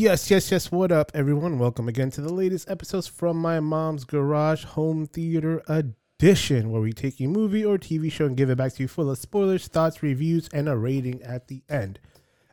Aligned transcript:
Yes, 0.00 0.30
yes, 0.30 0.50
yes. 0.50 0.72
What 0.72 0.92
up, 0.92 1.10
everyone? 1.12 1.58
Welcome 1.58 1.86
again 1.86 2.10
to 2.12 2.22
the 2.22 2.32
latest 2.32 2.70
episodes 2.70 3.06
from 3.06 3.36
my 3.36 3.60
mom's 3.60 4.04
garage 4.04 4.64
home 4.64 5.04
theater 5.04 5.62
edition, 5.68 6.70
where 6.70 6.80
we 6.80 6.94
take 6.94 7.20
a 7.20 7.26
movie 7.26 7.66
or 7.66 7.76
TV 7.76 8.10
show 8.10 8.24
and 8.24 8.34
give 8.34 8.48
it 8.48 8.56
back 8.56 8.72
to 8.72 8.82
you 8.84 8.88
full 8.88 9.10
of 9.10 9.18
spoilers, 9.18 9.68
thoughts, 9.68 10.02
reviews, 10.02 10.48
and 10.54 10.70
a 10.70 10.76
rating 10.78 11.22
at 11.22 11.48
the 11.48 11.62
end. 11.68 12.00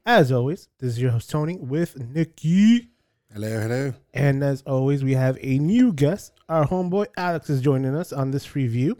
As 0.05 0.29
always, 0.29 0.67
this 0.79 0.89
is 0.89 1.01
your 1.01 1.11
host 1.11 1.29
Tony 1.29 1.55
with 1.55 1.97
Nikki. 1.97 2.89
Hello, 3.31 3.61
hello. 3.61 3.93
And 4.13 4.43
as 4.43 4.61
always, 4.63 5.05
we 5.05 5.13
have 5.13 5.37
a 5.39 5.57
new 5.57 5.93
guest. 5.93 6.33
Our 6.49 6.67
homeboy 6.67 7.05
Alex 7.15 7.49
is 7.49 7.61
joining 7.61 7.95
us 7.95 8.11
on 8.11 8.31
this 8.31 8.57
review. 8.57 8.97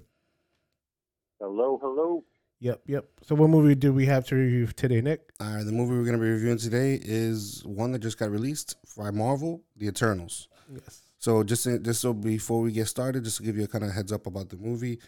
Hello, 1.42 1.78
hello. 1.82 2.24
Yep, 2.60 2.82
yep. 2.88 3.06
So, 3.22 3.36
what 3.36 3.50
movie 3.50 3.76
do 3.76 3.94
we 3.94 4.06
have 4.08 4.26
to 4.28 4.36
review 4.36 4.68
today, 4.68 5.02
Nick? 5.02 5.32
Uh, 5.40 5.64
the 5.64 5.72
movie 5.72 5.96
we're 5.96 6.04
going 6.04 6.18
to 6.18 6.22
be 6.22 6.30
reviewing 6.30 6.58
today 6.58 7.00
is 7.02 7.64
one 7.66 7.92
that 7.92 8.00
just 8.00 8.18
got 8.18 8.32
released 8.32 8.76
by 8.98 9.12
Marvel, 9.12 9.62
The 9.76 9.88
Eternals. 9.88 10.48
Yes. 10.74 11.02
So 11.20 11.44
just 11.44 11.66
just 11.84 12.02
so 12.02 12.14
before 12.14 12.62
we 12.62 12.72
get 12.72 12.88
started, 12.88 13.24
just 13.24 13.38
to 13.38 13.44
give 13.44 13.58
you 13.58 13.66
a 13.66 13.68
kind 13.68 13.84
of 13.84 13.92
heads 13.92 14.12
up 14.12 14.26
about 14.26 14.50
the 14.50 14.58
movie, 14.58 15.00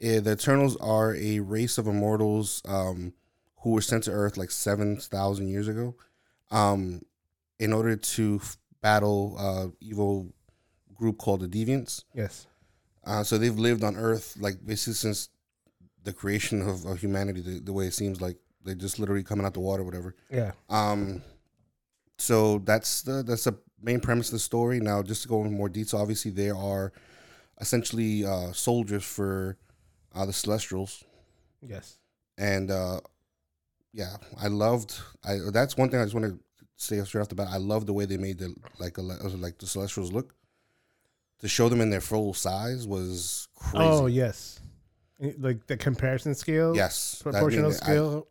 eh, 0.00 0.20
the 0.20 0.32
Eternals 0.32 0.76
are 0.76 1.14
a 1.16 1.40
race 1.40 1.78
of 1.78 1.86
immortals 1.86 2.62
um, 2.66 3.12
who 3.58 3.70
were 3.70 3.80
sent 3.82 4.04
to 4.04 4.10
Earth 4.10 4.36
like 4.36 4.50
seven 4.50 4.96
thousand 4.96 5.48
years 5.48 5.68
ago, 5.68 5.96
um, 6.50 7.02
in 7.58 7.72
order 7.72 7.96
to 7.96 8.38
f- 8.42 8.56
battle 8.80 9.36
uh, 9.38 9.66
evil 9.80 10.32
group 10.94 11.18
called 11.18 11.40
the 11.40 11.48
Deviants. 11.48 12.04
Yes. 12.14 12.46
Uh, 13.04 13.22
so 13.22 13.36
they've 13.36 13.58
lived 13.58 13.84
on 13.84 13.96
Earth 13.96 14.36
like 14.38 14.64
basically 14.64 14.94
since 14.94 15.28
the 16.04 16.12
creation 16.12 16.62
of, 16.62 16.84
of 16.84 17.00
humanity. 17.00 17.40
The, 17.40 17.60
the 17.60 17.72
way 17.72 17.86
it 17.86 17.94
seems 17.94 18.20
like 18.20 18.36
they 18.64 18.74
just 18.74 18.98
literally 18.98 19.22
coming 19.24 19.44
out 19.44 19.54
the 19.54 19.60
water, 19.60 19.82
whatever. 19.82 20.14
Yeah. 20.30 20.52
Um, 20.70 21.22
so 22.18 22.58
that's 22.58 23.02
the 23.02 23.22
that's 23.22 23.44
the 23.44 23.54
main 23.82 24.00
premise 24.00 24.28
of 24.28 24.32
the 24.34 24.38
story. 24.38 24.80
Now, 24.80 25.02
just 25.02 25.22
to 25.22 25.28
go 25.28 25.38
into 25.42 25.50
more 25.50 25.68
detail, 25.68 26.00
obviously 26.00 26.30
there 26.30 26.56
are 26.56 26.92
essentially 27.60 28.24
uh, 28.24 28.52
soldiers 28.52 29.04
for 29.04 29.56
uh, 30.14 30.24
the 30.26 30.32
Celestials, 30.32 31.04
Yes. 31.60 31.98
and 32.38 32.70
uh, 32.70 33.00
yeah, 33.92 34.16
I 34.40 34.46
loved. 34.48 34.98
I 35.24 35.38
that's 35.52 35.76
one 35.76 35.88
thing 35.90 36.00
I 36.00 36.04
just 36.04 36.14
want 36.14 36.26
to 36.26 36.38
say 36.76 37.02
straight 37.04 37.20
off 37.22 37.28
the 37.28 37.34
bat. 37.34 37.48
I 37.50 37.56
love 37.58 37.86
the 37.86 37.92
way 37.92 38.04
they 38.06 38.16
made 38.16 38.38
the 38.38 38.54
like 38.78 38.96
a, 38.98 39.02
like 39.02 39.58
the 39.58 39.66
Celestials 39.66 40.12
look. 40.12 40.34
To 41.40 41.48
show 41.48 41.68
them 41.68 41.80
in 41.80 41.90
their 41.90 42.00
full 42.00 42.32
size 42.32 42.86
was 42.86 43.48
crazy. 43.56 43.76
Oh, 43.84 44.06
yes. 44.06 44.60
Eh, 45.22 45.32
Like 45.38 45.66
the 45.66 45.76
comparison 45.76 46.34
scale? 46.34 46.74
yes, 46.74 47.20
That- 47.24 47.28
I 47.28 47.32
Proportional 47.32 47.70
mean, 47.70 47.78
I- 47.82 47.84
scale? 47.84 48.26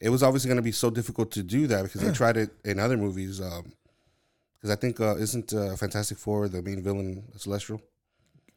it 0.00 0.08
was 0.10 0.22
obviously 0.22 0.48
going 0.48 0.56
to 0.56 0.62
be 0.62 0.72
so 0.72 0.90
difficult 0.90 1.30
to 1.32 1.42
do 1.42 1.66
that 1.68 1.82
because 1.84 2.02
they 2.02 2.12
tried 2.12 2.36
it 2.36 2.50
in 2.64 2.78
other 2.78 2.96
movies. 2.96 3.38
Because 3.40 4.70
I 4.70 4.76
think 4.76 5.00
uh, 5.00 5.16
isn't 5.16 5.52
uh, 5.54 5.76
Fantastic 5.76 6.18
Four 6.18 6.48
the 6.48 6.60
main 6.62 6.82
villain 6.82 7.24
Celestial 7.36 7.80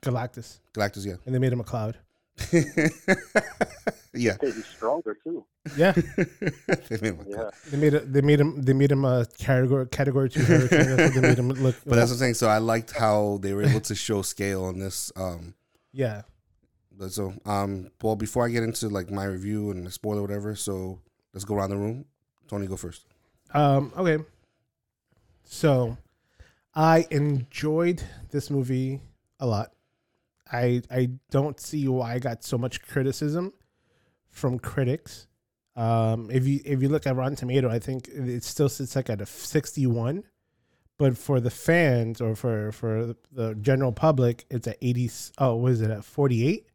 Galactus. 0.02 0.60
Galactus? 0.74 1.06
Yeah, 1.06 1.16
And 1.26 1.34
they 1.36 1.40
made 1.40 1.52
him 1.54 1.60
a 1.62 1.64
cloud. 1.64 1.98
yeah. 4.14 4.38
Hey, 4.42 4.52
he's 4.52 4.66
stronger 4.66 5.18
too. 5.24 5.46
Yeah. 5.78 5.92
They 6.90 6.98
made 7.02 7.14
him 7.14 7.20
a 7.26 7.30
Yeah. 7.30 7.50
They 7.70 7.78
made 7.78 7.94
it. 7.94 8.14
They 8.14 8.22
made 8.22 8.40
him. 8.40 8.62
They 8.62 8.74
made 8.74 8.92
him 8.92 9.04
a 9.06 9.26
category 9.38 9.86
category 9.88 10.30
two 10.30 10.42
hurricane. 10.44 10.96
They 11.14 11.22
made 11.22 11.38
him 11.38 11.50
look. 11.50 11.76
But 11.86 11.96
that's 11.96 12.10
what 12.12 12.16
I'm 12.16 12.20
saying. 12.20 12.34
So 12.36 12.48
I 12.48 12.58
liked 12.60 12.92
how 12.98 13.40
they 13.42 13.54
were 13.54 13.64
able 13.64 13.82
to 13.82 13.96
show 13.96 14.22
scale 14.22 14.64
on 14.66 14.80
this. 14.80 15.12
Um, 15.16 15.54
yeah. 15.92 16.22
So 17.08 17.34
um, 17.46 17.92
well, 18.02 18.16
before 18.16 18.46
I 18.46 18.50
get 18.50 18.64
into 18.64 18.90
like 18.90 19.10
my 19.10 19.26
review 19.26 19.72
and 19.72 19.86
the 19.86 19.92
spoiler, 19.92 20.22
whatever. 20.22 20.56
So 20.56 21.00
let's 21.34 21.46
go 21.46 21.56
around 21.56 21.70
the 21.70 21.78
room. 21.78 22.06
Tony, 22.48 22.68
go 22.68 22.76
first. 22.76 23.06
Um. 23.54 23.94
Okay. 23.96 24.18
So, 25.44 25.98
I 26.76 27.08
enjoyed 27.10 28.04
this 28.30 28.50
movie 28.50 29.02
a 29.40 29.48
lot. 29.48 29.72
I 30.52 30.82
I 30.92 31.12
don't 31.32 31.60
see 31.60 31.88
why 31.88 32.14
I 32.14 32.20
got 32.20 32.44
so 32.44 32.58
much 32.58 32.82
criticism 32.82 33.54
from 34.30 34.60
critics. 34.60 35.28
Um. 35.76 36.30
If 36.32 36.48
you 36.48 36.60
if 36.66 36.82
you 36.82 36.90
look 36.90 37.08
at 37.08 37.16
Rotten 37.16 37.36
Tomato, 37.36 37.70
I 37.70 37.80
think 37.80 38.08
it 38.10 38.44
still 38.44 38.70
sits 38.70 38.96
like 38.96 39.10
at 39.10 39.22
a 39.22 39.26
sixty 39.26 39.88
one. 39.88 40.24
But 40.98 41.18
for 41.18 41.40
the 41.40 41.50
fans 41.50 42.20
or 42.20 42.36
for 42.36 42.72
for 42.74 43.16
the 43.32 43.56
general 43.56 43.94
public, 43.94 44.46
it's 44.50 44.68
at 44.68 44.78
eighty. 44.82 45.10
Oh, 45.38 45.56
what 45.56 45.72
is 45.72 45.82
it 45.82 45.90
at 45.90 46.04
forty 46.04 46.46
eight? 46.48 46.69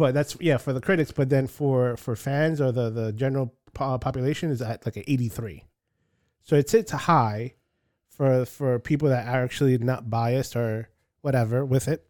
But 0.00 0.14
that's 0.14 0.36
yeah 0.40 0.56
for 0.56 0.72
the 0.72 0.80
critics. 0.80 1.12
But 1.12 1.28
then 1.28 1.46
for 1.46 1.96
for 1.96 2.16
fans 2.16 2.60
or 2.60 2.72
the 2.72 2.90
the 2.90 3.12
general 3.12 3.54
population 3.74 4.50
is 4.50 4.62
at 4.62 4.84
like 4.84 4.96
an 4.96 5.04
eighty 5.06 5.28
three. 5.28 5.64
So 6.42 6.56
it 6.56 6.68
sits 6.68 6.90
high 6.90 7.54
for 8.08 8.44
for 8.44 8.78
people 8.78 9.08
that 9.10 9.28
are 9.28 9.44
actually 9.44 9.78
not 9.78 10.10
biased 10.10 10.56
or 10.56 10.88
whatever 11.20 11.64
with 11.64 11.86
it. 11.86 12.06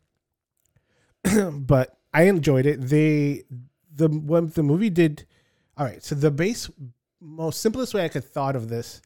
but 1.52 1.98
I 2.14 2.22
enjoyed 2.22 2.64
it. 2.64 2.80
They 2.80 3.42
the 3.94 4.08
what 4.08 4.54
the 4.54 4.62
movie 4.62 4.90
did. 4.90 5.26
All 5.76 5.86
right, 5.86 6.02
so 6.02 6.14
the 6.14 6.30
base 6.30 6.70
most 7.20 7.60
simplest 7.60 7.92
way 7.92 8.04
I 8.04 8.08
could 8.08 8.24
thought 8.24 8.56
of 8.56 8.68
this 8.68 9.02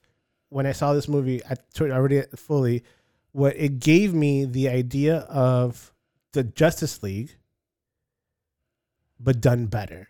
when 0.55 0.67
I 0.67 0.73
saw 0.73 0.93
this 0.93 1.09
movie, 1.09 1.43
I 1.45 1.57
already 1.81 2.23
fully 2.37 2.85
what 3.33 3.57
it 3.57 3.81
gave 3.81 4.15
me 4.15 4.45
the 4.45 4.69
idea 4.69 5.19
of 5.29 5.93
the 6.33 6.45
Justice 6.45 7.03
League, 7.03 7.35
but 9.25 9.41
done 9.41 9.67
better. 9.67 10.09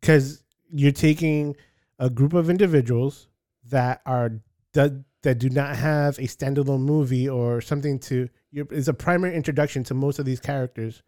Because 0.00 0.42
you're 0.70 0.92
taking 0.92 1.56
a 1.98 2.10
group 2.10 2.34
of 2.34 2.50
individuals 2.50 3.28
that 3.70 4.02
are 4.04 4.40
that, 4.74 5.04
that 5.22 5.38
do 5.38 5.48
not 5.48 5.76
have 5.76 6.18
a 6.18 6.22
standalone 6.22 6.80
movie 6.80 7.28
or 7.28 7.60
something 7.60 7.98
to 7.98 8.28
is 8.52 8.88
a 8.88 8.94
primary 8.94 9.34
introduction 9.34 9.82
to 9.84 9.94
most 9.94 10.18
of 10.18 10.24
these 10.24 10.40
characters 10.40 11.02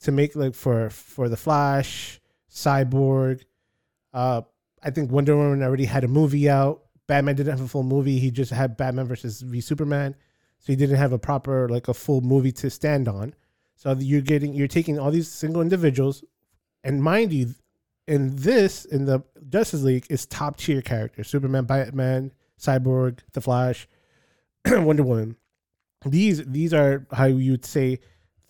to 0.00 0.12
make 0.12 0.36
like 0.36 0.54
for 0.54 0.90
for 0.90 1.28
the 1.28 1.36
Flash, 1.36 2.20
Cyborg, 2.50 3.42
uh, 4.12 4.42
I 4.82 4.90
think 4.90 5.10
Wonder 5.10 5.36
Woman 5.36 5.62
already 5.62 5.84
had 5.84 6.04
a 6.04 6.08
movie 6.08 6.48
out. 6.48 6.82
Batman 7.06 7.36
didn't 7.36 7.52
have 7.52 7.66
a 7.66 7.68
full 7.68 7.82
movie. 7.82 8.18
He 8.18 8.30
just 8.30 8.50
had 8.50 8.76
Batman 8.76 9.06
versus 9.06 9.40
v 9.40 9.60
Superman, 9.60 10.14
so 10.58 10.72
he 10.72 10.76
didn't 10.76 10.96
have 10.96 11.12
a 11.12 11.18
proper 11.18 11.68
like 11.68 11.88
a 11.88 11.94
full 11.94 12.20
movie 12.20 12.52
to 12.52 12.70
stand 12.70 13.08
on. 13.08 13.34
So 13.76 13.94
you're 13.98 14.22
getting 14.22 14.54
you're 14.54 14.68
taking 14.68 14.98
all 14.98 15.10
these 15.10 15.30
single 15.30 15.62
individuals, 15.62 16.24
and 16.82 17.02
mind 17.02 17.32
you, 17.32 17.54
in 18.08 18.34
this 18.36 18.84
in 18.86 19.04
the 19.04 19.22
Justice 19.48 19.82
League 19.82 20.06
is 20.08 20.26
top 20.26 20.56
tier 20.56 20.82
characters: 20.82 21.28
Superman, 21.28 21.64
Batman, 21.64 22.32
Cyborg, 22.58 23.20
The 23.32 23.40
Flash, 23.42 23.86
Wonder 24.66 25.02
Woman. 25.02 25.36
These 26.04 26.44
these 26.46 26.72
are 26.72 27.06
how 27.12 27.26
you'd 27.26 27.66
say 27.66 28.00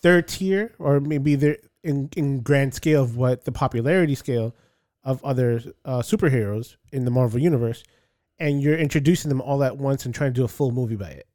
third 0.01 0.29
tier, 0.29 0.73
or 0.79 1.01
maybe 1.01 1.35
they're 1.35 1.59
in 1.83 2.09
in 2.17 2.41
grand 2.41 2.75
scale 2.75 3.03
of 3.03 3.17
what 3.17 3.45
the 3.45 3.53
popularity 3.53 4.15
scale 4.15 4.55
of 5.03 5.25
other 5.25 5.63
uh, 5.85 6.01
superheroes 6.01 6.77
in 6.93 7.05
the 7.05 7.11
Marvel 7.11 7.41
universe, 7.41 7.83
and 8.39 8.63
you're 8.63 8.79
introducing 8.79 9.29
them 9.29 9.41
all 9.41 9.65
at 9.65 9.77
once 9.77 10.05
and 10.05 10.15
trying 10.15 10.33
to 10.33 10.41
do 10.41 10.45
a 10.45 10.49
full 10.49 10.71
movie 10.71 10.97
by 10.97 11.11
it. 11.11 11.27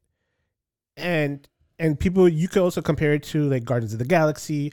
And 0.96 1.48
and 1.78 1.98
people 1.98 2.28
you 2.28 2.48
could 2.48 2.62
also 2.62 2.82
compare 2.82 3.14
it 3.14 3.22
to 3.24 3.48
like 3.48 3.64
Guardians 3.64 3.92
of 3.92 3.98
the 3.98 4.04
Galaxy, 4.04 4.72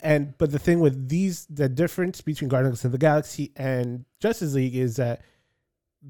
and 0.00 0.36
but 0.38 0.50
the 0.52 0.58
thing 0.58 0.80
with 0.80 1.08
these 1.08 1.46
the 1.46 1.68
difference 1.68 2.20
between 2.20 2.48
Guardians 2.48 2.84
of 2.84 2.92
the 2.92 2.98
Galaxy 2.98 3.52
and 3.56 4.04
Justice 4.20 4.54
League 4.54 4.76
is 4.76 4.96
that 4.96 5.22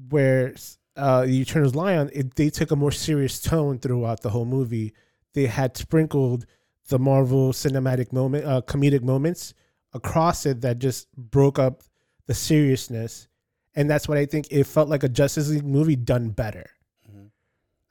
where 0.09 0.53
uh, 0.97 1.25
the 1.25 1.39
Eternals 1.39 1.75
lie 1.75 1.97
on 1.97 2.09
it, 2.13 2.35
they 2.35 2.49
took 2.49 2.71
a 2.71 2.75
more 2.75 2.91
serious 2.91 3.41
tone 3.41 3.79
throughout 3.79 4.21
the 4.21 4.29
whole 4.29 4.45
movie. 4.45 4.93
They 5.33 5.45
had 5.45 5.77
sprinkled 5.77 6.45
the 6.87 6.99
Marvel 6.99 7.51
cinematic 7.51 8.13
moment, 8.13 8.45
uh, 8.45 8.61
comedic 8.61 9.01
moments 9.01 9.53
across 9.93 10.45
it 10.45 10.61
that 10.61 10.79
just 10.79 11.11
broke 11.15 11.57
up 11.57 11.83
the 12.27 12.33
seriousness, 12.33 13.27
and 13.75 13.89
that's 13.89 14.07
what 14.07 14.17
I 14.17 14.25
think. 14.25 14.47
It 14.51 14.65
felt 14.65 14.89
like 14.89 15.03
a 15.03 15.09
Justice 15.09 15.49
League 15.49 15.65
movie 15.65 15.95
done 15.95 16.29
better. 16.29 16.69
Mhm. 17.09 17.29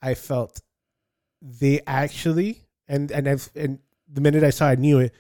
I 0.03 0.14
felt 0.14 0.61
they 1.44 1.81
actually, 1.87 2.64
and 2.88 3.11
and 3.11 3.29
I've, 3.29 3.50
and 3.55 3.79
the 4.08 4.23
minute 4.23 4.43
I 4.43 4.50
saw, 4.50 4.69
it, 4.69 4.73
I 4.73 4.75
knew 4.76 4.99
it. 4.99 5.14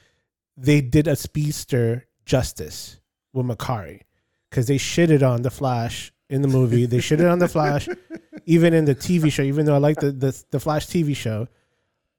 They 0.56 0.80
did 0.80 1.06
a 1.06 1.16
speedster 1.16 2.06
justice 2.24 2.98
with 3.32 3.46
Makkari 3.46 4.00
because 4.48 4.66
they 4.66 4.78
shitted 4.78 5.28
on 5.28 5.42
the 5.42 5.50
Flash 5.50 6.12
in 6.30 6.40
the 6.40 6.48
movie. 6.48 6.86
They 6.86 6.98
shitted 6.98 7.30
on 7.30 7.40
the 7.40 7.48
Flash, 7.48 7.88
even 8.46 8.72
in 8.72 8.86
the 8.86 8.94
TV 8.94 9.30
show. 9.30 9.42
Even 9.42 9.66
though 9.66 9.74
I 9.74 9.78
like 9.78 10.00
the 10.00 10.12
the, 10.12 10.44
the 10.50 10.60
Flash 10.60 10.86
TV 10.86 11.14
show, 11.14 11.46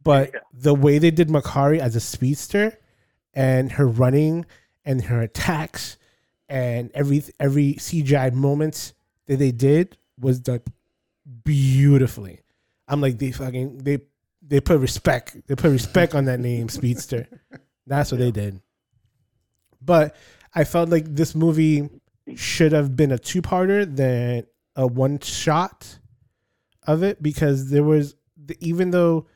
but 0.03 0.31
the 0.53 0.75
way 0.75 0.99
they 0.99 1.11
did 1.11 1.29
Makkari 1.29 1.79
as 1.79 1.95
a 1.95 1.99
speedster 1.99 2.77
and 3.33 3.71
her 3.73 3.87
running 3.87 4.45
and 4.85 5.05
her 5.05 5.21
attacks 5.21 5.97
and 6.47 6.91
every 6.93 7.23
every 7.39 7.73
CGI 7.73 8.31
moments 8.31 8.93
that 9.25 9.37
they 9.37 9.51
did 9.51 9.97
was 10.19 10.39
done 10.39 10.61
beautifully. 11.43 12.41
I'm 12.87 13.01
like 13.01 13.17
they 13.17 13.31
fucking 13.31 13.79
they 13.79 13.99
they 14.41 14.59
put 14.61 14.79
respect. 14.79 15.37
They 15.47 15.55
put 15.55 15.71
respect 15.71 16.13
on 16.15 16.25
that 16.25 16.39
name, 16.39 16.69
Speedster. 16.69 17.27
That's 17.87 18.11
what 18.11 18.19
they 18.19 18.31
did. 18.31 18.61
But 19.81 20.15
I 20.53 20.63
felt 20.63 20.89
like 20.89 21.05
this 21.05 21.35
movie 21.35 21.89
should 22.35 22.71
have 22.71 22.95
been 22.95 23.11
a 23.11 23.19
two 23.19 23.41
parter 23.41 23.93
than 23.93 24.45
a 24.75 24.87
one 24.87 25.19
shot 25.19 25.99
of 26.87 27.03
it 27.03 27.21
because 27.21 27.69
there 27.69 27.83
was 27.83 28.15
the, 28.37 28.57
even 28.59 28.91
though 28.91 29.27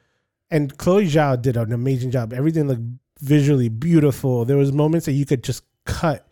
and 0.51 0.75
Chloe 0.78 1.06
Zhao 1.06 1.42
did 1.42 1.57
an 1.57 1.72
amazing 1.72 2.12
job. 2.12 2.34
Everything 2.34 2.68
looked 2.68 2.81
visually 3.19 3.69
beautiful. 3.69 4.46
There 4.46 4.57
was 4.57 4.72
moments 4.72 5.06
that 5.06 5.12
you 5.13 5.25
could 5.25 5.44
just 5.44 5.63
cut, 5.86 6.28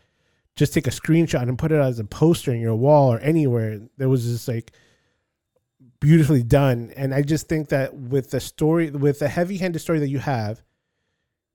just 0.56 0.74
take 0.74 0.88
a 0.88 0.92
screenshot 0.92 1.44
and 1.44 1.58
put 1.58 1.72
it 1.72 1.80
as 1.80 2.00
a 2.00 2.04
poster 2.04 2.52
in 2.52 2.60
your 2.60 2.76
wall 2.76 3.14
or 3.14 3.20
anywhere. 3.20 3.80
There 3.98 4.10
was 4.10 4.26
just 4.26 4.48
like 4.48 4.72
beautifully 6.00 6.44
done. 6.44 6.92
And 6.96 7.14
I 7.14 7.22
just 7.22 7.48
think 7.48 7.70
that 7.70 7.96
with 7.96 8.32
the 8.32 8.40
story, 8.40 8.90
with 8.92 9.20
the 9.20 9.28
heavy-handed 9.28 9.80
story 9.80 10.00
that 10.00 10.10
you 10.10 10.20
have, 10.20 10.64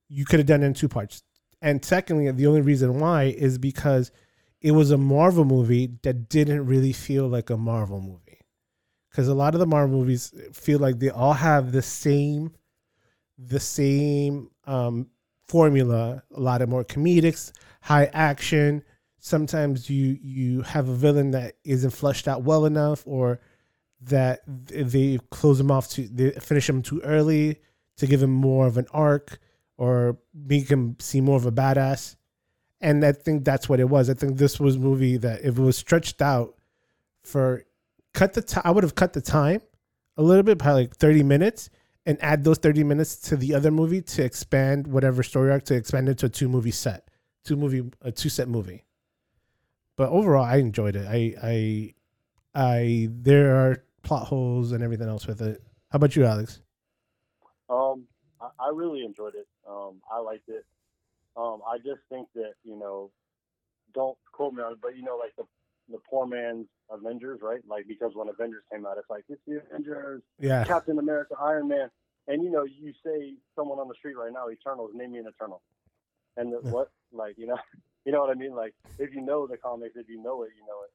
you 0.08 0.24
could 0.24 0.40
have 0.40 0.46
done 0.46 0.62
it 0.62 0.66
in 0.66 0.74
two 0.74 0.88
parts. 0.88 1.22
And 1.60 1.84
secondly, 1.84 2.30
the 2.30 2.46
only 2.46 2.60
reason 2.60 2.98
why 2.98 3.24
is 3.24 3.56
because 3.56 4.10
it 4.60 4.72
was 4.72 4.90
a 4.90 4.98
Marvel 4.98 5.44
movie 5.44 5.98
that 6.02 6.28
didn't 6.28 6.66
really 6.66 6.92
feel 6.92 7.28
like 7.28 7.50
a 7.50 7.56
Marvel 7.56 8.00
movie. 8.00 8.40
Because 9.10 9.28
a 9.28 9.34
lot 9.34 9.54
of 9.54 9.60
the 9.60 9.66
Marvel 9.66 9.98
movies 9.98 10.32
feel 10.52 10.78
like 10.78 10.98
they 10.98 11.10
all 11.10 11.34
have 11.34 11.72
the 11.72 11.82
same, 11.82 12.52
the 13.38 13.60
same 13.60 14.50
um, 14.64 15.08
formula. 15.46 16.22
A 16.34 16.40
lot 16.40 16.62
of 16.62 16.68
more 16.68 16.84
comedics, 16.84 17.52
high 17.82 18.06
action. 18.12 18.82
Sometimes 19.18 19.88
you 19.88 20.18
you 20.20 20.62
have 20.62 20.88
a 20.88 20.94
villain 20.94 21.30
that 21.32 21.54
isn't 21.64 21.90
fleshed 21.90 22.26
out 22.26 22.42
well 22.42 22.64
enough, 22.64 23.02
or 23.06 23.40
that 24.04 24.40
they 24.46 25.18
close 25.30 25.60
him 25.60 25.70
off 25.70 25.88
to 25.90 26.08
they 26.08 26.30
finish 26.32 26.68
him 26.68 26.82
too 26.82 27.00
early 27.02 27.60
to 27.96 28.06
give 28.06 28.22
him 28.22 28.32
more 28.32 28.66
of 28.66 28.76
an 28.76 28.86
arc 28.92 29.38
or 29.76 30.18
make 30.34 30.68
him 30.68 30.96
seem 30.98 31.24
more 31.24 31.36
of 31.36 31.46
a 31.46 31.52
badass. 31.52 32.16
And 32.80 33.04
I 33.04 33.12
think 33.12 33.44
that's 33.44 33.68
what 33.68 33.78
it 33.78 33.88
was. 33.88 34.10
I 34.10 34.14
think 34.14 34.38
this 34.38 34.58
was 34.58 34.76
movie 34.76 35.16
that 35.18 35.42
if 35.42 35.56
it 35.56 35.62
was 35.62 35.76
stretched 35.76 36.20
out 36.20 36.56
for 37.22 37.64
cut 38.12 38.34
the 38.34 38.42
time, 38.42 38.62
I 38.64 38.72
would 38.72 38.82
have 38.82 38.96
cut 38.96 39.12
the 39.12 39.20
time 39.20 39.60
a 40.16 40.22
little 40.22 40.42
bit, 40.42 40.58
by 40.58 40.72
like 40.72 40.96
thirty 40.96 41.22
minutes, 41.22 41.70
and 42.04 42.18
add 42.20 42.42
those 42.42 42.58
thirty 42.58 42.82
minutes 42.82 43.16
to 43.28 43.36
the 43.36 43.54
other 43.54 43.70
movie 43.70 44.02
to 44.02 44.24
expand 44.24 44.88
whatever 44.88 45.22
story 45.22 45.52
arc 45.52 45.64
to 45.66 45.74
expand 45.74 46.08
it 46.08 46.18
to 46.18 46.26
a 46.26 46.28
two 46.28 46.48
movie 46.48 46.72
set, 46.72 47.08
two 47.44 47.56
movie 47.56 47.88
a 48.00 48.10
two 48.10 48.28
set 48.28 48.48
movie. 48.48 48.84
But 49.96 50.08
overall, 50.10 50.44
I 50.44 50.56
enjoyed 50.56 50.96
it. 50.96 51.06
I 51.06 51.34
I 51.42 51.94
I 52.54 53.08
there 53.10 53.54
are 53.54 53.84
plot 54.02 54.26
holes 54.26 54.72
and 54.72 54.82
everything 54.82 55.08
else 55.08 55.26
with 55.26 55.40
it. 55.42 55.62
How 55.90 55.96
about 55.96 56.16
you, 56.16 56.24
Alex? 56.24 56.60
Um, 57.68 58.04
I, 58.40 58.48
I 58.58 58.68
really 58.72 59.04
enjoyed 59.04 59.34
it. 59.34 59.46
Um, 59.68 60.00
I 60.10 60.18
liked 60.20 60.48
it. 60.48 60.64
Um, 61.36 61.60
I 61.66 61.78
just 61.78 62.00
think 62.08 62.28
that 62.34 62.52
you 62.64 62.78
know, 62.78 63.10
don't 63.94 64.18
quote 64.32 64.52
me 64.54 64.62
on 64.62 64.72
it, 64.72 64.78
but 64.82 64.96
you 64.96 65.02
know, 65.02 65.16
like 65.16 65.34
the 65.36 65.44
the 65.90 65.98
poor 66.08 66.26
man's 66.26 66.66
Avengers, 66.90 67.40
right? 67.42 67.60
Like 67.66 67.86
because 67.88 68.12
when 68.14 68.28
Avengers 68.28 68.62
came 68.72 68.86
out, 68.86 68.96
it's 68.98 69.08
like 69.10 69.24
it's 69.28 69.40
the 69.46 69.60
Avengers, 69.68 70.22
Yeah, 70.38 70.64
Captain 70.64 70.98
America, 70.98 71.34
Iron 71.40 71.68
Man, 71.68 71.88
and 72.28 72.42
you 72.42 72.50
know, 72.50 72.64
you 72.64 72.92
say 73.04 73.34
someone 73.56 73.78
on 73.78 73.88
the 73.88 73.94
street 73.94 74.16
right 74.16 74.32
now, 74.32 74.48
Eternals, 74.50 74.90
name 74.94 75.12
me 75.12 75.18
an 75.18 75.26
Eternal, 75.26 75.62
and 76.36 76.52
the, 76.52 76.60
Yeah. 76.62 76.70
what, 76.70 76.90
like 77.12 77.36
you 77.38 77.46
know, 77.46 77.58
you 78.04 78.12
know 78.12 78.20
what 78.20 78.30
I 78.30 78.34
mean? 78.34 78.54
Like 78.54 78.74
if 78.98 79.14
you 79.14 79.22
know 79.22 79.46
the 79.46 79.56
comics, 79.56 79.96
if 79.96 80.08
you 80.08 80.22
know 80.22 80.42
it, 80.42 80.50
you 80.58 80.66
know 80.66 80.82
it. 80.84 80.90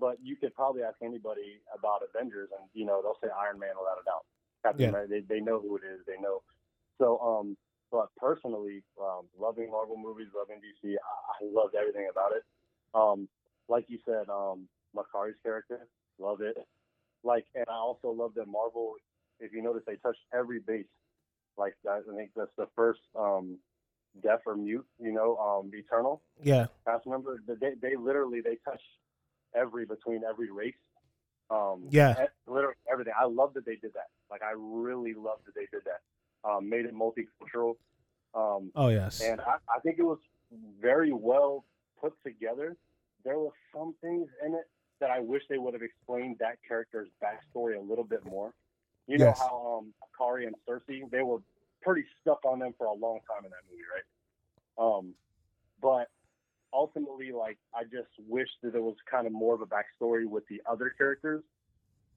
But 0.00 0.16
you 0.22 0.36
could 0.36 0.54
probably 0.54 0.82
ask 0.82 0.96
anybody 1.02 1.60
about 1.76 2.00
Avengers, 2.02 2.48
and 2.58 2.68
you 2.72 2.86
know 2.86 3.02
they'll 3.02 3.18
say 3.22 3.28
Iron 3.36 3.58
Man 3.58 3.76
without 3.78 4.00
a 4.00 4.04
doubt. 4.04 4.24
Captain 4.62 4.82
Yeah. 4.82 4.88
America, 4.88 5.12
they 5.12 5.20
they 5.20 5.40
know 5.40 5.60
who 5.60 5.76
it 5.76 5.82
is, 5.84 6.00
they 6.06 6.18
know. 6.20 6.42
So 6.98 7.18
um, 7.20 7.56
but 7.90 8.08
personally, 8.16 8.82
um, 9.00 9.26
loving 9.38 9.70
Marvel 9.70 9.96
movies, 9.96 10.28
loving 10.34 10.60
DC, 10.62 10.94
I, 10.94 10.96
I 10.96 11.48
loved 11.52 11.74
everything 11.74 12.08
about 12.10 12.32
it. 12.32 12.44
Um, 12.94 13.28
like 13.68 13.84
you 13.88 13.98
said, 14.04 14.28
um, 14.28 14.68
Makkari's 14.94 15.36
character, 15.42 15.86
love 16.18 16.40
it. 16.40 16.56
Like, 17.22 17.46
and 17.54 17.66
I 17.68 17.74
also 17.74 18.10
love 18.10 18.32
that 18.36 18.46
Marvel. 18.46 18.94
If 19.40 19.52
you 19.52 19.62
notice, 19.62 19.82
they 19.86 19.96
touched 19.96 20.20
every 20.32 20.60
base. 20.60 20.86
Like 21.56 21.74
I 21.88 22.00
think 22.16 22.30
that's 22.36 22.54
the 22.56 22.68
first 22.76 23.00
um, 23.18 23.58
deaf 24.22 24.40
or 24.46 24.56
mute. 24.56 24.86
You 24.98 25.12
know, 25.12 25.36
um, 25.36 25.70
Eternal 25.74 26.22
yeah, 26.42 26.66
cast 26.86 27.06
member. 27.06 27.42
They 27.46 27.72
they 27.80 27.96
literally 27.96 28.40
they 28.40 28.56
touch 28.64 28.80
every 29.54 29.86
between 29.86 30.22
every 30.24 30.50
race. 30.50 30.74
Um, 31.50 31.84
Yeah. 31.90 32.26
literally 32.46 32.76
everything. 32.90 33.12
I 33.18 33.24
love 33.24 33.54
that 33.54 33.64
they 33.64 33.76
did 33.76 33.92
that. 33.94 34.08
Like 34.30 34.42
I 34.42 34.52
really 34.56 35.14
love 35.14 35.38
that 35.46 35.54
they 35.54 35.66
did 35.72 35.82
that. 35.84 36.00
Um, 36.48 36.68
made 36.68 36.86
it 36.86 36.94
multicultural. 36.94 37.76
Um, 38.32 38.70
oh 38.76 38.88
yes, 38.88 39.20
and 39.20 39.40
I, 39.40 39.56
I 39.68 39.80
think 39.80 39.98
it 39.98 40.04
was 40.04 40.18
very 40.80 41.12
well 41.12 41.64
put 42.00 42.14
together. 42.24 42.76
There 43.24 43.38
were 43.38 43.50
some 43.74 43.94
things 44.00 44.28
in 44.46 44.54
it 44.54 44.68
that 45.00 45.10
I 45.10 45.18
wish 45.20 45.42
they 45.48 45.58
would 45.58 45.74
have 45.74 45.82
explained 45.82 46.36
that 46.38 46.58
character's 46.66 47.08
backstory 47.22 47.76
a 47.76 47.80
little 47.80 48.04
bit 48.04 48.24
more. 48.24 48.54
You 49.08 49.18
know 49.18 49.26
Yes. 49.26 49.38
how 49.38 49.80
um, 49.80 49.92
Akari 50.04 50.46
and 50.46 50.54
Sersi, 50.68 51.10
they 51.10 51.22
were 51.22 51.42
pretty 51.82 52.04
stuck 52.20 52.44
on 52.44 52.60
them 52.60 52.72
for 52.78 52.86
a 52.86 52.92
long 52.92 53.18
time 53.28 53.44
in 53.44 53.50
that 53.50 53.64
movie, 53.68 53.82
right? 53.94 54.04
Um, 54.98 55.14
but 55.82 56.08
ultimately, 56.72 57.32
like, 57.32 57.58
I 57.74 57.84
just 57.84 58.10
wish 58.28 58.48
that 58.62 58.72
there 58.72 58.82
was 58.82 58.96
kind 59.10 59.26
of 59.26 59.32
more 59.32 59.54
of 59.54 59.60
a 59.60 59.66
backstory 59.66 60.26
with 60.26 60.46
the 60.48 60.60
other 60.70 60.92
characters. 60.96 61.42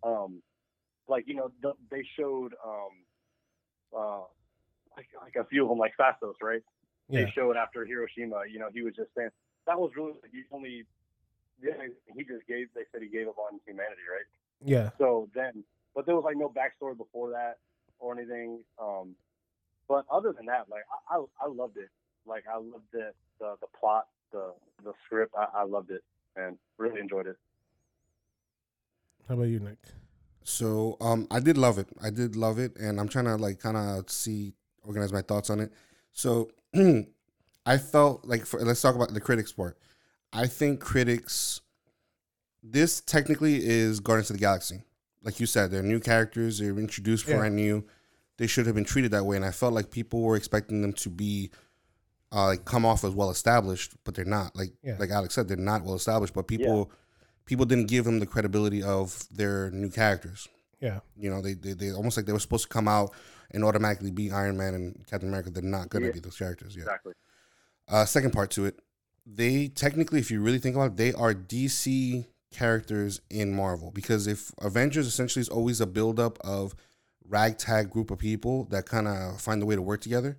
Um, 0.04 0.42
like, 1.08 1.26
you 1.28 1.36
know, 1.36 1.52
the, 1.62 1.74
they 1.92 2.06
showed 2.18 2.54
um, 2.66 2.92
uh, 3.98 4.22
like, 4.96 5.08
like 5.22 5.36
a 5.36 5.48
few 5.48 5.64
of 5.64 5.70
them, 5.70 5.78
like 5.78 5.94
Phastos, 6.00 6.36
right? 6.42 6.62
yeah, 7.10 7.26
they 7.26 7.32
showed 7.32 7.58
after 7.58 7.86
Hiroshima, 7.86 8.44
you 8.52 8.60
know, 8.60 8.70
he 8.74 8.82
was 8.82 8.94
just 8.96 9.10
saying 9.16 9.30
that 9.68 9.80
was 9.80 9.92
really 9.96 10.14
the 10.22 10.56
only. 10.56 10.86
Yeah, 11.62 11.74
he 12.16 12.24
just 12.24 12.46
gave. 12.48 12.68
They 12.76 12.82
said 12.92 13.02
he 13.02 13.08
gave 13.08 13.28
up 13.28 13.38
on 13.38 13.60
humanity, 13.66 14.02
right? 14.12 14.26
yeah. 14.66 14.90
So 14.98 15.30
then, 15.34 15.64
but 15.96 16.06
there 16.06 16.16
was 16.16 16.24
like 16.26 16.36
no 16.38 16.50
backstory 16.50 16.98
before 16.98 17.30
that 17.32 17.60
or 18.00 18.18
anything. 18.18 18.64
Um, 18.82 19.16
but 19.88 20.06
other 20.12 20.34
than 20.34 20.48
that, 20.48 20.66
like 20.70 20.84
I, 21.10 21.18
I, 21.18 21.46
I 21.46 21.48
loved 21.48 21.78
it. 21.78 21.90
Like 22.26 22.44
I 22.52 22.58
loved 22.58 22.94
it, 22.94 23.16
the 23.40 23.56
the 23.62 23.68
plot, 23.80 24.08
the 24.34 24.54
the 24.84 24.92
script. 25.06 25.34
I, 25.38 25.62
I 25.62 25.64
loved 25.64 25.92
it 25.92 26.04
and 26.36 26.58
really 26.78 27.00
enjoyed 27.00 27.28
it. 27.28 27.38
How 29.28 29.36
about 29.36 29.44
you, 29.48 29.60
Nick? 29.60 29.78
So 30.44 30.98
um, 31.00 31.28
I 31.32 31.40
did 31.40 31.58
love 31.58 31.78
it. 31.78 31.88
I 32.02 32.10
did 32.10 32.36
love 32.36 32.60
it, 32.60 32.76
and 32.78 33.00
I'm 33.00 33.08
trying 33.08 33.26
to 33.26 33.36
like 33.38 33.60
kind 33.60 33.78
of 33.78 34.10
see 34.10 34.54
organize 34.86 35.14
my 35.14 35.22
thoughts 35.22 35.50
on 35.50 35.60
it. 35.62 35.72
So 36.12 36.52
I 37.66 37.78
felt 37.78 38.26
like 38.26 38.46
for, 38.46 38.60
let's 38.60 38.82
talk 38.82 38.96
about 38.96 39.14
the 39.14 39.22
critics 39.22 39.54
part. 39.54 39.78
I 40.34 40.48
think 40.48 40.80
critics. 40.82 41.62
This 42.66 43.02
technically 43.02 43.66
is 43.66 44.00
Guardians 44.00 44.30
of 44.30 44.38
the 44.38 44.42
Galaxy, 44.42 44.84
like 45.22 45.40
you 45.40 45.46
said. 45.46 45.70
They're 45.72 45.84
new 45.84 46.00
characters. 46.00 46.60
They're 46.60 46.78
introduced 46.80 47.28
Yeah. 47.28 47.38
brand 47.38 47.56
new. 47.56 47.86
They 48.38 48.48
should 48.48 48.66
have 48.66 48.76
been 48.76 48.86
treated 48.86 49.12
that 49.12 49.26
way, 49.26 49.36
and 49.36 49.46
I 49.46 49.52
felt 49.52 49.74
like 49.74 49.92
people 49.92 50.22
were 50.22 50.36
expecting 50.36 50.82
them 50.82 50.94
to 50.94 51.10
be. 51.10 51.52
Uh, 52.34 52.46
like 52.48 52.66
come 52.66 52.84
off 52.86 53.04
as 53.04 53.14
well 53.14 53.30
established, 53.30 53.94
but 54.04 54.16
they're 54.16 54.26
not. 54.26 54.56
Like 54.56 54.74
Yeah. 54.82 54.96
like 55.00 55.12
Alex 55.12 55.36
said, 55.36 55.48
they're 55.48 55.58
not 55.58 55.84
well 55.84 55.96
established. 55.96 56.34
But 56.34 56.48
people 56.48 56.92
people 57.46 57.66
didn't 57.66 57.88
give 57.88 58.06
them 58.06 58.20
the 58.20 58.26
credibility 58.26 58.82
of 58.82 59.26
their 59.30 59.70
new 59.72 59.90
characters. 59.90 60.48
Yeah, 60.80 61.00
You 61.16 61.30
know, 61.30 61.42
they, 61.42 61.54
they 61.54 61.74
they 61.74 61.92
almost 61.92 62.18
like 62.18 62.26
they 62.26 62.34
were 62.34 62.40
supposed 62.40 62.64
to 62.64 62.70
come 62.70 62.88
out 62.88 63.14
and 63.52 63.64
automatically 63.64 64.12
be 64.12 64.32
Iron 64.32 64.58
Man 64.58 64.74
and 64.74 65.06
Captain 65.08 65.30
America. 65.30 65.50
They're 65.50 65.64
not 65.64 65.90
going 65.90 66.02
to 66.02 66.08
Yeah. 66.08 66.14
be 66.14 66.20
those 66.20 66.38
characters. 66.38 66.76
Yeah. 66.76 66.82
Exactly. 66.84 67.14
Uh, 67.88 68.06
second 68.06 68.32
part 68.32 68.50
to 68.52 68.66
it, 68.66 68.80
they 69.26 69.68
technically, 69.68 70.20
if 70.20 70.30
you 70.32 70.42
really 70.42 70.58
think 70.60 70.76
about 70.76 70.92
it, 70.92 70.98
they 70.98 71.14
are 71.14 71.34
DC 71.34 72.26
characters 72.52 73.22
in 73.30 73.54
Marvel 73.54 73.92
because 73.92 74.28
if 74.28 74.52
Avengers 74.60 75.08
essentially 75.08 75.42
is 75.42 75.50
always 75.50 75.80
a 75.82 75.86
buildup 75.88 76.38
of 76.42 76.76
ragtag 77.28 77.90
group 77.90 78.12
of 78.12 78.20
people 78.20 78.66
that 78.66 78.86
kind 78.86 79.08
of 79.08 79.40
find 79.40 79.62
a 79.62 79.66
way 79.66 79.76
to 79.76 79.82
work 79.82 80.02
together. 80.02 80.38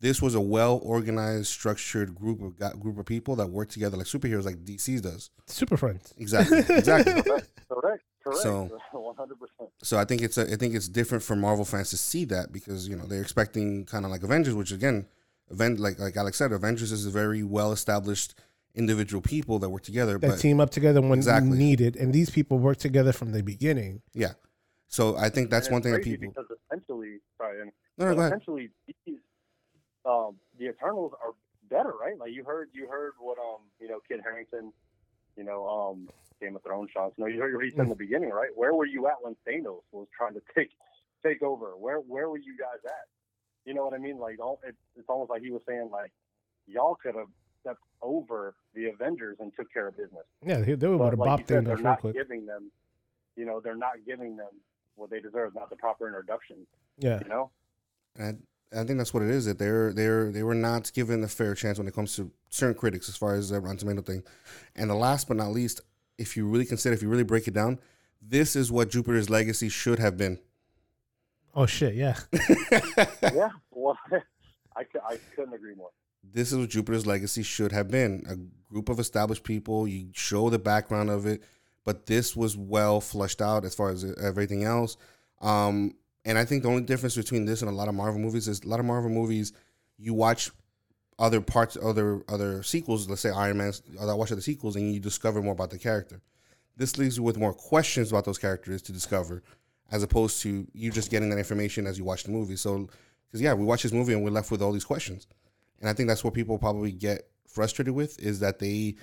This 0.00 0.22
was 0.22 0.34
a 0.34 0.40
well 0.40 0.80
organized, 0.82 1.48
structured 1.48 2.14
group 2.14 2.40
of 2.42 2.58
gu- 2.58 2.78
group 2.78 2.98
of 2.98 3.04
people 3.06 3.36
that 3.36 3.48
worked 3.48 3.72
together 3.72 3.96
like 3.98 4.06
superheroes, 4.06 4.44
like 4.44 4.64
DC 4.64 5.00
does. 5.02 5.30
super 5.46 5.76
friends. 5.76 6.14
Exactly, 6.16 6.58
exactly. 6.68 7.12
Correct. 7.22 7.48
Correct. 7.68 8.02
Correct. 8.24 8.42
So- 8.42 8.70
One 8.92 9.14
hundred 9.16 9.38
percent. 9.38 9.70
So 9.82 9.98
I 9.98 10.04
think 10.04 10.22
it's 10.22 10.38
a, 10.38 10.50
I 10.52 10.56
think 10.56 10.74
it's 10.74 10.88
different 10.88 11.22
for 11.22 11.36
Marvel 11.36 11.64
fans 11.64 11.90
to 11.90 11.96
see 11.98 12.24
that 12.26 12.52
because 12.52 12.88
you 12.88 12.96
know 12.96 13.04
they're 13.04 13.20
expecting 13.22 13.84
kind 13.84 14.04
of 14.04 14.10
like 14.10 14.22
Avengers, 14.22 14.54
which 14.54 14.72
again, 14.72 15.06
event 15.50 15.78
like 15.80 15.98
like 15.98 16.16
Alex 16.16 16.38
said, 16.38 16.52
Avengers 16.52 16.92
is 16.92 17.04
a 17.06 17.10
very 17.10 17.42
well 17.42 17.72
established 17.72 18.34
individual 18.74 19.20
people 19.20 19.58
that 19.58 19.68
work 19.68 19.82
together. 19.82 20.16
That 20.18 20.28
but 20.30 20.38
team 20.38 20.60
up 20.60 20.70
together 20.70 21.00
when 21.02 21.18
Exactly. 21.18 21.58
needed, 21.58 21.96
and 21.96 22.12
these 22.12 22.30
people 22.30 22.58
work 22.58 22.76
together 22.78 23.12
from 23.12 23.32
the 23.32 23.42
beginning. 23.42 24.00
yeah, 24.14 24.32
so 24.88 25.16
I 25.16 25.28
think 25.28 25.50
that's 25.50 25.66
And 25.66 25.72
one 25.74 25.80
it's 25.80 25.84
thing 25.86 25.92
that 25.94 26.04
people. 26.04 26.28
because 26.28 26.46
essentially, 26.70 27.18
sorry, 27.36 27.60
and 27.62 27.72
No, 27.98 28.04
no, 28.06 28.10
But 28.12 28.14
go 28.14 28.20
ahead. 28.20 28.32
essentially 28.32 28.70
these 29.06 29.18
um 30.04 30.36
the 30.58 30.68
Eternals 30.68 31.12
are 31.22 31.32
better, 31.68 31.92
right? 32.00 32.18
Like 32.18 32.32
you 32.32 32.44
heard 32.44 32.68
you 32.72 32.88
heard 32.88 33.12
what 33.20 33.38
um 33.38 33.60
you 33.80 33.88
know 33.88 33.98
Kit 34.08 34.20
Harington, 34.22 34.72
you 35.36 35.44
know 35.44 35.68
um 35.68 36.08
Game 36.40 36.56
of 36.56 36.62
Thrones, 36.62 36.90
Jon 36.94 37.12
Snow. 37.16 37.26
You 37.26 37.40
heard 37.40 37.54
what 37.54 37.64
he 37.64 37.70
said 37.70 37.80
in 37.80 37.88
the 37.90 37.94
beginning, 37.94 38.30
right? 38.30 38.48
Where 38.54 38.74
were 38.74 38.86
you 38.86 39.06
at 39.08 39.14
when 39.20 39.36
Thanos 39.46 39.82
was 39.92 40.06
trying 40.16 40.34
to 40.34 40.42
take 40.56 40.70
take 41.24 41.42
over? 41.42 41.76
Where 41.76 41.98
where 41.98 42.28
were 42.28 42.38
you 42.38 42.56
guys 42.58 42.80
at? 42.84 43.06
You 43.66 43.74
know 43.74 43.84
what 43.84 43.94
I 43.94 43.98
mean? 43.98 44.18
Like 44.18 44.40
all 44.40 44.58
it, 44.66 44.74
it's 44.96 45.08
almost 45.08 45.30
like 45.30 45.42
he 45.42 45.50
was 45.50 45.62
saying 45.68 45.90
like 45.92 46.12
y'all 46.66 46.94
could 46.94 47.14
have 47.14 47.28
stepped 47.60 47.82
over 48.00 48.54
the 48.74 48.86
Avengers 48.86 49.36
and 49.40 49.52
took 49.54 49.70
care 49.72 49.88
of 49.88 49.96
business 49.96 50.24
Yeah, 50.46 50.60
they, 50.60 50.74
they 50.74 50.86
would 50.88 50.98
but 50.98 51.10
have 51.10 51.18
like 51.18 51.40
bopped 51.42 51.48
said, 51.48 51.58
in 51.58 51.64
they're 51.64 51.74
real 51.76 51.84
not 51.84 52.00
quick. 52.00 52.14
giving 52.14 52.46
them, 52.46 52.70
you 53.36 53.44
know, 53.44 53.60
they're 53.60 53.76
not 53.76 53.92
giving 54.06 54.36
them 54.36 54.48
what 54.96 55.10
they 55.10 55.20
deserve, 55.20 55.54
not 55.54 55.68
the 55.68 55.76
proper 55.76 56.06
introduction. 56.06 56.66
Yeah. 56.98 57.20
You 57.22 57.28
know. 57.28 57.50
And 58.16 58.42
I 58.76 58.84
think 58.84 58.98
that's 58.98 59.12
what 59.12 59.22
it 59.22 59.30
is. 59.30 59.46
That 59.46 59.58
they're 59.58 59.92
they're 59.92 60.30
they 60.30 60.42
were 60.42 60.54
not 60.54 60.92
given 60.92 61.22
a 61.24 61.28
fair 61.28 61.54
chance 61.54 61.78
when 61.78 61.88
it 61.88 61.94
comes 61.94 62.14
to 62.16 62.30
certain 62.50 62.74
critics, 62.74 63.08
as 63.08 63.16
far 63.16 63.34
as 63.34 63.48
the 63.50 63.60
Rotten 63.60 63.78
Tomato 63.78 64.02
thing. 64.02 64.22
And 64.76 64.88
the 64.90 64.94
last 64.94 65.28
but 65.28 65.36
not 65.36 65.50
least, 65.50 65.80
if 66.18 66.36
you 66.36 66.46
really 66.46 66.64
consider, 66.66 66.94
if 66.94 67.02
you 67.02 67.08
really 67.08 67.24
break 67.24 67.48
it 67.48 67.54
down, 67.54 67.80
this 68.22 68.54
is 68.54 68.70
what 68.70 68.90
Jupiter's 68.90 69.28
Legacy 69.30 69.68
should 69.68 69.98
have 69.98 70.16
been. 70.16 70.38
Oh 71.54 71.66
shit, 71.66 71.94
yeah. 71.94 72.16
yeah. 73.22 73.50
Well, 73.72 73.98
I, 74.76 74.84
cou- 74.84 75.00
I 75.04 75.18
couldn't 75.34 75.54
agree 75.54 75.74
more. 75.74 75.90
this 76.22 76.52
is 76.52 76.58
what 76.58 76.68
Jupiter's 76.70 77.06
Legacy 77.06 77.42
should 77.42 77.72
have 77.72 77.88
been. 77.90 78.24
A 78.28 78.36
group 78.72 78.88
of 78.88 79.00
established 79.00 79.42
people. 79.42 79.88
You 79.88 80.10
show 80.12 80.48
the 80.48 80.60
background 80.60 81.10
of 81.10 81.26
it, 81.26 81.42
but 81.84 82.06
this 82.06 82.36
was 82.36 82.56
well 82.56 83.00
flushed 83.00 83.42
out 83.42 83.64
as 83.64 83.74
far 83.74 83.90
as 83.90 84.04
everything 84.22 84.62
else. 84.62 84.96
Um, 85.40 85.94
and 86.24 86.36
I 86.36 86.44
think 86.44 86.62
the 86.62 86.68
only 86.68 86.82
difference 86.82 87.16
between 87.16 87.44
this 87.44 87.62
and 87.62 87.70
a 87.70 87.74
lot 87.74 87.88
of 87.88 87.94
Marvel 87.94 88.20
movies 88.20 88.48
is 88.48 88.62
a 88.62 88.68
lot 88.68 88.80
of 88.80 88.86
Marvel 88.86 89.10
movies, 89.10 89.52
you 89.98 90.14
watch 90.14 90.50
other 91.18 91.40
parts, 91.40 91.76
other 91.80 92.22
other 92.28 92.62
sequels. 92.62 93.08
Let's 93.08 93.20
say 93.20 93.30
Iron 93.30 93.58
Man. 93.58 93.72
I 94.00 94.04
uh, 94.04 94.16
watch 94.16 94.32
other 94.32 94.40
sequels, 94.40 94.76
and 94.76 94.92
you 94.92 95.00
discover 95.00 95.42
more 95.42 95.52
about 95.52 95.70
the 95.70 95.78
character. 95.78 96.20
This 96.76 96.96
leaves 96.96 97.18
you 97.18 97.22
with 97.22 97.36
more 97.36 97.52
questions 97.52 98.10
about 98.10 98.24
those 98.24 98.38
characters 98.38 98.80
to 98.82 98.92
discover, 98.92 99.42
as 99.92 100.02
opposed 100.02 100.40
to 100.42 100.66
you 100.72 100.90
just 100.90 101.10
getting 101.10 101.28
that 101.30 101.38
information 101.38 101.86
as 101.86 101.98
you 101.98 102.04
watch 102.04 102.24
the 102.24 102.30
movie. 102.30 102.56
So, 102.56 102.88
because 103.26 103.42
yeah, 103.42 103.52
we 103.52 103.64
watch 103.64 103.82
this 103.82 103.92
movie 103.92 104.14
and 104.14 104.24
we're 104.24 104.30
left 104.30 104.50
with 104.50 104.62
all 104.62 104.72
these 104.72 104.84
questions. 104.84 105.26
And 105.80 105.88
I 105.88 105.92
think 105.92 106.08
that's 106.08 106.24
what 106.24 106.32
people 106.32 106.58
probably 106.58 106.92
get 106.92 107.28
frustrated 107.46 107.94
with 107.94 108.18
is 108.18 108.40
that 108.40 108.58
they 108.58 108.94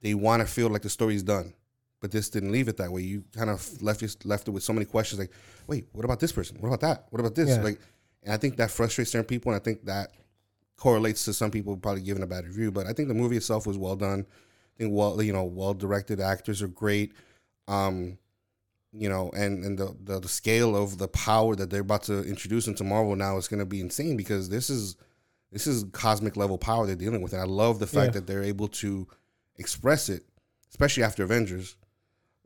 they 0.00 0.14
want 0.14 0.40
to 0.40 0.46
feel 0.46 0.68
like 0.68 0.82
the 0.82 0.90
story's 0.90 1.24
done, 1.24 1.54
but 2.00 2.10
this 2.10 2.28
didn't 2.28 2.52
leave 2.52 2.68
it 2.68 2.76
that 2.76 2.92
way. 2.92 3.02
You 3.02 3.24
kind 3.34 3.50
of 3.50 3.82
left 3.82 4.02
it 4.02 4.16
left 4.24 4.48
it 4.48 4.52
with 4.52 4.62
so 4.62 4.72
many 4.72 4.86
questions 4.86 5.18
like, 5.18 5.32
wait, 5.66 5.86
what 5.92 6.04
about 6.04 6.20
this 6.20 6.32
person? 6.32 6.56
What 6.60 6.68
about 6.68 6.80
that? 6.80 7.06
What 7.10 7.20
about 7.20 7.34
this? 7.34 7.48
Yeah. 7.48 7.62
Like, 7.62 7.80
and 8.22 8.32
I 8.32 8.36
think 8.36 8.56
that 8.56 8.70
frustrates 8.70 9.10
certain 9.10 9.26
people, 9.26 9.52
and 9.52 9.60
I 9.60 9.64
think 9.64 9.84
that 9.86 10.12
correlates 10.76 11.24
to 11.24 11.32
some 11.32 11.50
people 11.50 11.76
probably 11.76 12.02
giving 12.02 12.22
a 12.22 12.26
bad 12.26 12.44
review. 12.46 12.70
But 12.70 12.86
I 12.86 12.92
think 12.92 13.08
the 13.08 13.14
movie 13.14 13.36
itself 13.36 13.66
was 13.66 13.76
well 13.78 13.96
done. 13.96 14.26
I 14.28 14.78
think 14.78 14.92
well, 14.94 15.20
you 15.22 15.32
know, 15.32 15.44
well 15.44 15.74
directed. 15.74 16.20
Actors 16.20 16.62
are 16.62 16.68
great. 16.68 17.12
Um, 17.66 18.18
you 18.92 19.08
know, 19.08 19.30
and 19.36 19.64
and 19.64 19.78
the, 19.78 19.94
the 20.02 20.20
the 20.20 20.28
scale 20.28 20.74
of 20.76 20.98
the 20.98 21.08
power 21.08 21.54
that 21.56 21.68
they're 21.70 21.82
about 21.82 22.04
to 22.04 22.22
introduce 22.24 22.66
into 22.66 22.84
Marvel 22.84 23.16
now 23.16 23.36
is 23.36 23.48
going 23.48 23.58
to 23.60 23.66
be 23.66 23.80
insane 23.80 24.16
because 24.16 24.48
this 24.48 24.70
is 24.70 24.96
this 25.52 25.66
is 25.66 25.84
cosmic 25.92 26.36
level 26.36 26.58
power 26.58 26.86
they're 26.86 26.96
dealing 26.96 27.22
with, 27.22 27.32
and 27.32 27.42
I 27.42 27.44
love 27.44 27.78
the 27.80 27.86
fact 27.86 28.06
Yeah. 28.14 28.20
that 28.20 28.26
they're 28.26 28.42
able 28.44 28.68
to 28.68 29.06
express 29.56 30.08
it, 30.08 30.24
especially 30.70 31.02
after 31.02 31.22
Avengers. 31.22 31.76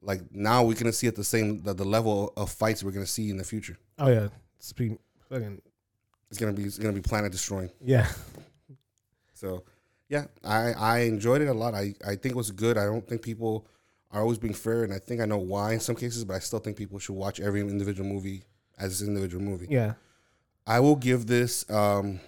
Like 0.02 0.21
now, 0.35 0.64
we're 0.64 0.75
gonna 0.75 0.92
see 0.92 1.06
at 1.06 1.14
the 1.16 1.25
same 1.25 1.62
the, 1.62 1.73
the 1.75 1.85
level 1.85 2.32
of 2.37 2.50
fights 2.50 2.82
we're 2.82 2.90
gonna 2.90 3.06
see 3.06 3.30
in 3.30 3.37
the 3.37 3.44
future. 3.44 3.78
Oh 3.99 4.09
yeah. 4.11 4.28
Speaking 4.59 4.99
fucking 5.30 5.61
It's 6.30 6.38
gonna 6.38 6.52
be 6.52 6.64
it's 6.64 6.78
gonna 6.78 6.92
be 6.94 7.00
planet 7.00 7.32
destroying. 7.32 7.71
yeah. 7.80 8.09
So, 9.35 9.64
yeah, 10.09 10.26
I 10.44 10.73
I 10.73 10.99
enjoyed 11.00 11.42
it 11.42 11.49
a 11.49 11.52
lot. 11.54 11.75
I 11.75 11.94
I 12.06 12.11
think 12.16 12.26
it 12.26 12.37
was 12.37 12.50
good. 12.50 12.78
I 12.78 12.85
don't 12.85 13.06
think 13.06 13.23
people 13.23 13.66
are 14.12 14.21
always 14.21 14.38
being 14.38 14.54
fair, 14.54 14.85
and 14.85 14.92
I 14.92 14.99
think 14.99 15.21
I 15.21 15.25
know 15.25 15.38
why 15.38 15.73
in 15.73 15.80
some 15.80 15.97
cases, 15.97 16.25
but 16.25 16.35
I 16.35 16.38
still 16.38 16.59
think 16.61 16.76
people 16.76 16.99
should 16.99 17.14
watch 17.16 17.40
every 17.40 17.61
individual 17.61 18.09
movie 18.09 18.44
as 18.78 19.00
an 19.02 19.09
individual 19.09 19.42
movie. 19.42 19.66
Yeah. 19.71 19.94
I 20.66 20.78
will 20.80 20.97
give 20.97 21.26
this. 21.26 21.68
um 21.71 22.21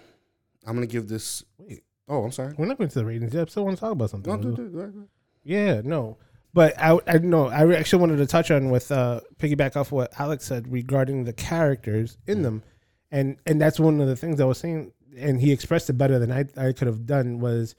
I'm 0.66 0.74
gonna 0.74 0.86
give 0.86 1.08
this. 1.08 1.44
Wait. 1.58 1.84
Oh, 2.08 2.24
I'm 2.24 2.32
sorry. 2.32 2.54
We're 2.58 2.66
not 2.66 2.78
going 2.78 2.90
to 2.90 2.98
the 2.98 3.04
ratings 3.04 3.32
yet. 3.32 3.46
I 3.48 3.50
still 3.50 3.64
want 3.64 3.76
to 3.76 3.80
talk 3.80 3.92
about 3.92 4.10
something. 4.10 4.30
No, 4.32 4.38
do, 4.42 4.56
do, 4.56 4.68
do. 4.68 5.08
Yeah, 5.44 5.80
no. 5.84 6.18
But 6.54 6.78
I, 6.78 6.98
I 7.06 7.18
know 7.18 7.48
I 7.48 7.70
actually 7.74 8.00
wanted 8.00 8.16
to 8.18 8.26
touch 8.26 8.50
on 8.52 8.70
with 8.70 8.90
uh, 8.92 9.20
piggyback 9.38 9.74
off 9.76 9.90
what 9.92 10.12
Alex 10.18 10.46
said 10.46 10.72
regarding 10.72 11.24
the 11.24 11.32
characters 11.32 12.16
in 12.26 12.42
them, 12.42 12.62
and 13.10 13.36
and 13.44 13.60
that's 13.60 13.78
one 13.80 14.00
of 14.00 14.06
the 14.06 14.14
things 14.16 14.40
I 14.40 14.44
was 14.44 14.58
saying, 14.58 14.92
and 15.18 15.40
he 15.40 15.50
expressed 15.52 15.90
it 15.90 15.94
better 15.94 16.18
than 16.20 16.30
I 16.30 16.44
I 16.56 16.72
could 16.72 16.86
have 16.86 17.06
done 17.06 17.40
was 17.40 17.74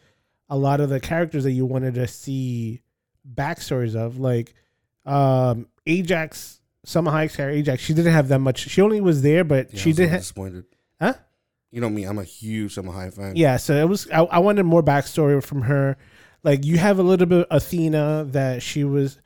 a 0.50 0.58
lot 0.58 0.82
of 0.82 0.90
the 0.90 1.00
characters 1.00 1.46
that 1.46 1.54
you 1.54 1.66
wanted 1.66 1.94
to 1.96 2.06
see 2.08 2.82
backstories 3.34 3.96
of, 3.96 4.20
like 4.20 4.54
um, 5.06 5.68
Ajax, 5.88 6.60
Salma 6.86 7.12
Hayek's 7.12 7.36
character 7.38 7.58
Ajax. 7.58 7.82
She 7.82 7.94
didn't 7.94 8.12
have 8.14 8.28
that 8.28 8.40
much. 8.40 8.60
She 8.70 8.82
only 8.82 9.00
was 9.02 9.22
there, 9.22 9.44
but 9.46 9.74
Yeah, 9.74 9.80
she 9.80 9.90
I 9.90 9.92
was 9.92 9.98
did. 9.98 10.10
Ha- 10.10 10.18
disappointed. 10.18 10.66
Huh? 11.02 11.14
You 11.72 11.82
know 11.82 11.90
me. 11.90 12.04
I'm 12.04 12.20
a 12.20 12.24
huge 12.24 12.76
Salma 12.76 12.94
Hayek 12.94 13.14
fan. 13.16 13.36
Yeah, 13.36 13.58
so 13.58 13.74
it 13.74 13.88
was. 13.88 14.10
I, 14.12 14.24
I 14.24 14.40
wanted 14.40 14.64
more 14.64 14.84
backstory 14.84 15.42
from 15.44 15.62
her. 15.64 15.98
Like 16.46 16.64
you 16.64 16.78
have 16.78 17.00
a 17.00 17.04
little 17.04 17.26
bit 17.26 17.48
of 17.50 17.58
Athena 17.58 18.28
that 18.30 18.62
she 18.62 18.84
was. 18.84 19.20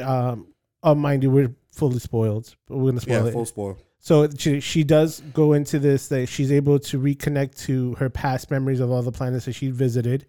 Um, 0.00 0.54
oh, 0.84 0.94
mind 0.94 1.24
you, 1.24 1.30
we're 1.30 1.52
fully 1.72 1.98
spoiled, 1.98 2.54
but 2.68 2.76
we're 2.76 2.92
gonna 2.92 3.00
spoil 3.00 3.24
yeah, 3.24 3.28
it. 3.28 3.32
full 3.32 3.44
spoil. 3.44 3.78
So 3.98 4.30
she 4.30 4.60
she 4.60 4.84
does 4.84 5.20
go 5.34 5.52
into 5.52 5.80
this 5.80 6.06
that 6.08 6.28
she's 6.28 6.52
able 6.52 6.78
to 6.78 7.00
reconnect 7.00 7.58
to 7.64 7.96
her 7.96 8.08
past 8.08 8.52
memories 8.52 8.78
of 8.78 8.88
all 8.88 9.02
the 9.02 9.10
planets 9.10 9.46
that 9.46 9.54
she 9.54 9.70
visited 9.70 10.26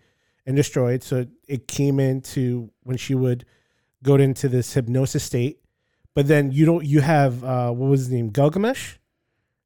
and 0.47 0.55
destroyed. 0.55 1.03
So 1.03 1.27
it 1.47 1.67
came 1.67 1.99
into 1.99 2.71
when 2.83 2.97
she 2.97 3.13
would 3.13 3.45
go 4.01 4.15
into 4.15 4.49
this 4.49 4.73
hypnosis 4.73 5.23
state. 5.23 5.59
But 6.15 6.27
then 6.27 6.51
you 6.51 6.65
don't 6.65 6.83
you 6.83 7.01
have 7.01 7.43
uh 7.43 7.71
what 7.71 7.87
was 7.87 7.99
his 7.99 8.09
name? 8.09 8.31
Gilgamesh? 8.31 8.95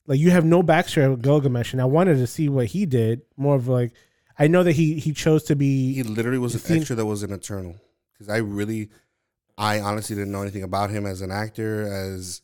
Like 0.07 0.19
you 0.19 0.29
have 0.31 0.43
no 0.43 0.61
backstory 0.61 1.09
of 1.09 1.21
Gilgamesh 1.21 1.71
and 1.71 1.81
I 1.81 1.85
wanted 1.85 2.17
to 2.17 2.27
see 2.27 2.49
what 2.49 2.67
he 2.67 2.85
did. 2.85 3.21
More 3.37 3.55
of 3.55 3.69
like 3.69 3.93
I 4.37 4.47
know 4.47 4.63
that 4.63 4.73
he 4.73 4.99
he 4.99 5.13
chose 5.13 5.43
to 5.43 5.55
be 5.55 5.93
He 5.93 6.03
literally 6.03 6.37
was 6.37 6.53
an 6.55 6.61
Athena- 6.61 6.79
extra 6.79 6.95
that 6.97 7.05
was 7.05 7.23
an 7.23 7.31
Eternal. 7.31 7.75
Because 8.13 8.29
I 8.29 8.37
really, 8.37 8.89
I 9.57 9.79
honestly 9.81 10.15
didn't 10.15 10.31
know 10.31 10.41
anything 10.41 10.63
about 10.63 10.89
him 10.89 11.05
as 11.05 11.21
an 11.21 11.31
actor, 11.31 11.83
as 11.87 12.41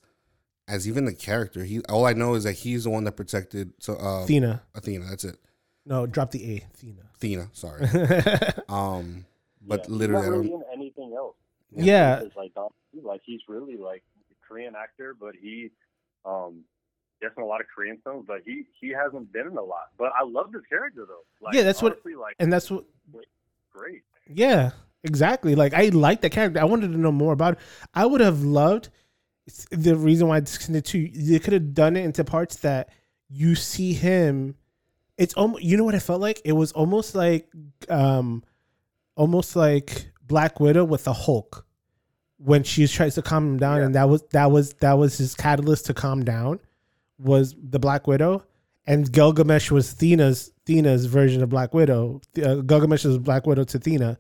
as 0.68 0.88
even 0.88 1.06
the 1.06 1.14
character. 1.14 1.64
He 1.64 1.82
all 1.90 2.06
I 2.06 2.14
know 2.14 2.34
is 2.36 2.44
that 2.46 2.54
he's 2.54 2.84
the 2.86 2.90
one 2.90 3.04
that 3.06 3.14
protected 3.14 3.74
so 3.80 3.96
uh, 3.96 4.24
Athena. 4.24 4.62
Athena. 4.76 5.06
That's 5.10 5.24
it. 5.26 5.38
No, 5.86 6.06
drop 6.06 6.32
the 6.32 6.58
A, 6.58 6.60
Thena. 6.78 7.04
Thena. 7.20 7.50
Sorry. 7.54 7.86
um, 8.70 9.26
but 9.62 9.88
Yeah, 9.90 9.96
literally, 9.96 10.22
I 10.22 10.26
he's 10.26 10.30
not 10.32 10.38
really 10.38 10.50
don't. 10.50 10.62
in 10.62 10.80
anything 10.80 11.14
else. 11.18 11.36
Yeah. 11.72 12.20
It's 12.20 12.36
like 12.36 12.54
Don- 12.54 12.70
like 13.04 13.22
he's 13.26 13.42
really 13.48 13.78
like 13.78 14.04
a 14.30 14.36
Korean 14.48 14.76
actor, 14.76 15.16
but 15.20 15.36
he 15.42 15.70
um 16.26 16.64
gets 17.22 17.36
in 17.38 17.44
a 17.44 17.46
lot 17.46 17.62
of 17.62 17.68
Korean 17.74 17.98
films, 18.04 18.26
but 18.28 18.42
he 18.46 18.66
he 18.80 18.90
hasn't 18.90 19.32
been 19.32 19.48
in 19.48 19.58
a 19.58 19.62
lot. 19.64 19.90
But 19.98 20.12
I 20.20 20.24
love 20.24 20.52
this 20.52 20.64
character 20.70 21.06
though. 21.08 21.24
Like, 21.46 21.54
Yeah, 21.56 21.64
that's 21.64 21.82
what- 21.82 21.94
honestly, 21.94 22.16
like 22.16 22.36
and 22.40 22.52
that's 22.52 22.70
what 22.72 22.86
great. 23.72 24.02
Yeah, 24.28 24.72
exactly. 25.04 25.56
Like 25.56 25.74
I 25.74 25.90
like 25.90 26.22
the 26.22 26.30
character. 26.30 26.60
I 26.60 26.66
wanted 26.66 26.92
to 26.92 26.98
know 26.98 27.12
more 27.12 27.34
about. 27.34 27.54
It. 27.54 27.60
I 27.94 28.06
would 28.06 28.22
have 28.22 28.42
loved 28.44 28.90
the 29.72 29.96
reason 29.96 30.28
why 30.28 30.38
I 30.38 30.40
disconnected 30.42 30.86
too. 30.86 31.10
They 31.14 31.40
could 31.40 31.54
have 31.54 31.74
done 31.74 31.96
it 31.96 32.04
into 32.06 32.24
parts 32.24 32.58
that 32.58 32.90
you 33.30 33.56
see 33.56 33.94
him. 33.94 34.56
It's 35.18 35.34
almost 35.36 35.64
you 35.64 35.78
know 35.78 35.84
what 35.84 35.96
it 35.96 36.00
felt 36.02 36.22
like. 36.22 36.42
It 36.46 36.54
was 36.54 36.72
almost 36.72 37.16
like, 37.16 37.48
um, 37.90 38.44
almost 39.16 39.56
like 39.56 40.12
Black 40.26 40.60
Widow 40.60 40.84
with 40.86 41.04
the 41.04 41.14
Hulk 41.14 41.66
when 42.38 42.64
she 42.64 42.88
tries 42.88 43.16
to 43.16 43.22
calm 43.22 43.46
him 43.54 43.58
down, 43.58 43.78
Yeah. 43.78 43.86
and 43.86 43.96
that 43.96 44.10
was 44.10 44.24
that 44.32 44.50
was 44.52 44.74
that 44.76 44.94
was 44.94 45.18
his 45.18 45.36
catalyst 45.36 45.86
to 45.88 45.94
calm 45.94 46.24
down. 46.24 46.60
Was 47.22 47.56
the 47.62 47.80
Black 47.80 48.08
Widow, 48.08 48.44
and 48.86 49.12
Gilgamesh 49.12 49.72
was 49.72 49.94
Thena's 49.94 50.52
Thena's 50.66 51.06
version 51.06 51.44
of 51.44 51.50
Black 51.50 51.74
Widow. 51.74 52.22
Uh, 52.38 52.56
Gilgamesh 52.56 53.06
is 53.06 53.18
Black 53.18 53.46
Widow 53.46 53.64
to 53.66 53.80
Thena, 53.80 54.18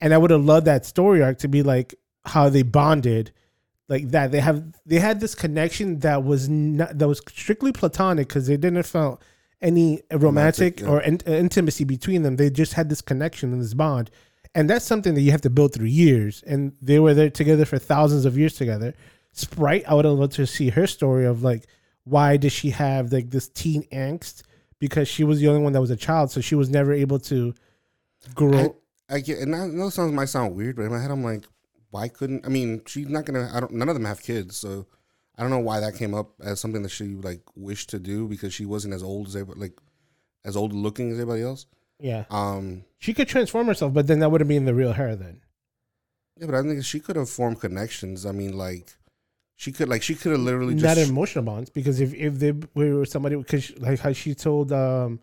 and 0.00 0.14
I 0.14 0.18
would 0.18 0.30
have 0.30 0.44
loved 0.44 0.66
that 0.66 0.86
story 0.86 1.22
arc 1.22 1.38
to 1.38 1.48
be 1.48 1.62
like 1.62 1.94
how 2.24 2.48
they 2.48 2.62
bonded, 2.62 3.32
like 3.88 4.10
that. 4.10 4.32
They 4.32 4.40
have 4.40 4.64
they 4.84 4.98
had 4.98 5.20
this 5.20 5.34
connection 5.34 6.00
that 6.00 6.24
was 6.24 6.48
not 6.48 6.98
that 6.98 7.08
was 7.08 7.20
strictly 7.28 7.72
platonic 7.72 8.28
because 8.28 8.46
they 8.46 8.56
didn't 8.56 8.82
felt 8.84 9.22
any 9.62 10.02
romantic, 10.12 10.22
Romantic, 10.22 10.80
yeah. 10.80 10.88
or 10.88 11.00
in, 11.00 11.18
intimacy 11.20 11.84
between 11.84 12.22
them. 12.22 12.36
They 12.36 12.50
just 12.50 12.74
had 12.74 12.88
this 12.88 13.00
connection 13.00 13.52
and 13.52 13.62
this 13.62 13.74
bond, 13.74 14.10
and 14.54 14.68
that's 14.68 14.84
something 14.84 15.14
that 15.14 15.22
you 15.22 15.30
have 15.30 15.40
to 15.42 15.50
build 15.50 15.72
through 15.72 15.86
years. 15.86 16.42
And 16.46 16.72
they 16.82 16.98
were 16.98 17.14
there 17.14 17.30
together 17.30 17.64
for 17.64 17.78
thousands 17.78 18.24
of 18.24 18.36
years 18.36 18.54
together. 18.54 18.94
Sprite, 19.32 19.84
I 19.86 19.94
would 19.94 20.04
have 20.04 20.14
loved 20.14 20.32
to 20.34 20.46
see 20.46 20.70
her 20.70 20.86
story 20.86 21.26
of 21.26 21.42
like 21.42 21.66
why 22.06 22.36
did 22.36 22.52
she 22.52 22.70
have 22.70 23.12
like 23.12 23.30
this 23.30 23.48
teen 23.48 23.82
angst 23.92 24.42
because 24.78 25.08
she 25.08 25.24
was 25.24 25.40
the 25.40 25.48
only 25.48 25.60
one 25.62 25.72
that 25.72 25.80
was 25.80 25.90
a 25.90 25.96
child, 25.96 26.30
so 26.30 26.40
she 26.40 26.54
was 26.54 26.70
never 26.70 26.92
able 26.92 27.18
to 27.18 27.52
grow. 28.34 28.76
I, 29.10 29.16
I 29.16 29.20
get, 29.20 29.38
and 29.40 29.54
I 29.54 29.66
know 29.66 29.90
sounds 29.90 30.12
might 30.12 30.28
sound 30.28 30.54
weird, 30.54 30.76
but 30.76 30.82
in 30.82 30.90
my 30.92 31.00
head, 31.00 31.10
I'm 31.10 31.24
like, 31.24 31.44
why 31.90 32.08
couldn't? 32.08 32.46
I 32.46 32.48
mean, 32.48 32.82
she's 32.86 33.08
not 33.08 33.24
gonna. 33.24 33.50
I 33.52 33.60
don't. 33.60 33.72
None 33.72 33.88
of 33.88 33.94
them 33.94 34.04
have 34.04 34.22
kids, 34.22 34.56
so 34.56 34.86
I 35.36 35.42
don't 35.42 35.50
know 35.50 35.58
why 35.58 35.80
that 35.80 35.96
came 35.96 36.14
up 36.14 36.30
as 36.40 36.60
something 36.60 36.82
that 36.82 36.90
she 36.90 37.06
like 37.16 37.42
wished 37.56 37.90
to 37.90 37.98
do 37.98 38.28
because 38.28 38.54
she 38.54 38.66
wasn't 38.66 38.94
as 38.94 39.02
old 39.02 39.26
as 39.28 39.36
everybody, 39.36 39.60
like 39.60 39.78
as 40.44 40.56
old 40.56 40.72
looking 40.72 41.10
as 41.10 41.18
everybody 41.18 41.42
else. 41.42 41.66
yeah, 41.98 42.24
Um, 42.30 42.84
she 42.98 43.12
could 43.14 43.26
transform 43.28 43.66
herself, 43.66 43.92
but 43.92 44.06
then 44.06 44.20
that 44.20 44.30
would 44.30 44.40
have 44.40 44.48
been 44.48 44.64
the 44.64 44.74
real 44.74 44.92
her 44.92 45.16
then. 45.16 45.40
yeah, 46.38 46.46
but 46.46 46.54
I 46.54 46.62
think 46.62 46.84
she 46.84 47.00
could 47.00 47.16
have 47.16 47.28
formed 47.30 47.60
connections. 47.60 48.24
I 48.26 48.32
mean, 48.32 48.56
like 48.56 48.94
she 49.58 49.72
could, 49.72 49.88
like 49.88 50.02
she 50.02 50.14
could 50.14 50.32
have 50.32 50.40
literally 50.40 50.74
Not 50.74 50.96
just. 50.96 51.10
emotional 51.10 51.44
bonds 51.44 51.70
because 51.70 52.00
if 52.00 52.12
if 52.14 52.38
they 52.38 52.52
were 52.74 53.04
somebody 53.06 53.36
because 53.36 53.76
like 53.78 53.98
how 53.98 54.12
she 54.12 54.34
told 54.34 54.70
um 54.70 55.18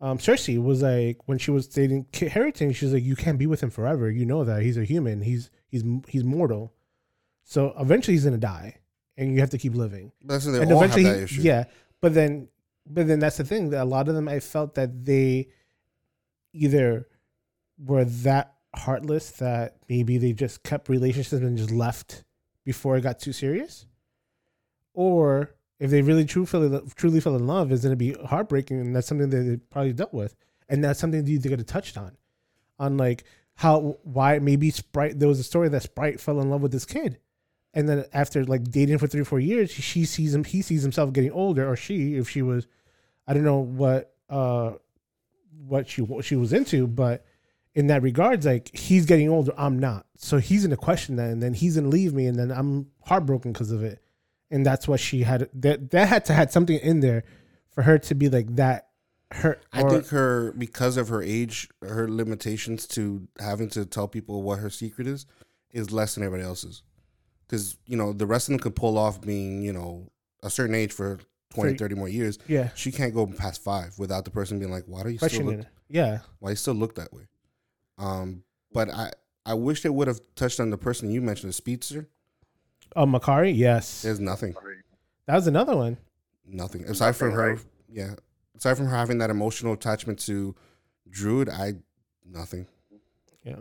um 0.00 0.16
Sersi 0.18 0.60
was 0.60 0.82
like 0.82 1.18
when 1.26 1.36
she 1.38 1.50
was 1.50 1.68
dating 1.68 2.06
Kit 2.10 2.32
Harington, 2.32 2.72
she's 2.72 2.92
like 2.92 3.04
you 3.04 3.16
can't 3.16 3.38
be 3.38 3.46
with 3.46 3.62
him 3.62 3.70
forever. 3.70 4.10
You 4.10 4.24
know 4.24 4.44
that 4.44 4.62
he's 4.62 4.78
a 4.78 4.84
human. 4.84 5.20
He's 5.20 5.50
he's 5.68 5.84
he's 6.08 6.24
mortal. 6.24 6.72
So 7.44 7.74
eventually 7.78 8.14
he's 8.14 8.24
gonna 8.24 8.38
die, 8.38 8.76
and 9.18 9.34
you 9.34 9.40
have 9.40 9.50
to 9.50 9.58
keep 9.58 9.74
living. 9.74 10.12
That's 10.24 10.46
they 10.46 10.62
and 10.62 10.72
all 10.72 10.80
have 10.80 10.90
eventually, 10.90 11.04
that 11.14 11.24
issue. 11.24 11.42
yeah. 11.42 11.64
But 12.00 12.14
then, 12.14 12.48
but 12.86 13.06
then 13.08 13.18
that's 13.18 13.36
the 13.36 13.44
thing 13.44 13.70
that 13.70 13.82
a 13.82 13.84
lot 13.84 14.08
of 14.08 14.14
them 14.14 14.26
I 14.26 14.40
felt 14.40 14.74
that 14.76 15.04
they 15.04 15.48
either 16.54 17.06
were 17.78 18.04
that 18.06 18.54
heartless 18.74 19.32
that 19.32 19.76
maybe 19.88 20.16
they 20.16 20.32
just 20.32 20.62
kept 20.62 20.88
relationships 20.88 21.42
and 21.42 21.58
just 21.58 21.70
left 21.70 22.24
before 22.70 22.96
it 22.96 23.00
got 23.00 23.18
too 23.18 23.32
serious, 23.32 23.86
or 24.94 25.50
if 25.80 25.90
they 25.90 26.02
really 26.02 26.24
truly 26.24 26.80
truly 26.94 27.20
fell 27.20 27.34
in 27.34 27.46
love, 27.48 27.72
is 27.72 27.82
going 27.82 27.90
to 27.90 27.96
be 27.96 28.12
heartbreaking, 28.12 28.78
and 28.80 28.94
that's 28.94 29.08
something 29.08 29.28
that 29.30 29.42
they 29.42 29.56
probably 29.56 29.92
dealt 29.92 30.14
with, 30.14 30.36
and 30.68 30.84
that's 30.84 31.00
something 31.00 31.24
that 31.24 31.30
you 31.30 31.40
could 31.40 31.58
have 31.58 31.66
touched 31.66 31.98
on, 31.98 32.16
on 32.78 32.96
like 32.96 33.24
how 33.56 33.98
why 34.04 34.38
maybe 34.38 34.70
Sprite. 34.70 35.18
There 35.18 35.28
was 35.28 35.40
a 35.40 35.50
story 35.52 35.68
that 35.70 35.82
Sprite 35.82 36.20
fell 36.20 36.40
in 36.40 36.48
love 36.48 36.62
with 36.62 36.70
this 36.70 36.84
kid, 36.84 37.18
and 37.74 37.88
then 37.88 38.04
after 38.12 38.44
like 38.44 38.70
dating 38.70 38.98
for 38.98 39.08
three 39.08 39.22
or 39.22 39.24
four 39.32 39.40
years, 39.40 39.70
she 39.72 40.04
sees 40.04 40.32
him. 40.32 40.44
He 40.44 40.62
sees 40.62 40.82
himself 40.82 41.12
getting 41.12 41.32
older, 41.32 41.68
or 41.68 41.74
she, 41.74 42.14
if 42.14 42.30
she 42.30 42.42
was, 42.42 42.68
I 43.26 43.34
don't 43.34 43.44
know 43.44 43.58
what 43.58 44.14
uh 44.28 44.74
what 45.66 45.88
she 45.88 46.02
what 46.02 46.24
she 46.24 46.36
was 46.36 46.52
into, 46.52 46.86
but 46.86 47.24
in 47.74 47.86
that 47.88 48.02
regards, 48.02 48.46
like 48.46 48.74
he's 48.76 49.06
getting 49.06 49.28
older, 49.28 49.52
I'm 49.56 49.78
not. 49.78 50.06
So 50.16 50.38
he's 50.38 50.64
gonna 50.64 50.76
question 50.76 51.16
that, 51.16 51.30
and 51.30 51.42
then 51.42 51.54
he's 51.54 51.76
gonna 51.76 51.88
leave 51.88 52.12
me, 52.14 52.26
and 52.26 52.38
then 52.38 52.50
I'm 52.50 52.88
heartbroken 53.02 53.52
because 53.52 53.70
of 53.70 53.82
it. 53.82 54.02
And 54.50 54.66
that's 54.66 54.88
what 54.88 54.98
she 55.00 55.22
had. 55.22 55.48
That 55.54 55.90
that 55.92 56.08
had 56.08 56.24
to 56.26 56.32
had 56.32 56.50
something 56.52 56.78
in 56.78 57.00
there 57.00 57.22
for 57.70 57.82
her 57.82 57.98
to 57.98 58.14
be 58.14 58.28
like 58.28 58.56
that. 58.56 58.88
Her, 59.32 59.60
I 59.72 59.82
or- 59.82 59.90
think 59.90 60.08
her 60.08 60.52
because 60.58 60.96
of 60.96 61.08
her 61.08 61.22
age, 61.22 61.68
her 61.82 62.08
limitations 62.10 62.86
to 62.88 63.28
having 63.38 63.68
to 63.70 63.86
tell 63.86 64.08
people 64.08 64.42
what 64.42 64.58
her 64.58 64.70
secret 64.70 65.06
is 65.06 65.24
is 65.70 65.92
less 65.92 66.16
than 66.16 66.24
everybody 66.24 66.48
else's. 66.48 66.82
Because 67.46 67.76
you 67.86 67.96
know 67.96 68.12
the 68.12 68.26
rest 68.26 68.48
of 68.48 68.54
them 68.54 68.58
could 68.60 68.74
pull 68.74 68.98
off 68.98 69.20
being 69.20 69.62
you 69.62 69.72
know 69.72 70.08
a 70.42 70.50
certain 70.50 70.74
age 70.74 70.92
for 70.92 71.20
20, 71.54 71.74
30 71.76 71.94
more 71.96 72.08
years. 72.08 72.38
yeah, 72.46 72.70
She 72.74 72.90
can't 72.92 73.12
go 73.12 73.26
past 73.26 73.62
five 73.62 73.98
without 73.98 74.24
the 74.24 74.30
person 74.30 74.58
being 74.58 74.70
like, 74.70 74.84
"Why 74.86 75.02
do 75.02 75.10
you 75.10 75.18
still 75.18 75.44
look, 75.44 75.54
it. 75.60 75.66
Yeah, 75.88 76.20
why 76.38 76.50
you 76.50 76.56
still 76.56 76.74
look 76.74 76.94
that 76.96 77.12
way?" 77.12 77.22
Um, 78.00 78.42
but 78.72 78.88
I 78.90 79.10
I 79.46 79.54
wish 79.54 79.82
they 79.82 79.88
would 79.90 80.08
have 80.08 80.20
touched 80.34 80.58
on 80.60 80.70
the 80.70 80.78
person 80.78 81.10
you 81.10 81.20
mentioned, 81.20 81.50
the 81.50 81.54
speedster. 81.54 82.08
oh 82.96 83.04
Makkari, 83.06 83.56
yes, 83.56 84.02
There's 84.02 84.20
nothing, 84.20 84.54
that 85.26 85.34
was 85.34 85.46
another 85.46 85.76
one. 85.76 85.98
nothing 86.46 86.84
aside 86.84 87.14
from 87.16 87.32
her. 87.32 87.50
right? 87.54 87.58
Yeah, 87.88 88.14
aside 88.56 88.76
from 88.76 88.86
her 88.86 88.96
having 88.96 89.18
that 89.18 89.30
emotional 89.30 89.74
attachment 89.74 90.18
to 90.20 90.54
Druig, 91.10 91.48
I 91.48 91.74
nothing. 92.24 92.66
Yeah. 93.44 93.56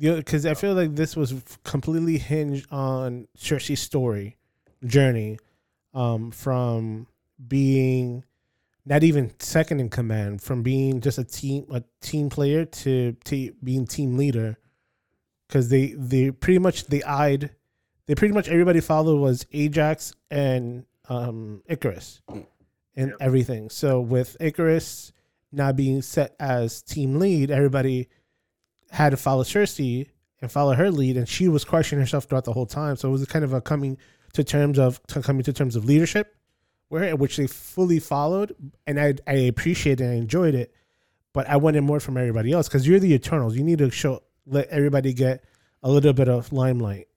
Yeah, 0.00 0.14
because 0.14 0.46
I 0.46 0.54
feel 0.54 0.74
like 0.74 0.94
this 0.94 1.16
was 1.16 1.34
completely 1.64 2.18
hinged 2.18 2.66
on 2.70 3.26
Sersi's 3.36 3.80
story, 3.80 4.36
journey, 4.84 5.38
um, 5.92 6.30
from 6.30 7.08
being 7.48 8.24
not 8.88 9.04
even 9.04 9.30
second 9.38 9.80
in 9.80 9.90
command, 9.90 10.40
from 10.40 10.62
being 10.62 11.00
just 11.00 11.18
a 11.18 11.24
team 11.24 11.66
a 11.70 11.82
team 12.00 12.30
player 12.30 12.64
to 12.64 13.12
te- 13.24 13.52
being 13.62 13.86
team 13.86 14.16
leader. 14.16 14.56
Because 15.46 15.68
they 15.68 15.88
they 15.96 16.30
pretty 16.30 16.58
much 16.58 16.86
they 16.86 17.02
eyed, 17.02 17.50
they 18.06 18.14
pretty 18.14 18.34
much 18.34 18.48
everybody 18.48 18.80
followed 18.80 19.20
was 19.20 19.46
Ajax 19.52 20.14
and 20.30 20.84
um 21.08 21.62
Ikaris, 21.68 22.20
and 22.96 23.14
everything. 23.20 23.70
So 23.70 24.00
with 24.00 24.36
Ikaris 24.40 25.12
not 25.52 25.76
being 25.76 26.02
set 26.02 26.34
as 26.40 26.82
team 26.82 27.18
lead, 27.18 27.50
everybody 27.50 28.08
had 28.90 29.10
to 29.10 29.16
follow 29.16 29.42
Sersi 29.42 30.08
and 30.40 30.50
follow 30.50 30.74
her 30.74 30.90
lead, 30.90 31.16
and 31.16 31.28
she 31.28 31.48
was 31.48 31.64
questioning 31.64 32.00
herself 32.00 32.24
throughout 32.24 32.44
the 32.44 32.52
whole 32.52 32.66
time. 32.66 32.96
So 32.96 33.08
it 33.08 33.12
was 33.12 33.26
kind 33.26 33.44
of 33.44 33.52
a 33.52 33.60
coming 33.60 33.98
to 34.34 34.44
terms 34.44 34.78
of 34.78 35.02
to 35.08 35.20
coming 35.20 35.42
to 35.42 35.52
terms 35.52 35.76
of 35.76 35.84
leadership, 35.84 36.34
where 36.88 37.14
which 37.16 37.36
they 37.36 37.46
fully 37.46 37.98
followed, 38.00 38.54
and 38.86 39.00
I 39.00 39.14
I 39.26 39.32
appreciated 39.34 40.02
and 40.04 40.12
I 40.12 40.16
enjoyed 40.16 40.54
it, 40.54 40.72
but 41.32 41.48
I 41.48 41.56
wanted 41.56 41.82
more 41.82 42.00
from 42.00 42.16
everybody 42.16 42.52
else 42.52 42.68
because 42.68 42.86
you're 42.86 42.98
the 42.98 43.12
Eternals. 43.14 43.56
You 43.56 43.62
need 43.64 43.78
to 43.78 43.90
show 43.90 44.22
let 44.46 44.68
everybody 44.68 45.12
get 45.12 45.44
a 45.82 45.90
little 45.90 46.12
bit 46.12 46.28
of 46.28 46.52
limelight. 46.52 47.08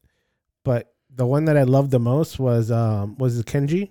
But 0.64 0.94
the 1.14 1.26
one 1.26 1.46
that 1.46 1.58
I 1.58 1.64
loved 1.64 1.92
the 1.92 2.00
most 2.00 2.40
was 2.40 2.72
um 2.72 3.18
was 3.18 3.40
it 3.40 3.46
Kenji? 3.46 3.90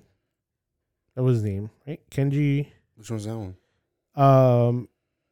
That 1.16 1.22
was 1.22 1.36
his 1.38 1.44
name, 1.44 1.70
right? 1.86 2.00
Kenji. 2.10 2.68
Which 2.96 3.10
one's 3.10 3.24
that 3.24 3.36
one? 3.36 3.56
Um, 4.14 4.88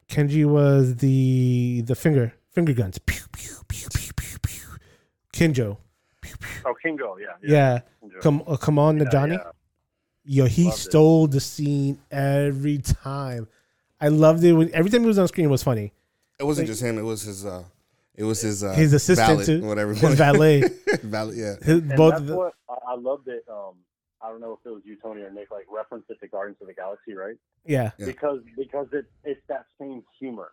Kenji 0.09 0.45
was 0.47 0.97
the 0.97 1.83
the 1.85 1.95
finger 1.95 2.33
finger 2.51 2.73
guns. 2.73 2.99
Pew, 2.99 3.21
pew, 3.33 3.53
pew, 3.69 3.89
pew, 3.93 4.13
pew, 4.17 4.39
pew. 4.41 4.67
Kinjo. 5.33 5.77
Oh, 6.65 6.75
Kingo, 6.83 7.17
yeah. 7.19 7.27
Yeah. 7.43 7.81
Kingo. 8.01 8.21
Come 8.21 8.43
uh, 8.47 8.57
come 8.57 8.79
on, 8.79 8.99
Yeah, 8.99 9.05
Johnny. 9.11 9.35
yeah. 9.35 9.51
Yo, 10.31 10.45
he 10.45 10.65
Loved 10.65 10.77
it. 10.77 10.81
stole 10.81 11.27
the 11.27 11.41
scene 11.41 11.99
every 12.11 12.77
time. 12.79 13.49
I 13.99 14.09
loved 14.09 14.45
it. 14.45 14.53
When, 14.53 14.73
every 14.75 14.91
time 14.91 15.01
he 15.01 15.07
was 15.07 15.19
on 15.19 15.27
screen, 15.27 15.47
it 15.47 15.51
was 15.51 15.63
funny. 15.63 15.93
It 16.39 16.45
wasn't 16.45 16.67
Like- 16.69 16.73
just 16.73 16.83
him. 16.83 16.99
It 16.99 17.03
was 17.03 17.23
his. 17.23 17.47
uh 17.47 17.65
It 18.15 18.25
was 18.25 18.43
his. 18.43 18.63
uh 18.63 18.73
His 18.75 18.93
assistant, 18.93 19.29
valet, 19.41 19.45
too. 19.47 19.67
Whatever. 19.67 19.95
His 19.95 20.15
valet. 20.25 20.63
valet. 21.03 21.35
Yeah. 21.35 21.55
His, 21.63 21.79
And 21.79 21.97
both 21.97 22.11
that's 22.11 22.21
of 22.21 22.27
the, 22.27 22.37
what 22.37 22.53
I, 22.69 22.93
I 22.93 22.95
loved 22.97 23.29
it. 23.29 23.45
Um, 23.51 23.75
I 24.21 24.29
don't 24.29 24.41
know 24.41 24.53
if 24.61 24.67
it 24.67 24.71
was 24.75 24.83
you, 24.85 24.97
Tony, 25.03 25.23
or 25.23 25.31
Nick, 25.31 25.51
like 25.51 25.65
referenced 25.73 26.11
it 26.11 26.21
to 26.21 26.29
Guardians 26.29 26.61
of 26.61 26.67
the 26.67 26.75
Galaxy, 26.75 27.15
right? 27.15 27.37
yeah, 27.65 27.93
Yeah. 27.99 28.07
Because 28.07 28.41
because 28.57 28.89
it 28.93 29.07
it's 29.25 29.41
that 29.49 29.65
same 29.81 30.03
humor. 30.21 30.51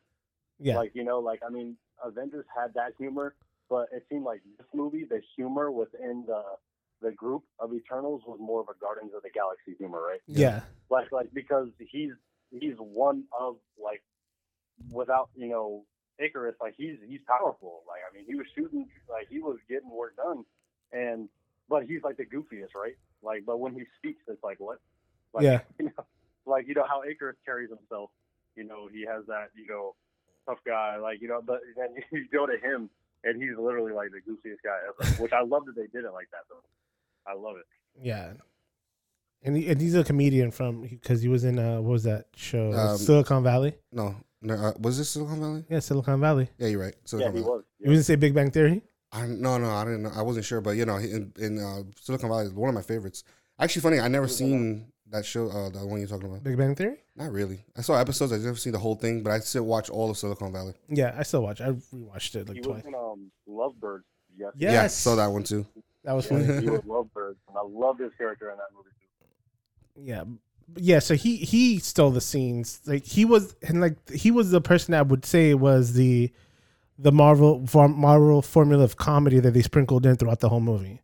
yeah, 0.59 0.77
Like 0.77 0.91
you 0.95 1.03
know, 1.03 1.19
like 1.19 1.41
I 1.45 1.49
mean, 1.51 1.75
Avengers 2.03 2.45
had 2.55 2.73
that 2.75 2.93
humor, 2.97 3.35
but 3.69 3.87
it 3.91 4.05
seemed 4.09 4.23
like 4.23 4.41
this 4.57 4.67
movie, 4.73 5.03
the 5.03 5.19
humor 5.35 5.69
within 5.71 6.23
the 6.27 6.43
the 7.05 7.11
group 7.11 7.43
of 7.59 7.71
Eternals 7.73 8.23
was 8.25 8.39
more 8.41 8.61
of 8.61 8.67
a 8.67 8.77
Guardians 8.79 9.13
of 9.15 9.21
the 9.21 9.29
Galaxy 9.29 9.75
humor, 9.77 10.01
right? 10.01 10.21
yeah, 10.25 10.61
Like 10.89 11.11
like 11.11 11.29
because 11.33 11.67
he's 11.79 12.13
he's 12.49 12.75
one 12.77 13.25
of 13.39 13.57
like 13.81 14.01
without 14.91 15.29
you 15.35 15.49
know 15.49 15.85
Ikaris, 16.19 16.53
like 16.59 16.73
he's 16.77 16.97
he's 17.07 17.19
powerful. 17.27 17.83
Like 17.87 18.01
I 18.09 18.15
mean, 18.15 18.25
he 18.27 18.35
was 18.35 18.47
shooting, 18.55 18.87
like 19.09 19.27
he 19.29 19.39
was 19.39 19.57
getting 19.69 19.89
work 19.89 20.15
done, 20.17 20.43
and 20.91 21.29
but 21.69 21.83
he's 21.85 22.01
like 22.03 22.17
the 22.17 22.25
goofiest, 22.25 22.73
right? 22.75 22.95
Like, 23.21 23.43
but 23.45 23.59
when 23.59 23.73
he 23.73 23.83
speaks, 23.97 24.23
it's 24.27 24.43
like 24.43 24.59
what? 24.59 24.79
Like, 25.33 25.43
Yeah. 25.43 25.59
You 25.79 25.85
know, 25.85 26.05
like 26.45 26.67
you 26.67 26.73
know 26.73 26.85
how 26.87 27.01
Ikaris 27.01 27.37
carries 27.45 27.69
himself. 27.69 28.09
You 28.55 28.63
know, 28.63 28.87
he 28.91 29.05
has 29.05 29.25
that 29.27 29.49
you 29.55 29.67
know 29.67 29.95
tough 30.47 30.59
guy, 30.65 30.97
like 30.97 31.21
you 31.21 31.27
know, 31.27 31.41
but 31.45 31.59
then 31.77 31.89
you 32.11 32.25
go 32.31 32.45
to 32.47 32.57
him, 32.57 32.89
and 33.23 33.41
he's 33.41 33.57
literally 33.57 33.93
like 33.93 34.09
the 34.11 34.21
goofiest 34.21 34.61
guy 34.63 34.77
ever. 34.87 35.21
Which 35.21 35.33
I 35.33 35.41
love 35.41 35.65
that 35.65 35.75
they 35.75 35.87
did 35.87 36.05
it 36.05 36.13
like 36.13 36.29
that 36.31 36.45
though. 36.49 36.63
I 37.27 37.33
love 37.33 37.55
it. 37.57 37.65
yeah. 38.01 38.33
And, 39.43 39.55
he, 39.55 39.67
and 39.69 39.79
he's 39.79 39.93
a 39.93 40.03
comedian 40.03 40.49
from 40.49 40.81
because 40.81 41.21
he 41.21 41.27
was 41.27 41.43
in 41.43 41.59
uh 41.59 41.75
what 41.75 41.91
was 41.91 42.03
that 42.03 42.25
show 42.35 42.71
Um, 42.73 42.97
Silicon 42.97 43.43
Valley? 43.43 43.75
No. 43.91 44.15
no 44.41 44.55
uh, 44.55 44.73
was 44.79 44.97
this 44.97 45.09
Silicon 45.11 45.39
Valley? 45.39 45.65
Yeah, 45.69 45.79
Silicon 45.79 46.19
Valley. 46.19 46.49
Yeah, 46.57 46.67
you're 46.67 46.79
right. 46.81 46.95
Yeah, 46.95 47.01
Silicon 47.05 47.35
he 47.35 47.39
Valley. 47.41 47.51
was. 47.51 47.63
You 47.79 47.89
didn't 47.91 48.03
say 48.05 48.15
Big 48.15 48.33
Bang 48.33 48.49
Theory? 48.49 48.81
I 49.11 49.27
no 49.27 49.57
no 49.59 49.69
I 49.69 49.83
didn't 49.85 50.03
know 50.03 50.11
I 50.15 50.23
wasn't 50.23 50.45
sure 50.45 50.61
but 50.61 50.71
you 50.71 50.85
know 50.85 50.95
in, 50.97 51.31
in 51.37 51.59
uh, 51.59 51.83
Silicon 52.01 52.29
Valley 52.29 52.45
is 52.45 52.53
one 52.53 52.69
of 52.69 52.75
my 52.75 52.81
favorites. 52.81 53.23
Actually, 53.59 53.81
funny 53.83 53.99
I 53.99 54.07
never 54.07 54.27
seen 54.27 54.87
that 55.11 55.23
show 55.25 55.47
uh, 55.49 55.69
the 55.69 55.85
one 55.85 55.99
you're 55.99 56.07
talking 56.09 56.25
about. 56.27 56.43
Big 56.43 56.57
Bang 56.57 56.73
Theory? 56.73 56.97
Not 57.15 57.31
really. 57.31 57.63
I 57.77 57.81
saw 57.81 57.95
episodes. 57.99 58.33
I 58.33 58.37
never 58.37 58.57
seen 58.57 58.73
the 58.73 58.79
whole 58.79 58.95
thing, 58.95 59.21
but 59.21 59.29
I 59.31 59.39
still 59.39 59.63
watch 59.63 59.91
all 59.91 60.09
of 60.09 60.17
Silicon 60.17 60.51
Valley. 60.51 60.73
Yeah, 60.89 61.13
I 61.15 61.21
still 61.21 61.43
watch. 61.43 61.61
I 61.61 61.69
rewatched 61.93 62.35
it 62.35 62.47
like 62.47 62.57
He 62.57 62.61
twice. 62.63 62.83
was 62.83 62.85
in 62.85 62.95
um 62.95 63.31
Lovebirds. 63.47 64.01
Yes. 64.37 64.51
Yeah. 64.57 64.69
Yeah, 64.71 64.81
Yes. 64.81 64.97
saw 64.97 65.15
that 65.15 65.27
one 65.27 65.43
too. 65.43 65.65
That 66.05 66.13
was 66.13 66.29
Yeah, 66.31 66.39
funny. 66.39 66.61
he 66.61 66.69
was 66.69 66.81
Lovebirds, 66.85 67.37
and 67.49 67.57
I 67.57 67.61
love 67.67 67.99
his 67.99 68.13
character 68.17 68.49
in 68.51 68.57
that 68.57 68.69
movie 68.75 68.89
too. 69.95 70.01
yeah 70.11 70.23
yeah 70.77 70.97
so 70.99 71.13
he 71.13 71.37
he 71.37 71.77
stole 71.79 72.09
the 72.09 72.19
scenes 72.21 72.81
like 72.87 73.05
he 73.05 73.23
was 73.23 73.55
and 73.67 73.81
like 73.81 73.95
he 74.09 74.31
was 74.31 74.49
the 74.49 74.59
person 74.61 74.93
that 74.93 75.07
would 75.07 75.23
say 75.23 75.53
was 75.53 75.93
the 75.93 76.31
the 76.97 77.11
marvel 77.11 77.63
marvel 77.89 78.41
formula 78.41 78.83
of 78.83 78.97
comedy 78.97 79.39
that 79.39 79.51
they 79.51 79.61
sprinkled 79.61 80.05
in 80.07 80.15
throughout 80.15 80.39
the 80.39 80.49
whole 80.49 80.59
movie 80.61 81.01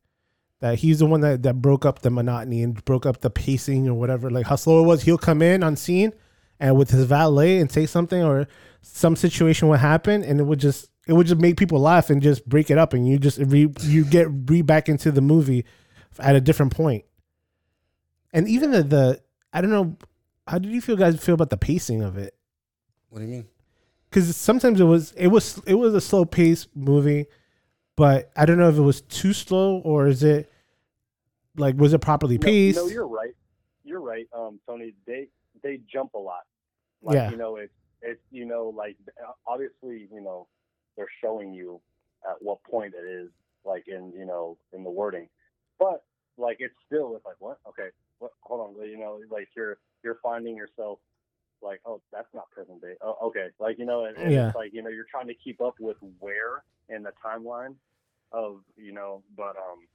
that 0.61 0.79
he's 0.79 0.97
the 0.99 1.05
one 1.05 1.21
that, 1.21 1.43
that 1.43 1.61
broke 1.61 1.85
up 1.85 1.99
the 1.99 2.09
monotony 2.09 2.63
and 2.63 2.83
broke 2.85 3.05
up 3.05 3.21
the 3.21 3.29
pacing 3.29 3.87
or 3.87 3.93
whatever 3.93 4.31
like 4.31 4.47
how 4.47 4.55
slow 4.55 4.83
it 4.83 4.87
was 4.87 5.03
he'll 5.03 5.17
come 5.17 5.41
in 5.43 5.61
on 5.63 5.75
scene 5.75 6.11
and 6.59 6.75
with 6.75 6.89
his 6.89 7.05
valet 7.05 7.59
and 7.59 7.71
say 7.71 7.85
something 7.85 8.23
or 8.23 8.47
some 8.81 9.15
situation 9.15 9.67
would 9.67 9.79
happen 9.79 10.23
and 10.23 10.39
it 10.39 10.43
would 10.43 10.59
just 10.59 10.89
it 11.07 11.13
would 11.13 11.27
just 11.27 11.41
make 11.41 11.57
people 11.57 11.79
laugh 11.79 12.09
and 12.09 12.21
just 12.21 12.47
break 12.47 12.69
it 12.69 12.77
up 12.77 12.93
and 12.93 13.07
you 13.07 13.17
just 13.17 13.37
re, 13.39 13.67
you 13.81 14.05
get 14.05 14.27
re 14.49 14.61
back 14.61 14.87
into 14.89 15.11
the 15.11 15.21
movie 15.21 15.65
at 16.19 16.35
a 16.35 16.41
different 16.41 16.71
point. 16.75 17.03
point 17.03 17.05
and 18.33 18.47
even 18.47 18.71
the, 18.71 18.83
the 18.83 19.21
I 19.53 19.61
don't 19.61 19.71
know 19.71 19.97
how 20.47 20.57
did 20.57 20.71
you 20.71 20.81
feel 20.81 20.95
guys 20.95 21.19
feel 21.23 21.35
about 21.35 21.49
the 21.49 21.57
pacing 21.57 22.01
of 22.01 22.17
it 22.17 22.35
What 23.09 23.19
do 23.19 23.25
you 23.25 23.31
mean? 23.31 23.47
because 24.09 24.35
sometimes 24.35 24.79
it 24.79 24.85
was 24.85 25.11
it 25.13 25.27
was 25.27 25.61
it 25.65 25.75
was 25.75 25.93
a 25.93 26.01
slow 26.01 26.25
paced 26.25 26.67
movie 26.75 27.25
but 27.95 28.31
I 28.35 28.45
don't 28.45 28.57
know 28.57 28.69
if 28.69 28.77
it 28.77 28.81
was 28.81 29.01
too 29.01 29.33
slow 29.33 29.77
or 29.79 30.07
is 30.07 30.23
it 30.23 30.51
like 31.57 31.75
was 31.75 31.93
it 31.93 31.99
properly 32.01 32.37
No, 32.37 32.45
paced 32.45 32.77
No, 32.77 32.87
you're 32.87 33.07
right. 33.07 33.33
You're 33.83 33.99
right, 34.01 34.25
um, 34.33 34.59
Tony. 34.67 34.93
They 35.05 35.27
they 35.63 35.79
jump 35.91 36.13
a 36.13 36.17
lot. 36.17 36.43
Like, 37.01 37.15
Yeah. 37.15 37.31
You 37.31 37.35
know, 37.37 37.57
it's 37.57 37.73
it's 38.01 38.21
you 38.31 38.45
know 38.45 38.73
like 38.75 38.95
obviously 39.45 40.07
you 40.13 40.21
know 40.21 40.47
they're 40.95 41.07
showing 41.23 41.53
you 41.53 41.79
at 42.29 42.35
what 42.41 42.63
point 42.63 42.93
it 42.93 43.07
is 43.07 43.29
like 43.65 43.83
in 43.87 44.11
you 44.17 44.25
know 44.25 44.57
in 44.73 44.83
the 44.83 44.89
wording, 44.89 45.27
but 45.79 46.03
like 46.37 46.57
it's 46.59 46.75
still 46.85 47.15
it's 47.15 47.25
like 47.25 47.39
what? 47.39 47.59
Okay, 47.67 47.89
what? 48.19 48.31
Hold 48.41 48.77
on, 48.77 48.87
you 48.89 48.97
know, 48.97 49.19
like 49.29 49.49
you're 49.55 49.77
you're 50.03 50.19
finding 50.23 50.55
yourself 50.55 50.99
like, 51.61 51.79
oh, 51.85 52.01
that's 52.11 52.27
not 52.33 52.49
present 52.51 52.81
day. 52.81 52.95
Oh, 53.01 53.17
okay, 53.25 53.47
like 53.59 53.77
you 53.77 53.85
know, 53.85 54.05
and, 54.05 54.17
and 54.17 54.31
Yeah. 54.31 54.47
it's 54.47 54.55
like 54.55 54.73
you 54.73 54.81
know, 54.81 54.89
you're 54.89 55.05
trying 55.09 55.27
to 55.27 55.35
keep 55.35 55.61
up 55.61 55.75
with 55.79 55.97
where 56.19 56.63
in 56.89 57.03
the 57.03 57.11
timeline 57.23 57.75
of 58.31 58.61
you 58.77 58.91
know, 58.91 59.23
but 59.35 59.55
um, 59.57 59.87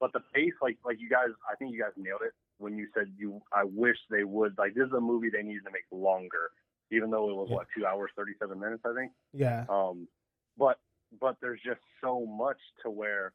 but 0.00 0.12
the 0.12 0.20
pace, 0.34 0.52
like 0.60 0.78
like 0.84 1.00
you 1.00 1.08
guys, 1.08 1.28
I 1.50 1.56
think 1.56 1.72
you 1.72 1.80
guys 1.80 1.92
nailed 1.96 2.22
it 2.24 2.32
when 2.58 2.76
you 2.76 2.88
said 2.94 3.12
you. 3.16 3.40
I 3.52 3.64
wish 3.64 3.96
they 4.10 4.24
would 4.24 4.56
like 4.58 4.74
this 4.74 4.86
is 4.86 4.92
a 4.92 5.00
movie 5.00 5.30
they 5.30 5.42
needed 5.42 5.64
to 5.64 5.70
make 5.70 5.84
longer, 5.90 6.50
even 6.94 7.10
though 7.10 7.28
it 7.30 7.34
was 7.36 7.48
Yeah. 7.50 7.56
what 7.56 7.66
two 7.76 7.86
hours 7.86 8.10
thirty 8.16 8.32
seven 8.38 8.58
minutes, 8.58 8.82
I 8.84 8.94
think. 8.94 9.12
Yeah. 9.32 9.66
Um, 9.68 10.08
but 10.56 10.78
but 11.20 11.36
there's 11.40 11.60
just 11.64 11.80
so 12.00 12.26
much 12.26 12.58
to 12.82 12.90
where 12.90 13.32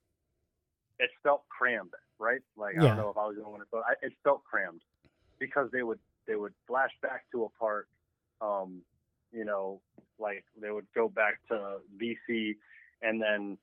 it 1.00 1.10
felt 1.24 1.48
crammed, 1.50 1.94
right? 2.18 2.42
Like 2.58 2.76
I 2.78 2.82
don't 2.88 2.98
know 2.98 3.10
if 3.10 3.18
I 3.18 3.26
was 3.28 3.38
the 3.38 3.44
one, 3.48 3.62
but 3.72 3.84
I, 3.88 3.94
it 4.06 4.14
felt 4.24 4.44
crammed 4.44 4.82
because 5.40 5.70
they 5.72 5.84
would 5.84 6.00
they 6.28 6.36
would 6.36 6.54
flash 6.68 6.92
back 7.02 7.26
to 7.32 7.46
a 7.46 7.50
part, 7.50 7.88
um, 8.42 8.82
you 9.32 9.46
know, 9.46 9.82
like 10.20 10.44
they 10.62 10.72
would 10.72 10.88
go 10.94 11.08
back 11.10 11.40
to 11.50 11.78
BC, 11.98 12.56
and 13.02 13.22
then 13.22 13.58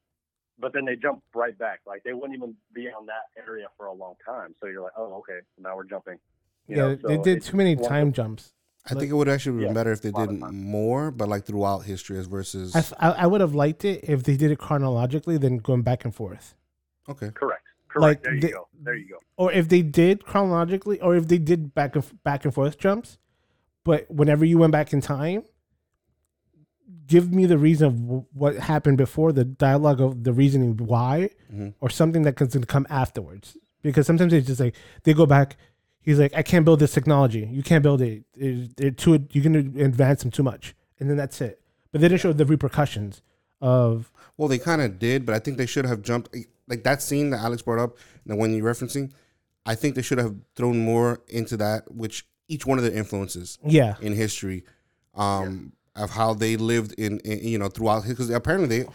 but 0.59 0.73
then 0.73 0.87
they 0.87 0.97
jump 0.97 1.23
right 1.35 1.57
back. 1.59 1.81
Like 1.87 2.03
they 2.05 2.15
wouldn't 2.15 2.35
even 2.37 2.55
be 2.73 2.89
on 2.89 3.07
that 3.07 3.29
area 3.47 3.67
for 3.77 3.87
a 3.87 3.93
long 3.93 4.15
time. 4.25 4.55
So 4.61 4.67
you're 4.67 4.83
like, 4.83 4.93
oh, 4.97 5.15
okay, 5.19 5.41
now 5.59 5.77
we're 5.77 5.85
jumping. 5.85 6.19
You 6.67 6.77
Yeah. 6.77 6.83
know, 6.83 6.95
they 6.97 7.19
did 7.19 7.43
too 7.43 7.57
many 7.57 7.77
time 7.77 8.13
jumps. 8.13 8.55
I 8.88 8.94
think 8.94 9.11
it 9.11 9.14
would 9.14 9.29
actually 9.29 9.59
be 9.59 9.64
Yeah, 9.64 9.72
better 9.72 9.92
if 9.92 10.01
they 10.03 10.12
did 10.12 10.31
more, 10.53 11.11
but 11.11 11.29
like 11.29 11.44
throughout 11.44 11.81
history 11.81 12.18
as 12.18 12.27
versus. 12.27 12.75
I, 12.77 12.79
f- 12.81 12.92
I, 13.01 13.11
I 13.11 13.27
would 13.27 13.40
have 13.40 13.55
liked 13.55 13.85
it 13.85 14.05
if 14.05 14.22
they 14.22 14.37
did 14.37 14.51
it 14.51 14.59
chronologically, 14.59 15.38
then 15.38 15.57
going 15.59 15.83
back 15.83 16.05
and 16.05 16.14
forth. 16.14 16.55
okay. 17.09 17.31
Correct. 17.35 17.62
Correct. 17.88 18.03
Like, 18.03 18.22
there 18.22 18.35
you 18.35 18.40
the- 18.42 18.53
go. 18.53 18.68
There 18.83 18.94
you 18.94 19.09
go. 19.09 19.18
or 19.37 19.53
if 19.53 19.68
they 19.68 19.83
did 19.83 20.25
chronologically, 20.25 21.01
or 21.01 21.16
if 21.16 21.27
they 21.29 21.38
did 21.38 21.75
back 21.75 21.94
and 21.96 22.05
f- 22.05 22.14
back 22.25 22.44
and 22.44 22.53
forth 22.55 22.79
jumps, 22.79 23.18
but 23.85 24.11
whenever 24.11 24.44
you 24.44 24.59
went 24.59 24.72
back 24.72 24.92
in 24.92 25.01
time, 25.01 25.42
give 27.07 27.33
me 27.33 27.46
the 27.46 27.59
reason 27.59 27.87
of 27.88 28.01
w- 28.03 28.25
what 28.33 28.57
happened 28.57 28.99
before 28.99 29.33
the 29.33 29.44
dialogue 29.44 30.01
of 30.01 30.25
the 30.25 30.33
reasoning 30.33 30.77
why, 30.77 31.31
Mhm. 31.53 31.75
or 31.81 31.88
something 31.90 32.22
that 32.22 32.37
can 32.37 32.49
come 32.64 32.87
afterwards. 32.90 33.57
Because 33.83 34.07
sometimes 34.07 34.33
it's 34.33 34.46
just 34.46 34.61
like 34.61 34.75
they 35.05 35.14
go 35.14 35.27
back. 35.27 35.57
He's 36.07 36.19
like, 36.21 36.33
I 36.35 36.42
can't 36.42 36.64
build 36.64 36.79
this 36.81 36.92
technology. 36.95 37.47
You 37.53 37.62
can't 37.62 37.83
build 37.83 38.01
it. 38.01 38.23
It- 38.37 38.81
it 38.81 38.97
too. 38.97 39.27
You're 39.33 39.45
gonna 39.45 39.85
advance 39.85 40.23
them 40.23 40.31
too 40.31 40.45
much, 40.45 40.75
and 41.01 41.11
then 41.11 41.16
that's 41.19 41.40
it. 41.40 41.61
But 41.92 42.01
they 42.01 42.09
didn't 42.09 42.21
show 42.21 42.33
the 42.33 42.47
repercussions 42.47 43.23
of 43.61 44.12
Well, 44.37 44.49
they 44.49 44.59
kind 44.59 44.81
of 44.83 44.99
did, 44.99 45.27
but 45.27 45.35
I 45.35 45.38
think 45.40 45.57
they 45.59 45.66
should 45.66 45.85
have 45.85 46.03
jumped 46.03 46.35
like 46.69 46.85
that 46.85 47.03
scene 47.03 47.31
that 47.31 47.40
Alex 47.40 47.62
brought 47.62 47.79
up, 47.83 47.97
the 48.25 48.37
one 48.37 48.55
you're 48.55 48.64
referencing. 48.73 49.11
I 49.66 49.75
think 49.75 49.95
they 49.97 50.03
should 50.03 50.19
have 50.19 50.35
thrown 50.55 50.79
more 50.79 51.21
into 51.29 51.57
that, 51.57 51.90
which 51.92 52.25
each 52.49 52.64
one 52.66 52.79
of 52.79 52.85
the 52.85 52.95
influences 52.97 53.59
yeah, 53.64 53.97
in 54.01 54.12
history, 54.14 54.62
um, 55.14 55.73
of 55.97 56.11
how 56.11 56.35
they 56.35 56.57
lived 56.57 56.92
in, 56.92 57.19
in 57.21 57.38
you 57.49 57.59
know 57.59 57.69
throughout 57.69 58.07
because 58.07 58.31
apparently 58.31 58.69
they, 58.83 58.88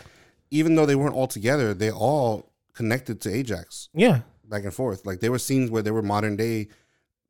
even 0.49 0.75
though 0.75 0.85
they 0.85 0.95
weren't 0.95 1.15
all 1.15 1.27
together, 1.27 1.73
they 1.73 1.91
all 1.91 2.51
connected 2.73 3.19
to 3.21 3.29
Ajax 3.33 3.89
yeah, 3.93 4.21
back 4.45 4.63
and 4.63 4.73
forth. 4.73 5.05
Like 5.05 5.19
there 5.19 5.31
were 5.31 5.39
scenes 5.39 5.69
where 5.69 5.81
they 5.81 5.91
were 5.91 6.01
modern 6.01 6.35
day, 6.37 6.67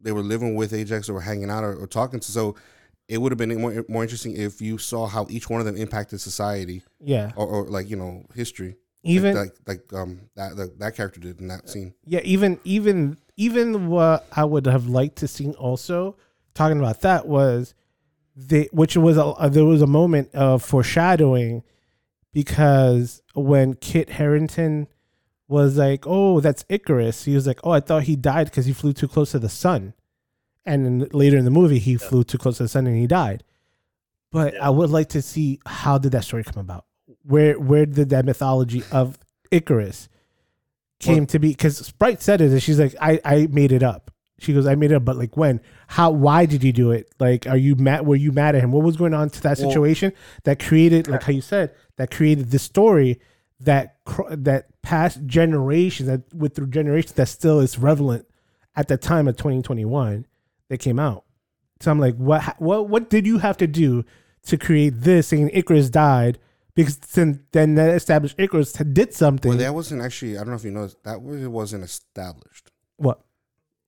they 0.02 0.12
were 0.12 0.22
living 0.22 0.56
with 0.56 0.74
Ajax 0.74 1.10
or 1.10 1.14
were 1.14 1.22
hanging 1.22 1.50
out 1.50 1.64
or, 1.64 1.76
or 1.76 1.88
talking 1.88 2.20
to. 2.20 2.32
So 2.32 2.56
it 3.08 3.18
would 3.20 3.32
have 3.32 3.38
been 3.38 3.60
more, 3.60 3.86
more 3.88 4.04
interesting 4.04 4.36
if 4.38 4.62
you 4.62 4.78
saw 4.78 5.08
how 5.08 5.28
each 5.30 5.50
one 5.50 5.60
of 5.60 5.66
them 5.66 5.76
impacted 5.76 6.22
society 6.22 6.84
yeah. 7.00 7.32
or, 7.36 7.46
or 7.46 7.66
like 7.66 7.90
you 7.90 7.96
know 7.96 8.26
history. 8.34 8.76
Even 9.04 9.36
like 9.36 9.54
like, 9.68 9.92
like 9.92 10.00
um 10.00 10.22
that 10.36 10.56
the, 10.56 10.72
that 10.78 10.96
character 10.96 11.20
did 11.20 11.42
in 11.42 11.48
that 11.48 11.68
scene. 11.68 11.94
Yeah, 12.06 12.22
even 12.24 12.60
even 12.64 13.18
even 13.36 13.88
what 13.88 14.28
I 14.32 14.46
would 14.46 14.68
have 14.68 14.88
liked 14.88 15.18
to 15.18 15.28
see 15.28 15.52
also 15.54 16.16
talking 16.54 16.80
about 16.80 17.02
that 17.02 17.28
was 17.28 17.74
they 18.36 18.70
which 18.72 18.96
was 18.96 19.18
a, 19.18 19.26
uh, 19.26 19.50
there 19.50 19.66
was 19.66 19.82
a 19.82 19.88
moment 19.88 20.34
of 20.34 20.64
foreshadowing 20.64 21.64
because 22.34 23.22
when 23.34 23.74
Kit 23.74 24.10
Harington 24.10 24.88
was 25.52 25.78
like, 25.78 26.06
"Oh, 26.08 26.40
that's 26.40 26.64
Ikaris," 26.64 27.26
he 27.26 27.36
was 27.36 27.46
like, 27.46 27.60
"Oh, 27.64 27.72
I 27.72 27.82
thought 27.82 28.04
he 28.04 28.16
died 28.16 28.46
because 28.50 28.66
he 28.66 28.74
flew 28.74 28.94
too 28.94 29.08
close 29.08 29.32
to 29.32 29.40
the 29.40 29.50
sun," 29.50 29.94
and 30.66 30.86
then 30.86 31.08
later 31.12 31.38
in 31.38 31.46
the 31.46 31.52
movie, 31.52 31.78
he 31.80 31.98
flew 31.98 32.24
too 32.24 32.38
close 32.38 32.58
to 32.58 32.64
the 32.64 32.70
sun 32.70 32.88
and 32.88 32.96
he 32.98 33.06
died. 33.08 33.44
But 34.32 34.54
Yeah. 34.54 34.68
I 34.68 34.70
would 34.70 34.90
like 34.90 35.10
to 35.10 35.22
see 35.22 35.60
how 35.66 35.98
did 35.98 36.14
that 36.14 36.24
story 36.24 36.44
come 36.44 36.62
about? 36.62 36.86
Where 37.24 37.60
where 37.60 37.86
did 37.86 38.10
that 38.10 38.26
mythology 38.26 38.84
of 38.92 39.20
Icarus 39.52 40.08
came 41.00 41.18
Well- 41.18 41.26
to 41.28 41.40
be? 41.40 41.50
Because 41.50 41.78
Sprite 41.78 42.22
said 42.22 42.40
it, 42.42 42.52
and 42.52 42.64
she's 42.64 42.80
like, 42.80 42.96
"I 43.02 43.20
I 43.26 43.48
made 43.52 43.72
it 43.72 43.84
up." 43.84 44.10
She 44.40 44.54
goes, 44.54 44.66
"I 44.66 44.74
made 44.76 44.92
it 44.92 44.96
up, 44.96 45.06
but 45.06 45.18
like 45.18 45.36
when? 45.38 45.60
How? 45.88 46.10
Why 46.12 46.46
did 46.46 46.64
you 46.64 46.72
do 46.72 46.92
it? 46.92 47.12
Like, 47.20 47.46
are 47.46 47.58
you 47.58 47.76
mad? 47.76 48.08
Were 48.08 48.16
you 48.16 48.32
mad 48.32 48.56
at 48.56 48.64
him? 48.64 48.72
What 48.72 48.84
was 48.84 48.96
going 48.98 49.14
on 49.14 49.30
to 49.32 49.42
that 49.44 49.60
Well- 49.60 49.70
situation 49.70 50.14
that 50.46 50.60
created, 50.60 51.08
like 51.10 51.24
how 51.24 51.34
you 51.34 51.42
said, 51.42 51.72
that 51.98 52.10
created 52.10 52.50
this 52.52 52.64
story 52.64 53.20
that 53.64 53.98
cr- 54.06 54.36
that 54.36 54.82
past 54.82 55.26
generations 55.26 56.08
that 56.08 56.22
with 56.34 56.56
through 56.56 56.68
generations 56.68 57.14
that 57.14 57.28
still 57.28 57.60
is 57.60 57.78
relevant 57.78 58.26
at 58.76 58.88
the 58.88 58.98
time 58.98 59.28
of 59.28 59.38
2021 59.38 60.26
that 60.70 60.78
came 60.80 61.00
out. 61.00 61.26
So 61.80 61.92
I'm 61.92 62.00
like, 62.00 62.16
what 62.16 62.56
what 62.62 62.90
what 62.90 63.10
did 63.10 63.26
you 63.26 63.40
have 63.40 63.58
to 63.58 63.68
do 63.68 64.06
to 64.48 64.58
create 64.58 65.02
this? 65.02 65.28
Saying 65.28 65.50
Icarus 65.54 65.90
died 65.90 66.40
because 66.76 66.98
then 66.98 67.44
then 67.52 67.76
that 67.76 67.96
established 67.96 68.36
Icarus 68.38 68.74
did 68.74 69.14
something. 69.14 69.50
Well, 69.50 69.58
that 69.58 69.74
wasn't 69.74 70.02
actually. 70.02 70.38
I 70.38 70.42
don't 70.42 70.50
know 70.50 70.56
if 70.56 70.64
you 70.64 70.72
know 70.72 70.90
that 71.04 71.22
was, 71.22 71.42
it 71.42 71.48
wasn't 71.52 71.84
established. 71.84 72.72
what 72.98 73.22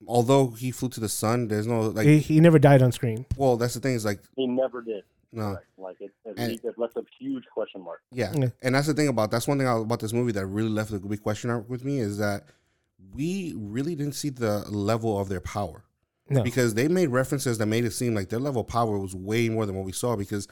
Although 0.05 0.47
he 0.49 0.71
flew 0.71 0.89
to 0.89 0.99
the 0.99 1.07
sun, 1.07 1.47
there's 1.47 1.65
no 1.65 1.81
like. 1.81 2.05
he, 2.05 2.19
he 2.19 2.39
never 2.41 2.59
died 2.59 2.81
on 2.81 2.91
screen. 2.91 3.25
well, 3.37 3.55
that's 3.55 3.73
the 3.73 3.79
thing 3.79 3.95
is 3.95 4.03
like 4.03 4.19
He 4.35 4.47
never 4.47 4.81
did. 4.81 5.03
No. 5.33 5.53
Correct. 5.53 5.65
Like 5.77 5.97
it, 5.99 6.11
it, 6.25 6.33
And- 6.37 6.51
it 6.51 6.77
left 6.77 6.95
a 6.95 7.03
huge 7.19 7.43
question 7.53 7.81
mark. 7.83 8.01
Yeah. 8.11 8.31
Yeah. 8.35 8.49
And 8.61 8.75
that's 8.75 8.87
the 8.87 8.93
thing 8.93 9.07
about 9.07 9.31
that's 9.31 9.47
one 9.47 9.57
thing 9.57 9.67
about 9.67 9.99
this 9.99 10.13
movie 10.13 10.31
that 10.33 10.45
really 10.45 10.69
left 10.69 10.91
a 10.91 10.99
big 10.99 11.21
question 11.23 11.49
mark 11.49 11.67
with 11.69 11.83
me 11.83 11.99
is 11.99 12.17
that 12.19 12.43
we 13.13 13.53
really 13.57 13.95
didn't 13.95 14.15
see 14.15 14.29
the 14.29 14.59
level 14.69 15.19
of 15.19 15.29
their 15.29 15.41
power. 15.41 15.83
No. 16.29 16.41
Because 16.43 16.73
they 16.75 16.87
made 16.87 17.07
references 17.09 17.57
that 17.57 17.65
made 17.65 17.83
it 17.83 17.91
seem 17.91 18.15
like 18.15 18.29
their 18.29 18.39
level 18.39 18.61
of 18.61 18.67
power 18.67 18.97
was 18.97 19.13
way 19.15 19.49
more 19.49 19.65
than 19.65 19.75
what 19.75 19.85
we 19.85 19.91
saw 19.91 20.15
because 20.15 20.47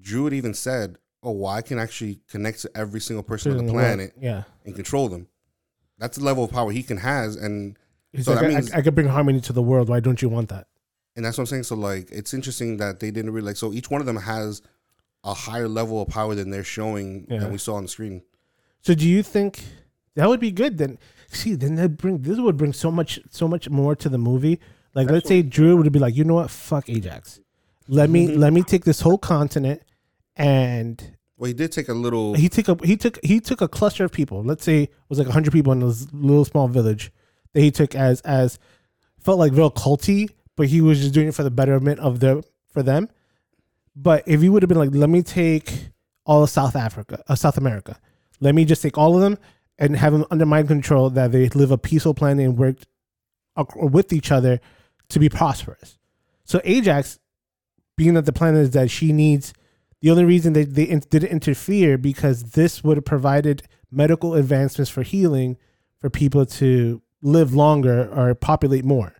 Druig 0.00 0.32
even 0.34 0.54
said, 0.54 0.98
Oh, 1.22 1.32
well, 1.32 1.50
I 1.50 1.62
can 1.62 1.78
actually 1.80 2.20
connect 2.28 2.60
to 2.62 2.70
every 2.76 3.00
single 3.00 3.24
person 3.24 3.58
on 3.58 3.66
the 3.66 3.72
planet 3.72 4.12
Yeah. 4.20 4.44
and 4.64 4.74
control 4.76 5.08
them. 5.08 5.26
That's 5.98 6.18
the 6.18 6.24
level 6.24 6.44
of 6.44 6.52
power 6.52 6.70
he 6.70 6.82
can 6.82 6.98
has 6.98 7.34
and 7.36 7.76
He's 8.12 8.24
So 8.26 8.32
like, 8.32 8.40
that 8.42 8.50
I- 8.50 8.54
means- 8.54 8.72
I, 8.72 8.78
I 8.78 8.82
could 8.82 8.94
bring 8.94 9.08
harmony 9.08 9.40
to 9.40 9.52
the 9.52 9.62
world. 9.62 9.88
Why 9.88 9.98
don't 10.00 10.22
you 10.22 10.28
want 10.28 10.48
that? 10.50 10.68
And 11.16 11.24
that's 11.24 11.36
what 11.38 11.42
I'm 11.42 11.46
saying. 11.46 11.62
So 11.64 11.74
like 11.74 12.10
it's 12.12 12.32
interesting 12.34 12.76
that 12.76 13.00
they 13.00 13.10
didn't 13.10 13.32
really 13.32 13.46
like 13.46 13.56
so 13.56 13.72
each 13.72 13.90
one 13.90 14.00
of 14.00 14.06
them 14.06 14.16
has 14.16 14.62
a 15.24 15.34
higher 15.34 15.66
level 15.68 16.00
of 16.00 16.08
power 16.08 16.34
than 16.34 16.50
they're 16.50 16.62
showing 16.64 17.26
Yeah. 17.28 17.40
that 17.40 17.50
we 17.50 17.58
saw 17.58 17.74
on 17.74 17.82
the 17.84 17.88
screen. 17.88 18.22
So 18.82 18.94
do 18.94 19.08
you 19.08 19.22
think 19.22 19.64
that 20.14 20.28
would 20.28 20.40
be 20.40 20.52
good? 20.52 20.78
Then 20.78 20.98
see, 21.28 21.54
then 21.56 21.74
that 21.76 21.96
bring 21.96 22.22
this 22.22 22.38
would 22.38 22.56
bring 22.56 22.72
so 22.72 22.90
much 22.90 23.18
so 23.30 23.48
much 23.48 23.68
more 23.68 23.96
to 23.96 24.08
the 24.08 24.18
movie. 24.18 24.60
Like 24.94 25.10
let's 25.10 25.28
say 25.28 25.42
Drew 25.42 25.76
would 25.76 25.90
be 25.92 25.98
like, 25.98 26.14
you 26.14 26.24
know 26.24 26.34
what, 26.34 26.50
fuck 26.50 26.88
Ajax. 26.88 27.40
Let 27.88 28.10
me 28.10 28.28
Mm-hmm. 28.28 28.40
let 28.40 28.52
me 28.52 28.62
take 28.62 28.84
this 28.84 29.00
whole 29.00 29.18
continent 29.18 29.82
and 30.36 31.16
Well, 31.36 31.48
he 31.48 31.54
did 31.54 31.72
take 31.72 31.88
a 31.88 31.94
little 31.94 32.34
he 32.34 32.48
took 32.48 32.68
a 32.68 32.86
he 32.86 32.96
took 32.96 33.18
he 33.24 33.40
took 33.40 33.60
a 33.60 33.68
cluster 33.68 34.04
of 34.04 34.12
people. 34.12 34.42
Let's 34.42 34.64
say 34.64 34.84
it 34.84 34.92
was 35.08 35.18
like 35.18 35.28
hundred 35.28 35.52
people 35.52 35.72
in 35.72 35.80
this 35.80 36.06
little 36.12 36.44
small 36.44 36.68
village 36.68 37.12
that 37.52 37.60
he 37.60 37.70
took 37.70 37.94
as 37.94 38.20
as 38.22 38.58
felt 39.20 39.38
like 39.38 39.52
real 39.52 39.70
culty, 39.70 40.30
but 40.56 40.68
he 40.68 40.80
was 40.80 41.00
just 41.00 41.14
doing 41.14 41.28
it 41.28 41.34
for 41.34 41.42
the 41.42 41.50
betterment 41.50 42.00
of 42.00 42.20
the 42.20 42.42
for 42.72 42.82
them. 42.82 43.08
But 43.94 44.24
if 44.26 44.40
he 44.42 44.48
would 44.48 44.62
have 44.62 44.68
been 44.68 44.78
like, 44.78 44.90
let 44.92 45.08
me 45.08 45.22
take 45.22 45.88
all 46.24 46.42
of 46.42 46.50
South 46.50 46.76
Africa, 46.76 47.22
uh, 47.28 47.34
South 47.34 47.56
America, 47.56 47.98
let 48.40 48.54
me 48.54 48.64
just 48.64 48.82
take 48.82 48.98
all 48.98 49.14
of 49.14 49.22
them 49.22 49.38
and 49.78 49.96
have 49.96 50.12
them 50.12 50.24
under 50.30 50.46
my 50.46 50.62
control 50.62 51.10
that 51.10 51.32
they 51.32 51.48
live 51.50 51.70
a 51.70 51.78
peaceful 51.78 52.14
planet 52.14 52.44
and 52.44 52.58
work 52.58 52.78
with 53.74 54.12
each 54.12 54.30
other 54.30 54.60
to 55.08 55.18
be 55.18 55.28
prosperous. 55.28 55.98
So 56.44 56.60
Ajax, 56.64 57.18
being 57.96 58.14
that 58.14 58.26
the 58.26 58.32
planet 58.32 58.60
is 58.62 58.70
that 58.72 58.90
she 58.90 59.12
needs 59.12 59.54
the 60.02 60.10
only 60.10 60.24
reason 60.24 60.52
they, 60.52 60.64
they 60.64 60.86
didn't 60.86 61.30
interfere 61.30 61.96
because 61.96 62.50
this 62.50 62.84
would 62.84 62.98
have 62.98 63.04
provided 63.04 63.62
medical 63.90 64.34
advancements 64.34 64.90
for 64.90 65.02
healing 65.02 65.56
for 65.98 66.10
people 66.10 66.44
to 66.44 67.00
live 67.22 67.54
longer 67.54 68.08
or 68.12 68.34
populate 68.34 68.84
more. 68.84 69.14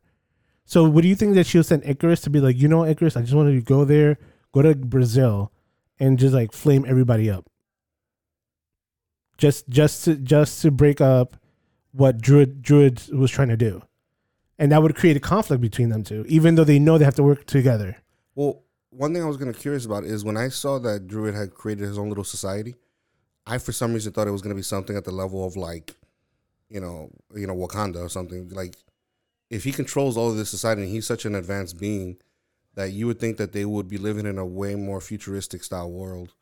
So, 0.67 0.89
would 0.89 1.05
you 1.05 1.15
think 1.15 1.35
that 1.37 1.47
she'll 1.47 1.63
send 1.63 1.85
Ikaris 1.85 2.23
to 2.25 2.31
be 2.31 2.41
like, 2.41 2.59
you 2.59 2.67
know, 2.67 2.81
Ikaris, 2.81 3.17
I 3.17 3.23
just 3.23 3.35
wanted 3.35 3.55
to 3.55 3.63
go 3.63 3.85
there, 3.85 4.19
go 4.53 4.63
to 4.63 4.75
Brazil, 4.75 5.53
and 5.99 6.19
just 6.19 6.35
like 6.35 6.53
flame 6.53 6.85
everybody 6.87 7.31
up, 7.31 7.49
just 9.39 9.69
just 9.69 10.05
to 10.05 10.17
just 10.17 10.61
to 10.63 10.71
break 10.71 11.01
up 11.01 11.37
what 11.93 12.21
Druig 12.21 12.63
Druig 12.63 13.13
was 13.13 13.31
trying 13.31 13.49
to 13.49 13.57
do, 13.57 13.83
and 14.59 14.73
that 14.73 14.83
would 14.83 14.97
create 14.97 15.17
a 15.17 15.21
conflict 15.21 15.63
between 15.63 15.89
them 15.89 16.03
two, 16.03 16.25
even 16.29 16.57
though 16.57 16.65
they 16.65 16.79
know 16.79 16.99
they 16.99 17.05
have 17.05 17.15
to 17.15 17.23
work 17.23 17.47
together. 17.47 17.97
Well, 18.35 18.65
one 18.91 19.15
thing 19.15 19.23
I 19.23 19.27
was 19.27 19.37
gonna 19.37 19.55
curious 19.55 19.87
about 19.87 20.05
is 20.05 20.25
when 20.25 20.37
I 20.37 20.49
saw 20.49 20.79
that 20.81 21.07
Druig 21.07 21.35
had 21.35 21.55
created 21.55 21.85
his 21.85 21.97
own 21.97 22.09
little 22.09 22.25
society, 22.25 22.75
I 23.47 23.59
for 23.59 23.73
some 23.73 23.95
reason 23.95 24.13
thought 24.13 24.27
it 24.27 24.33
was 24.33 24.43
gonna 24.43 24.55
be 24.55 24.63
something 24.63 24.97
at 24.97 25.05
the 25.05 25.13
level 25.13 25.47
of 25.47 25.57
like 25.57 25.95
you 26.69 26.81
know, 26.81 27.11
you 27.35 27.47
know, 27.47 27.55
Wakanda 27.55 28.05
or 28.05 28.09
something. 28.09 28.49
Like, 28.51 28.75
if 29.51 29.65
he 29.65 29.73
controls 29.73 30.17
all 30.17 30.31
of 30.31 30.37
this 30.37 30.51
society 30.51 30.83
and 30.83 30.91
he's 30.91 31.07
such 31.07 31.25
an 31.25 31.35
advanced 31.35 31.79
being, 31.79 32.17
that 32.75 32.91
you 32.93 33.07
would 33.07 33.19
think 33.21 33.37
that 33.39 33.53
they 33.53 33.65
would 33.65 33.89
be 33.89 33.99
living 33.99 34.27
in 34.27 34.39
a 34.39 34.45
way 34.47 34.75
more 34.75 35.01
futuristic 35.01 35.65
style 35.65 35.91
world, 35.91 36.35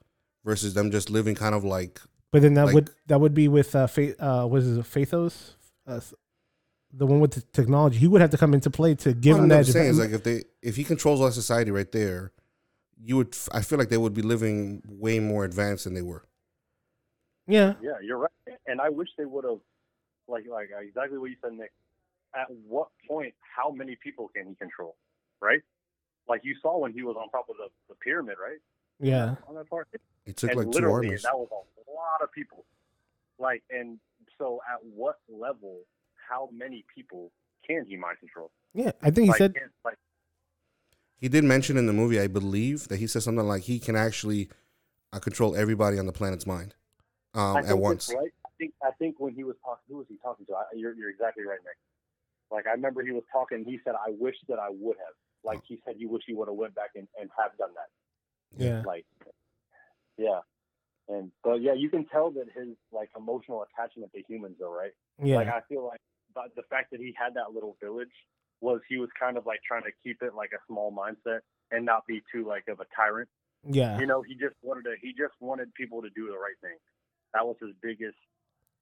versus 0.45 0.75
them 0.75 0.90
just 0.90 1.11
living 1.11 1.35
kind 1.35 1.55
of 1.55 1.64
like 1.64 2.01
But 2.33 2.43
then 2.43 2.55
that 2.55 2.67
Like- 2.67 2.75
would 2.75 2.90
that 3.07 3.21
would 3.21 3.35
be 3.35 3.49
with 3.49 3.75
uh, 3.77 3.87
Faith. 3.87 4.17
Uh, 4.21 4.47
what 4.47 4.62
is 4.62 4.77
it, 4.79 4.85
Faithos? 4.85 5.55
Uh, 5.87 6.01
the 6.93 7.07
one 7.07 7.21
with 7.21 7.33
the 7.33 7.40
technology. 7.53 7.99
He 7.99 8.07
would 8.09 8.21
have 8.21 8.31
to 8.31 8.38
come 8.38 8.55
into 8.55 8.71
play 8.71 8.95
to 8.97 9.12
give 9.12 9.35
Well, 9.37 9.43
him 9.45 9.49
that. 9.51 9.59
I'm 9.59 9.64
saying 9.64 9.90
is 9.90 9.99
like 9.99 10.11
if 10.11 10.23
they 10.25 10.45
if 10.62 10.77
he 10.77 10.85
controls 10.85 11.21
all 11.21 11.31
society 11.31 11.71
right 11.71 11.90
there, 11.93 12.33
you 13.01 13.17
would 13.17 13.37
I 13.53 13.62
feel 13.62 13.79
like 13.79 13.88
they 13.88 13.97
would 13.99 14.14
be 14.14 14.23
living 14.23 14.83
way 14.88 15.19
more 15.21 15.45
advanced 15.45 15.85
than 15.85 15.95
they 15.95 16.03
were. 16.03 16.25
yeah, 17.47 17.75
Yeah, 17.83 17.93
you're 18.03 18.19
right. 18.19 18.31
And 18.67 18.81
I 18.81 18.88
wish 18.88 19.09
they 19.19 19.25
would 19.27 19.45
have, 19.45 19.61
like, 20.29 20.45
like 20.51 20.71
exactly 20.81 21.19
what 21.19 21.31
you 21.31 21.37
said, 21.43 21.53
Nick. 21.53 21.73
At 22.35 22.47
what 22.66 22.88
point, 23.09 23.35
how 23.57 23.70
many 23.70 23.97
people 24.03 24.29
can 24.35 24.49
he 24.49 24.55
control? 24.55 24.97
Right? 25.40 25.61
Like 26.29 26.40
you 26.44 26.55
saw 26.61 26.79
when 26.79 26.92
he 26.92 27.03
was 27.03 27.16
on 27.16 27.29
top 27.31 27.47
of 27.49 27.57
the, 27.57 27.68
the 27.88 27.94
pyramid, 27.97 28.37
right? 28.42 28.59
yeah, 29.01 29.35
On 29.49 29.55
that 29.57 29.68
part. 29.68 29.88
It 30.27 30.37
took 30.37 30.51
and 30.51 30.59
like 30.59 30.66
two 30.66 30.73
literally, 30.73 31.09
armies. 31.09 31.23
that 31.23 31.37
was 31.37 31.49
a 31.53 31.90
lot 31.90 32.23
of 32.23 32.33
people. 32.33 32.64
Like, 33.38 33.62
and 33.70 33.99
so 34.38 34.61
at 34.73 34.79
what 34.85 35.18
level, 35.29 35.81
how 36.29 36.49
many 36.53 36.85
people 36.94 37.31
can 37.66 37.85
he 37.87 37.97
mind 37.97 38.18
control? 38.20 38.51
yeah. 38.73 38.92
I 39.03 39.11
think 39.11 39.25
he 39.27 39.31
like, 39.31 39.38
said 39.38 39.55
like, 39.85 39.99
He 41.18 41.29
did 41.29 41.44
mention 41.44 41.77
in 41.77 41.87
the 41.87 41.92
movie, 41.92 42.20
I 42.20 42.27
believe, 42.27 42.88
that 42.88 42.99
he 42.99 43.07
said 43.07 43.23
something 43.23 43.47
like 43.47 43.62
he 43.62 43.79
can 43.79 43.97
actually 43.97 44.49
uh, 45.12 45.18
control 45.18 45.55
everybody 45.55 45.99
on 45.99 46.07
the 46.07 46.12
planet's 46.12 46.47
mind 46.47 46.75
um, 47.35 47.59
at 47.59 47.77
once. 47.79 48.09
right. 48.14 48.33
I 48.47 48.51
think 48.59 48.73
I 48.83 48.90
think 48.99 49.16
when 49.18 49.35
he 49.35 49.44
was 49.44 49.57
talking, 49.64 49.83
who 49.88 49.97
was 49.99 50.07
he 50.09 50.16
talking 50.23 50.47
to? 50.47 50.55
I, 50.55 50.62
you're 50.75 50.94
you're 50.94 51.11
exactly 51.11 51.44
right, 51.44 51.59
Nick. 51.64 51.77
Like 52.55 52.67
I 52.67 52.73
remember 52.73 53.03
he 53.05 53.11
was 53.12 53.25
talking. 53.33 53.64
He 53.67 53.79
said, 53.85 53.95
"I 53.95 54.11
wish 54.19 54.37
that 54.49 54.59
I 54.59 54.69
would 54.71 54.97
have." 55.05 55.14
Like 55.43 55.61
he 55.67 55.81
said, 55.85 55.97
"You 55.99 56.09
wish 56.09 56.23
you 56.29 56.37
would 56.38 56.49
have 56.49 56.57
went 56.57 56.75
back 56.75 56.90
and, 56.95 57.09
and 57.21 57.29
have 57.38 57.57
done 57.59 57.71
that." 57.75 57.90
yeah, 58.64 58.83
Like, 58.87 59.05
yeah, 60.17 60.40
and 61.09 61.31
but 61.43 61.61
yeah, 61.61 61.75
you 61.75 61.90
can 61.90 62.07
tell 62.07 62.31
that 62.33 62.47
his 62.55 62.77
like 62.93 63.11
emotional 63.17 63.64
attachment 63.67 64.12
to 64.12 64.23
humans, 64.29 64.57
though, 64.61 64.73
right? 64.73 64.93
yeah, 65.23 65.37
Like 65.37 65.49
I 65.49 65.61
feel 65.69 65.85
like 65.87 66.01
but 66.35 66.55
the 66.57 66.62
fact 66.71 66.90
that 66.93 67.01
he 67.01 67.14
had 67.19 67.35
that 67.35 67.53
little 67.53 67.77
village 67.83 68.14
was 68.61 68.81
he 68.88 68.97
was 68.99 69.09
kind 69.19 69.37
of 69.37 69.47
like 69.47 69.61
trying 69.67 69.83
to 69.83 69.90
keep 70.03 70.23
it 70.23 70.35
like 70.35 70.51
a 70.55 70.62
small 70.67 70.93
mindset 70.93 71.40
and 71.71 71.85
not 71.85 72.07
be 72.07 72.23
too 72.33 72.47
like 72.47 72.64
of 72.69 72.81
a 72.81 72.87
tyrant. 72.97 73.29
yeah, 73.69 73.99
You 73.99 74.07
know, 74.07 74.23
he 74.23 74.35
just 74.35 74.55
wanted 74.62 74.83
to 74.85 74.95
he 75.01 75.11
just 75.12 75.35
wanted 75.40 75.73
people 75.75 76.03
to 76.03 76.11
do 76.14 76.27
the 76.27 76.38
right 76.38 76.59
thing. 76.62 76.79
That 77.35 77.45
was 77.47 77.57
his 77.61 77.75
biggest 77.83 78.17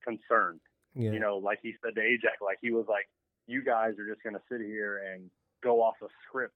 concern. 0.05 0.61
yeah. 0.95 1.13
You 1.13 1.21
know, 1.21 1.39
like 1.39 1.59
he 1.63 1.75
said 1.85 1.95
to 1.95 2.03
Ajax, 2.03 2.37
like 2.41 2.59
he 2.61 2.71
was 2.71 2.87
like, 2.89 3.09
You 3.47 3.63
guys 3.63 3.99
are 3.99 4.07
just 4.07 4.23
gonna 4.23 4.43
sit 4.51 4.61
here 4.61 5.03
and 5.13 5.31
go 5.63 5.83
off 5.83 5.97
a 6.03 6.09
script 6.27 6.55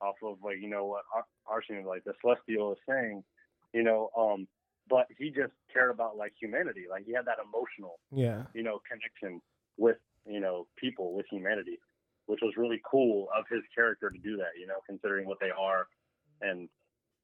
off 0.00 0.16
of 0.22 0.38
like, 0.44 0.56
you 0.60 0.68
know, 0.68 0.86
what 0.86 1.04
Ar- 1.14 1.26
Arsene 1.46 1.84
like 1.84 2.04
the 2.04 2.14
celestial 2.20 2.72
is 2.72 2.78
saying, 2.88 3.22
you 3.72 3.82
know, 3.82 4.10
um 4.16 4.46
but 4.88 5.06
he 5.16 5.30
just 5.30 5.52
cared 5.72 5.90
about 5.90 6.16
like 6.16 6.32
humanity. 6.40 6.84
Like 6.90 7.04
he 7.06 7.12
had 7.12 7.24
that 7.26 7.38
emotional 7.38 8.00
yeah. 8.10 8.42
you 8.52 8.62
know, 8.62 8.80
connection 8.88 9.40
with, 9.76 9.96
you 10.26 10.40
know, 10.40 10.66
people, 10.76 11.14
with 11.14 11.26
humanity, 11.30 11.78
which 12.26 12.40
was 12.42 12.54
really 12.56 12.80
cool 12.88 13.28
of 13.36 13.44
his 13.50 13.62
character 13.74 14.10
to 14.10 14.18
do 14.18 14.36
that, 14.36 14.58
you 14.58 14.66
know, 14.66 14.80
considering 14.86 15.26
what 15.26 15.38
they 15.40 15.50
are. 15.50 15.86
And, 16.40 16.68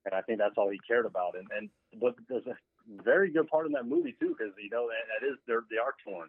and 0.04 0.14
I 0.14 0.22
think 0.22 0.38
that's 0.38 0.54
all 0.56 0.70
he 0.70 0.78
cared 0.86 1.04
about. 1.04 1.34
And, 1.36 1.46
and, 1.56 1.68
but 2.00 2.14
there's 2.28 2.46
a 2.46 2.56
very 3.02 3.30
good 3.30 3.48
part 3.48 3.66
in 3.66 3.72
that 3.72 3.86
movie 3.86 4.14
too, 4.20 4.34
because, 4.38 4.54
you 4.62 4.70
know, 4.70 4.88
that, 4.88 5.04
that 5.20 5.26
is, 5.26 5.36
they're, 5.46 5.64
they 5.70 5.76
are 5.76 5.94
torn 6.06 6.28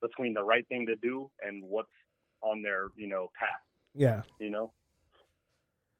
between 0.00 0.34
the 0.34 0.42
right 0.42 0.66
thing 0.68 0.86
to 0.86 0.96
do 0.96 1.30
and 1.46 1.62
what's 1.64 1.88
on 2.42 2.62
their, 2.62 2.88
you 2.96 3.08
know, 3.08 3.30
path, 3.38 3.48
Yeah, 3.94 4.22
you 4.38 4.50
know? 4.50 4.72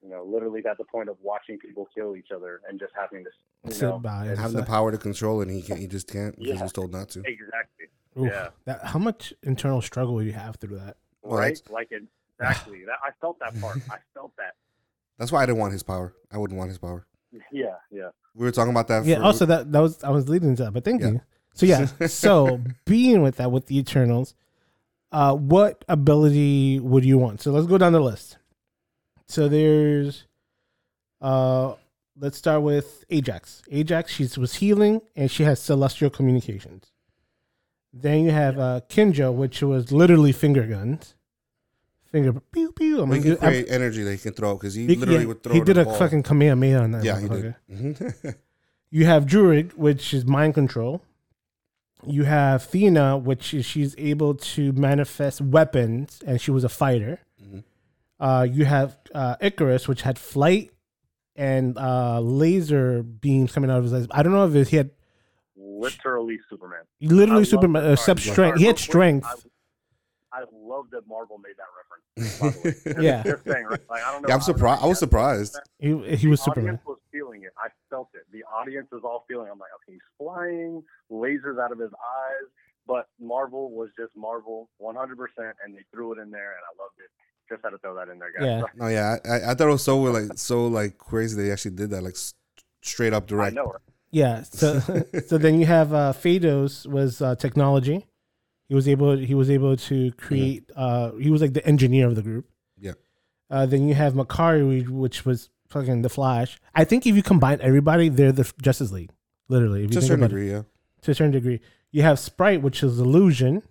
You 0.03 0.11
know, 0.11 0.25
literally 0.25 0.63
at 0.71 0.79
the 0.79 0.85
point 0.85 1.09
of 1.09 1.17
watching 1.23 1.59
people 1.59 1.89
kill 1.95 2.15
each 2.17 2.29
other 2.35 2.61
and 2.69 2.79
just 2.79 2.93
having 2.95 3.25
to, 3.25 3.31
you 3.65 3.73
sit 3.73 3.83
know, 3.89 3.99
by 3.99 4.21
And 4.23 4.31
and 4.31 4.39
having 4.39 4.57
the 4.57 4.63
stuff. 4.63 4.69
power 4.69 4.93
to 4.93 4.99
control 4.99 5.41
it, 5.41 5.49
and 5.49 5.57
he 5.57 5.63
can't. 5.63 5.81
He 5.81 5.87
just 5.87 6.07
can't 6.07 6.37
because 6.39 6.55
Yeah. 6.57 6.63
he's 6.63 6.73
told 6.73 6.93
not 6.93 7.09
to. 7.11 7.21
exactly. 7.21 7.87
Oof, 8.19 8.31
yeah. 8.31 8.51
That 8.67 8.85
how 8.85 8.99
much 8.99 9.33
internal 9.43 9.81
struggle 9.83 10.15
would 10.15 10.27
you 10.27 10.33
have 10.33 10.57
through 10.57 10.79
that? 10.79 10.97
Well, 11.23 11.39
right? 11.39 11.55
that's- 11.57 11.71
Like 11.71 11.91
exactly. 11.91 12.85
that 12.85 12.99
I 13.05 13.11
felt 13.21 13.39
that 13.41 13.59
part. 13.61 13.79
I 13.91 13.99
felt 14.15 14.33
that. 14.37 14.55
That's 15.19 15.33
why 15.33 15.43
I 15.43 15.47
didn't 15.47 15.59
want 15.59 15.73
his 15.73 15.83
power. 15.83 16.15
I 16.31 16.39
wouldn't 16.39 16.57
want 16.59 16.69
his 16.69 16.79
power. 16.79 17.07
Yeah, 17.51 17.75
yeah. 17.91 18.11
We 18.35 18.45
were 18.45 18.53
talking 18.53 18.71
about 18.71 18.89
that. 18.89 19.05
Yeah. 19.07 19.17
for- 19.17 19.23
Also, 19.25 19.47
that 19.47 19.73
that 19.73 19.81
was 19.81 20.05
I 20.05 20.11
was 20.11 20.29
leading 20.29 20.55
to 20.57 20.65
that, 20.65 20.73
but 20.73 20.85
thank 20.85 21.01
Yeah. 21.01 21.09
you. 21.09 21.21
So 21.57 21.67
yeah. 21.67 21.87
so 22.07 22.61
being 22.85 23.23
with 23.23 23.37
that 23.37 23.51
with 23.51 23.67
the 23.67 23.79
Eternals, 23.79 24.35
uh, 25.11 25.35
what 25.35 25.85
ability 25.89 26.79
would 26.81 27.05
you 27.05 27.19
want? 27.19 27.41
So 27.41 27.51
let's 27.51 27.67
go 27.67 27.79
down 27.79 27.93
the 27.93 28.01
list. 28.01 28.37
So 29.27 29.49
there's, 29.49 30.25
uh, 31.21 31.75
let's 32.19 32.37
start 32.39 32.63
with 32.63 33.05
Ajax. 33.11 33.63
Ajax, 33.71 34.13
she 34.13 34.29
was 34.39 34.55
healing 34.57 35.01
and 35.17 35.31
she 35.31 35.43
has 35.43 35.61
celestial 35.61 36.11
communications. 36.11 36.93
Then 37.93 38.25
you 38.25 38.31
have 38.31 38.59
uh, 38.59 38.83
Kinjo, 38.89 39.33
which 39.35 39.63
was 39.63 39.91
literally 39.91 40.33
finger 40.33 40.65
guns. 40.67 41.15
Finger 42.13 42.35
pew 42.53 42.71
pew. 42.73 43.03
I'm 43.03 43.11
he 43.11 43.21
can 43.21 43.31
do- 43.33 43.39
I'm- 43.41 43.51
create 43.51 43.67
energy 43.69 44.03
that 44.05 44.13
he 44.13 44.19
can 44.19 44.33
throw 44.35 44.55
because 44.55 44.75
he, 44.75 44.87
he, 44.87 44.95
literally 44.97 45.21
yeah, 45.21 45.27
would 45.27 45.43
throw. 45.43 45.55
he 45.55 45.61
did 45.61 45.77
a 45.79 45.85
ball. 45.85 45.95
fucking 45.95 46.23
Kamehameha 46.23 46.79
on 46.83 46.91
that. 46.93 47.05
Yeah, 47.05 47.19
he 47.21 47.29
did. 47.29 47.55
Mhm. 47.71 48.35
You 48.91 49.05
have 49.07 49.27
Druig, 49.27 49.73
which 49.75 50.15
is 50.15 50.25
mind 50.25 50.55
control. 50.55 51.03
You 52.07 52.25
have 52.25 52.63
Thena, 52.63 53.21
which 53.21 53.53
is 53.55 53.65
she's 53.67 53.95
able 53.99 54.35
to 54.35 54.73
manifest 54.73 55.41
weapons, 55.41 56.21
and 56.27 56.41
she 56.41 56.51
was 56.51 56.65
a 56.65 56.69
fighter. 56.69 57.21
Mhm. 57.43 57.65
Uh, 58.21 58.47
you 58.51 58.65
have 58.65 58.97
uh, 59.15 59.37
Ikaris, 59.43 59.89
which 59.89 60.03
had 60.03 60.19
flight 60.19 60.71
and 61.35 61.77
uh, 61.77 62.21
laser 62.21 63.03
beams 63.03 63.53
coming 63.53 63.71
out 63.71 63.79
of 63.79 63.85
his 63.85 63.93
eyes. 63.93 64.07
I 64.11 64.23
don't 64.23 64.33
know 64.33 64.47
if 64.51 64.69
he 64.69 64.77
had 64.77 64.91
Literally 65.57 66.39
Superman. 66.49 66.81
Literally 67.01 67.41
love 67.43 67.49
Superman, 67.49 67.83
that. 67.85 67.93
except 67.93 68.21
Sorry, 68.21 68.33
strength. 68.33 68.49
sorry, 68.55 68.61
He 68.61 68.67
had 68.67 68.79
strength. 68.79 69.27
I, 70.33 70.41
I 70.41 70.45
love 70.53 70.87
that 70.93 71.07
Marvel 71.09 71.39
made 71.39 71.55
that 71.59 71.67
reference. 71.77 72.39
By 72.39 72.51
the 72.51 72.95
way. 72.95 73.05
Yeah. 73.05 73.23
Just 73.23 73.45
saying, 73.45 73.67
right? 73.67 73.81
Like, 73.91 74.03
I 74.05 74.13
don't 74.13 74.23
know 74.23 74.29
Yeah, 74.29 74.35
I'm 74.35 74.41
surprised. 74.41 74.83
I 74.83 74.87
was 74.87 74.99
surprised. 74.99 75.59
He, 75.79 75.89
he 76.17 76.27
was 76.29 76.41
the 76.41 76.45
Superman. 76.45 76.81
was 76.87 76.97
feeling 76.97 76.97
it. 76.97 77.06
I 77.67 77.69
felt 77.91 78.09
it. 78.15 78.23
The 78.33 78.45
audience 78.45 78.89
was 78.93 79.03
all 79.05 79.25
feeling. 79.29 79.49
I'm 79.51 79.59
like, 79.59 79.71
okay, 79.83 79.95
he's 79.95 80.09
flying, 80.19 80.83
lasers 81.11 81.63
out 81.63 81.73
of 81.73 81.79
his 81.79 81.91
eyes. 81.93 82.47
But 82.87 83.09
Marvel 83.21 83.71
was 83.73 83.89
just 83.99 84.13
Marvel, 84.17 84.69
100, 84.79 85.17
percent 85.19 85.57
and 85.65 85.75
they 85.75 85.85
threw 85.93 86.13
it 86.13 86.19
in 86.19 86.31
there, 86.31 86.53
and 86.53 86.61
I 86.71 86.83
loved 86.83 86.95
it. 86.99 87.11
Just 87.53 87.63
had 87.65 87.71
to 87.71 87.79
throw 87.79 87.95
that 87.97 88.09
in 88.09 88.19
there, 88.19 88.33
guys. 88.33 88.47
Yeah. 88.47 88.63
No, 88.77 88.89
yeah, 88.99 89.17
I, 89.29 89.51
I 89.51 89.55
thought 89.55 89.69
it 89.69 89.73
was 89.73 89.83
so 89.85 89.99
like 89.99 90.37
so 90.37 90.67
like 90.67 90.99
crazy 90.99 91.41
they 91.41 91.51
actually 91.51 91.73
did 91.77 91.91
that 91.91 92.03
like 92.03 92.15
s- 92.15 92.35
straight 92.83 93.13
up 93.13 93.25
I 93.25 93.27
direct. 93.27 93.55
know. 93.57 93.67
Right? 93.67 93.83
Yeah. 94.11 94.43
So 94.43 94.81
so 95.27 95.39
then 95.39 95.59
you 95.61 95.67
have 95.67 95.93
uh, 95.93 96.13
Phaedos 96.13 96.87
was 96.87 97.21
uh, 97.21 97.35
technology. 97.37 98.07
He 98.69 98.75
was 98.75 98.89
able 98.89 99.17
he 99.17 99.35
was 99.35 99.49
able 99.51 99.77
to 99.77 100.13
create. 100.13 100.71
Uh, 100.75 101.13
he 101.13 101.31
was 101.31 101.41
like 101.41 101.53
the 101.55 101.65
engineer 101.67 102.07
of 102.09 102.15
the 102.17 102.23
group. 102.23 102.47
Yeah. 102.79 102.93
Uh, 103.51 103.67
then 103.67 103.87
you 103.89 103.95
have 103.95 104.15
Makkari, 104.15 104.89
which 104.89 105.25
was 105.25 105.51
fucking 105.69 106.03
the 106.03 106.09
Flash. 106.09 106.59
I 106.75 106.85
think 106.85 107.07
if 107.07 107.15
you 107.17 107.23
combine 107.23 107.59
everybody, 107.61 108.09
they're 108.09 108.33
the 108.33 108.51
Justice 108.63 108.93
League. 108.93 109.11
Literally, 109.49 109.85
if 109.85 109.91
To 109.91 109.95
you 109.95 109.99
a 109.99 110.03
certain 110.03 110.21
about 110.21 110.27
it, 110.27 110.29
degree, 110.35 110.51
yeah. 110.51 110.63
to 111.03 111.11
a 111.11 111.15
certain 111.15 111.33
degree. 111.33 111.61
You 111.93 112.03
have 112.03 112.19
Sprite, 112.19 112.63
which 112.63 112.83
is 112.83 112.99
illusion, 112.99 113.63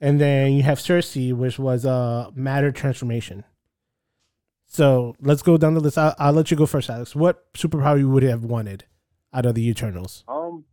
and 0.00 0.20
then 0.20 0.52
you 0.52 0.62
have 0.64 0.78
Sersi, 0.78 1.32
which 1.32 1.58
was 1.58 1.86
uh, 1.86 2.30
matter 2.34 2.72
transformation. 2.72 3.44
So 4.66 5.14
let's 5.20 5.42
go 5.42 5.56
down 5.56 5.74
the 5.74 5.80
list. 5.80 5.98
I'll, 5.98 6.14
I'll 6.18 6.32
let 6.32 6.50
you 6.50 6.56
go 6.56 6.66
first, 6.66 6.90
Alex. 6.90 7.14
What 7.14 7.52
superpower 7.52 7.98
you 7.98 8.08
would 8.08 8.22
have 8.22 8.42
wanted 8.44 8.84
out 9.32 9.46
of 9.46 9.54
the 9.54 9.68
Eternals? 9.68 10.24
Um, 10.28 10.64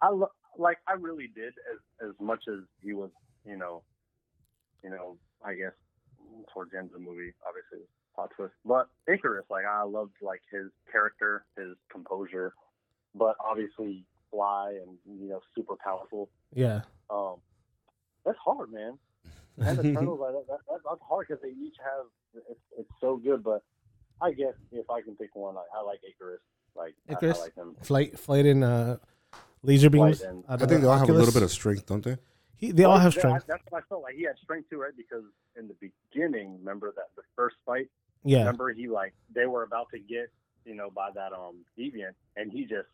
I 0.00 0.08
lo- 0.10 0.30
like 0.58 0.78
I 0.88 0.92
really 0.94 1.28
did 1.34 1.52
as 1.72 2.08
as 2.08 2.14
much 2.20 2.44
as 2.48 2.60
he 2.82 2.92
was, 2.92 3.10
you 3.44 3.56
know, 3.56 3.82
you 4.82 4.90
know, 4.90 5.16
I 5.44 5.54
guess 5.54 5.72
towards 6.52 6.72
the 6.72 6.78
end 6.78 6.86
of 6.86 6.92
the 6.94 6.98
movie, 6.98 7.32
obviously 7.46 7.78
it 7.78 7.80
was 7.80 7.88
a 7.90 8.01
plot 8.14 8.30
twist. 8.36 8.52
But 8.64 8.88
Ikaris, 9.08 9.48
like 9.50 9.64
I 9.64 9.82
loved 9.84 10.12
like 10.22 10.42
his 10.50 10.70
character, 10.90 11.44
his 11.56 11.76
composure, 11.90 12.54
but 13.14 13.36
obviously 13.44 14.04
fly 14.30 14.78
and 14.82 14.96
you 15.20 15.28
know 15.28 15.40
super 15.54 15.74
powerful. 15.82 16.30
Yeah. 16.54 16.82
Um, 17.10 17.36
that's 18.24 18.38
hard, 18.44 18.72
man. 18.72 18.98
And 19.58 19.78
Eternals, 19.84 20.18
like, 20.18 20.32
that, 20.32 20.46
that, 20.48 20.58
that, 20.70 20.78
that's 20.88 21.00
hard 21.06 21.26
because 21.28 21.42
they 21.42 21.50
each 21.50 21.76
have 21.84 22.06
it's, 22.50 22.60
it's 22.78 22.90
so 23.02 23.18
good. 23.18 23.44
But 23.44 23.62
I 24.20 24.32
guess 24.32 24.54
if 24.72 24.88
I 24.88 25.02
can 25.02 25.14
pick 25.14 25.36
one, 25.36 25.54
like 25.54 25.66
I 25.76 25.82
like 25.82 26.00
Ikaris. 26.00 26.38
Like 26.74 26.94
I- 27.08 27.14
Ikaris? 27.14 27.36
I, 27.36 27.40
like 27.40 27.54
him. 27.54 27.76
Flight, 27.82 28.18
flight, 28.18 28.46
and 28.46 28.64
uh, 28.64 28.96
laser 29.62 29.90
beams. 29.90 30.22
And- 30.22 30.42
out 30.48 30.62
I 30.62 30.66
think 30.66 30.80
they 30.80 30.86
all 30.86 30.96
have 30.98 31.10
a 31.10 31.12
little 31.12 31.34
bit 31.34 31.42
of 31.42 31.50
strength, 31.50 31.84
don't 31.84 32.02
they? 32.02 32.16
He, 32.56 32.72
they 32.72 32.84
all 32.84 32.92
Well, 32.92 33.00
have 33.00 33.12
that- 33.14 33.20
strength. 33.20 33.44
That's 33.46 33.62
what 33.68 33.82
I 33.82 33.86
felt 33.88 34.02
like. 34.02 34.14
He 34.14 34.22
had 34.22 34.36
strength 34.42 34.70
too, 34.70 34.80
right? 34.80 34.96
Because 34.96 35.24
in 35.58 35.68
the 35.68 35.74
beginning, 35.74 36.56
remember 36.58 36.90
that 36.96 37.08
the 37.14 37.22
first 37.36 37.56
fight, 37.66 37.88
Yeah. 38.24 38.38
remember 38.38 38.72
he 38.72 38.88
like 38.88 39.14
they 39.34 39.46
were 39.46 39.62
about 39.62 39.88
to 39.90 39.98
get, 39.98 40.30
you 40.64 40.74
know, 40.74 40.90
by 40.90 41.10
that 41.14 41.32
um 41.32 41.64
deviant, 41.78 42.14
and 42.36 42.52
he 42.52 42.62
just 42.62 42.88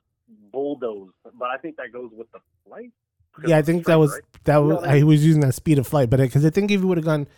bulldozed. 0.53 1.12
But 1.35 1.49
I 1.51 1.59
think 1.59 1.77
that 1.77 1.93
goes 1.93 2.11
with 2.12 2.31
the 2.33 2.41
flight. 2.67 2.93
Yeah, 3.45 3.59
I 3.59 3.62
think 3.62 3.87
that 3.87 3.97
was 3.99 4.12
right? 4.12 4.23
that 4.45 4.57
You 4.59 4.67
know 4.67 4.77
was 4.77 4.85
I 4.85 4.99
I 4.99 5.03
was 5.03 5.25
using 5.25 5.41
that 5.43 5.55
speed 5.55 5.79
of 5.79 5.87
flight, 5.87 6.11
but 6.11 6.19
because 6.21 6.45
I 6.45 6.51
think 6.51 6.71
if 6.71 6.81
you 6.81 6.87
would 6.88 6.99
have 6.99 7.05
gone, 7.05 7.29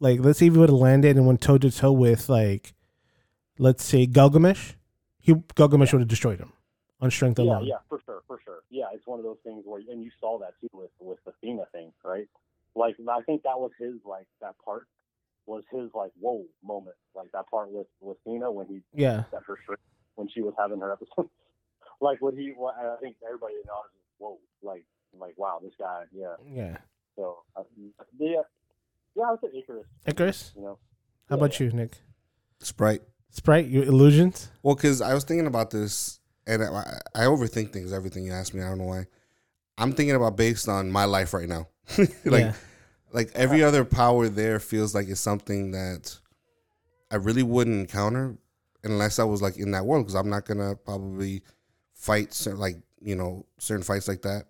like, 0.00 0.20
let's 0.20 0.38
say 0.38 0.46
if 0.46 0.54
you 0.54 0.60
would 0.60 0.70
have 0.70 0.78
landed 0.78 1.16
and 1.16 1.26
went 1.26 1.40
toe 1.40 1.58
to 1.58 1.70
toe 1.70 1.92
with 1.92 2.28
like, 2.28 2.74
let's 3.58 3.84
say 3.84 4.06
Gilgamesh, 4.06 4.72
he 5.20 5.34
Gilgamesh 5.54 5.92
would 5.92 6.00
have 6.00 6.08
destroyed 6.08 6.38
him 6.40 6.52
on 7.00 7.10
strength 7.10 7.38
Yeah, 7.38 7.44
alone. 7.44 7.66
yeah, 7.66 7.78
for 7.88 8.00
sure, 8.06 8.22
for 8.26 8.38
sure. 8.44 8.62
Yeah, 8.70 8.86
it's 8.94 9.06
one 9.06 9.18
of 9.18 9.24
those 9.24 9.38
things 9.44 9.64
where, 9.66 9.80
and 9.90 10.02
you 10.02 10.10
saw 10.20 10.38
that 10.38 10.54
too 10.60 10.68
with 10.72 10.90
with 11.00 11.18
the 11.24 11.32
Thena 11.42 11.66
thing, 11.72 11.92
right? 12.04 12.28
Like, 12.74 12.96
I 13.08 13.20
think 13.22 13.42
that 13.42 13.58
was 13.58 13.70
his 13.78 13.94
like 14.04 14.26
that 14.40 14.54
part 14.64 14.86
was 15.46 15.62
his 15.70 15.90
like 15.94 16.10
whoa 16.18 16.44
moment, 16.62 16.96
like 17.14 17.30
that 17.32 17.44
part 17.50 17.70
with 17.70 17.86
with 18.00 18.16
Thena 18.26 18.52
when 18.52 18.66
he 18.66 18.80
Yeah, 18.94 19.24
set 19.30 19.40
her 19.46 19.58
straight 19.62 19.78
when 20.16 20.28
she 20.28 20.40
was 20.42 20.54
having 20.58 20.80
her 20.80 20.92
episode. 20.92 21.28
like 22.00 22.20
when 22.22 22.36
he, 22.36 22.52
what- 22.56 22.74
I 22.76 22.96
think 23.00 23.16
everybody 23.26 23.54
in 23.54 23.60
the 23.66 23.72
audience, 23.72 24.04
whoa, 24.18 24.38
like 24.62 24.84
like 25.18 25.34
wow, 25.36 25.60
this 25.62 25.72
guy, 25.78 26.04
yeah. 26.12 26.34
yeah. 26.50 26.76
So 27.16 27.38
uh, 27.56 27.62
yeah, 28.18 28.40
yeah, 29.16 29.24
I 29.24 29.30
would 29.32 29.40
say 29.40 29.48
Ikaris. 29.62 29.84
Ikaris, 30.12 30.54
You 30.56 30.62
know, 30.62 30.78
how 31.28 31.36
Yeah, 31.36 31.44
about 31.44 31.60
yeah. 31.60 31.66
you, 31.66 31.72
Nick? 31.72 31.98
Sprite. 32.60 33.02
Sprite, 33.30 33.66
your 33.68 33.84
illusions. 33.84 34.50
Well, 34.62 34.74
because 34.74 35.00
I 35.00 35.12
was 35.14 35.24
thinking 35.24 35.46
about 35.46 35.70
this, 35.70 36.20
and 36.46 36.62
I, 36.62 37.00
I 37.14 37.24
overthink 37.24 37.72
things. 37.72 37.92
Everything 37.92 38.24
you 38.24 38.32
ask 38.32 38.54
me, 38.54 38.62
I 38.62 38.68
don't 38.68 38.78
know 38.78 38.84
why. 38.84 39.06
I'm 39.76 39.92
thinking 39.92 40.14
about 40.14 40.36
based 40.36 40.68
on 40.68 40.90
my 40.90 41.04
life 41.04 41.34
right 41.34 41.48
now. 41.48 41.68
like, 41.98 42.08
yeah. 42.24 42.52
Like 43.14 43.30
every 43.34 43.62
other 43.62 43.84
power 43.84 44.28
there 44.28 44.58
feels 44.60 44.94
like 44.94 45.08
it's 45.08 45.20
something 45.20 45.70
that 45.70 46.18
I 47.10 47.16
really 47.16 47.42
wouldn't 47.44 47.78
encounter 47.80 48.36
unless 48.82 49.18
I 49.18 49.24
was 49.24 49.40
like 49.40 49.56
in 49.56 49.70
that 49.70 49.86
world. 49.86 50.04
Because 50.04 50.16
I'm 50.16 50.28
not 50.28 50.44
gonna 50.44 50.74
probably 50.74 51.42
fight 51.94 52.34
cer- 52.34 52.56
like 52.56 52.76
you 53.00 53.14
know 53.16 53.46
certain 53.58 53.84
fights 53.84 54.08
like 54.08 54.22
that. 54.22 54.44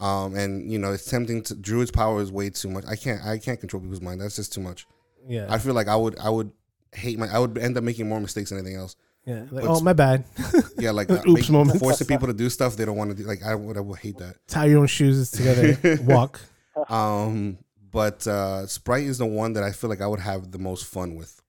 Um, 0.00 0.36
and 0.36 0.70
you 0.70 0.78
know 0.78 0.92
it's 0.92 1.04
tempting 1.10 1.42
to 1.42 1.54
Druig's 1.56 1.90
power 1.90 2.22
is 2.22 2.30
way 2.30 2.50
too 2.50 2.68
much. 2.68 2.84
I 2.86 2.94
can't 2.94 3.20
I 3.26 3.36
can't 3.38 3.58
control 3.58 3.82
people's 3.82 4.00
mind. 4.00 4.20
That's 4.20 4.36
just 4.36 4.52
too 4.52 4.60
much. 4.60 4.86
yeah, 5.26 5.46
I 5.50 5.58
feel 5.58 5.74
like 5.74 5.88
I 5.88 5.96
would 5.96 6.16
I 6.20 6.30
would 6.30 6.52
hate 6.94 7.18
my 7.18 7.26
I 7.26 7.38
would 7.40 7.58
end 7.58 7.76
up 7.76 7.82
making 7.84 8.08
more 8.08 8.20
mistakes 8.20 8.50
than 8.50 8.60
anything 8.60 8.76
else. 8.76 8.94
yeah. 9.26 9.40
Like, 9.50 9.64
but 9.64 9.76
oh, 9.76 9.80
my 9.80 9.92
bad. 9.92 10.24
Yeah, 10.78 10.92
like 10.92 11.10
Oops 11.10 11.26
uh, 11.26 11.32
make- 11.32 11.50
moments. 11.50 11.80
forcing 11.80 12.06
people 12.06 12.28
to 12.28 12.32
do 12.32 12.48
stuff 12.48 12.76
they 12.76 12.84
don't 12.84 12.96
want 12.96 13.10
to 13.10 13.16
do. 13.16 13.24
Like 13.24 13.42
I 13.42 13.56
would, 13.56 13.76
I 13.76 13.80
would 13.80 13.98
hate 13.98 14.18
that. 14.18 14.36
Tie 14.46 14.66
your 14.66 14.78
own 14.78 14.86
shoes 14.86 15.32
together. 15.32 15.98
Walk. 16.04 16.40
Um, 16.88 17.58
but 17.98 18.24
uh, 18.28 18.64
Sprite 18.68 19.02
is 19.02 19.18
the 19.18 19.26
one 19.26 19.54
that 19.54 19.64
I 19.64 19.72
feel 19.72 19.90
like 19.90 20.00
I 20.00 20.06
would 20.06 20.20
have 20.20 20.52
the 20.52 20.58
most 20.60 20.86
fun 20.86 21.16
with. 21.16 21.42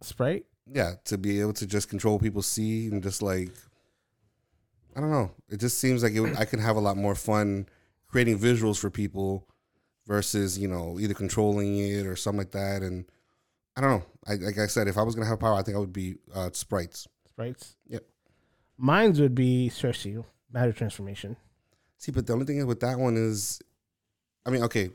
Sprite. 0.00 0.46
Yeah, 0.66 0.92
to 1.04 1.18
be 1.18 1.42
able 1.42 1.52
to 1.52 1.66
just 1.66 1.90
control 1.90 2.18
people 2.18 2.40
see 2.40 2.86
and 2.86 3.02
just 3.02 3.20
like, 3.20 3.50
I 4.96 5.00
don't 5.00 5.10
know. 5.10 5.30
It 5.50 5.60
just 5.60 5.76
seems 5.76 6.02
like 6.02 6.14
it 6.14 6.20
would, 6.20 6.38
I 6.38 6.46
can 6.46 6.58
have 6.58 6.76
a 6.76 6.80
lot 6.80 6.96
more 6.96 7.14
fun 7.14 7.66
creating 8.08 8.38
visuals 8.38 8.78
for 8.78 8.88
people 8.88 9.46
versus 10.06 10.58
you 10.58 10.68
know 10.68 10.98
either 10.98 11.12
controlling 11.12 11.76
it 11.76 12.06
or 12.06 12.16
something 12.16 12.38
like 12.38 12.52
that. 12.52 12.80
And 12.80 13.04
I 13.76 13.82
don't 13.82 13.90
know. 13.90 14.04
I, 14.26 14.36
like 14.36 14.56
I 14.56 14.66
said, 14.66 14.88
if 14.88 14.96
I 14.96 15.02
was 15.02 15.14
gonna 15.14 15.28
have 15.28 15.38
power, 15.38 15.56
I 15.56 15.62
think 15.62 15.76
I 15.76 15.80
would 15.80 15.92
be 15.92 16.14
uh, 16.34 16.48
sprites. 16.54 17.06
Sprites. 17.28 17.76
Yep. 17.88 18.04
Mine's 18.78 19.20
would 19.20 19.34
be 19.34 19.68
Sersi, 19.68 20.24
matter 20.50 20.72
transformation. 20.72 21.36
See, 21.98 22.10
but 22.10 22.26
the 22.26 22.32
only 22.32 22.46
thing 22.46 22.56
is 22.56 22.64
with 22.64 22.80
that 22.80 22.98
one 22.98 23.18
is, 23.18 23.60
I 24.46 24.50
mean, 24.50 24.62
okay. 24.62 24.88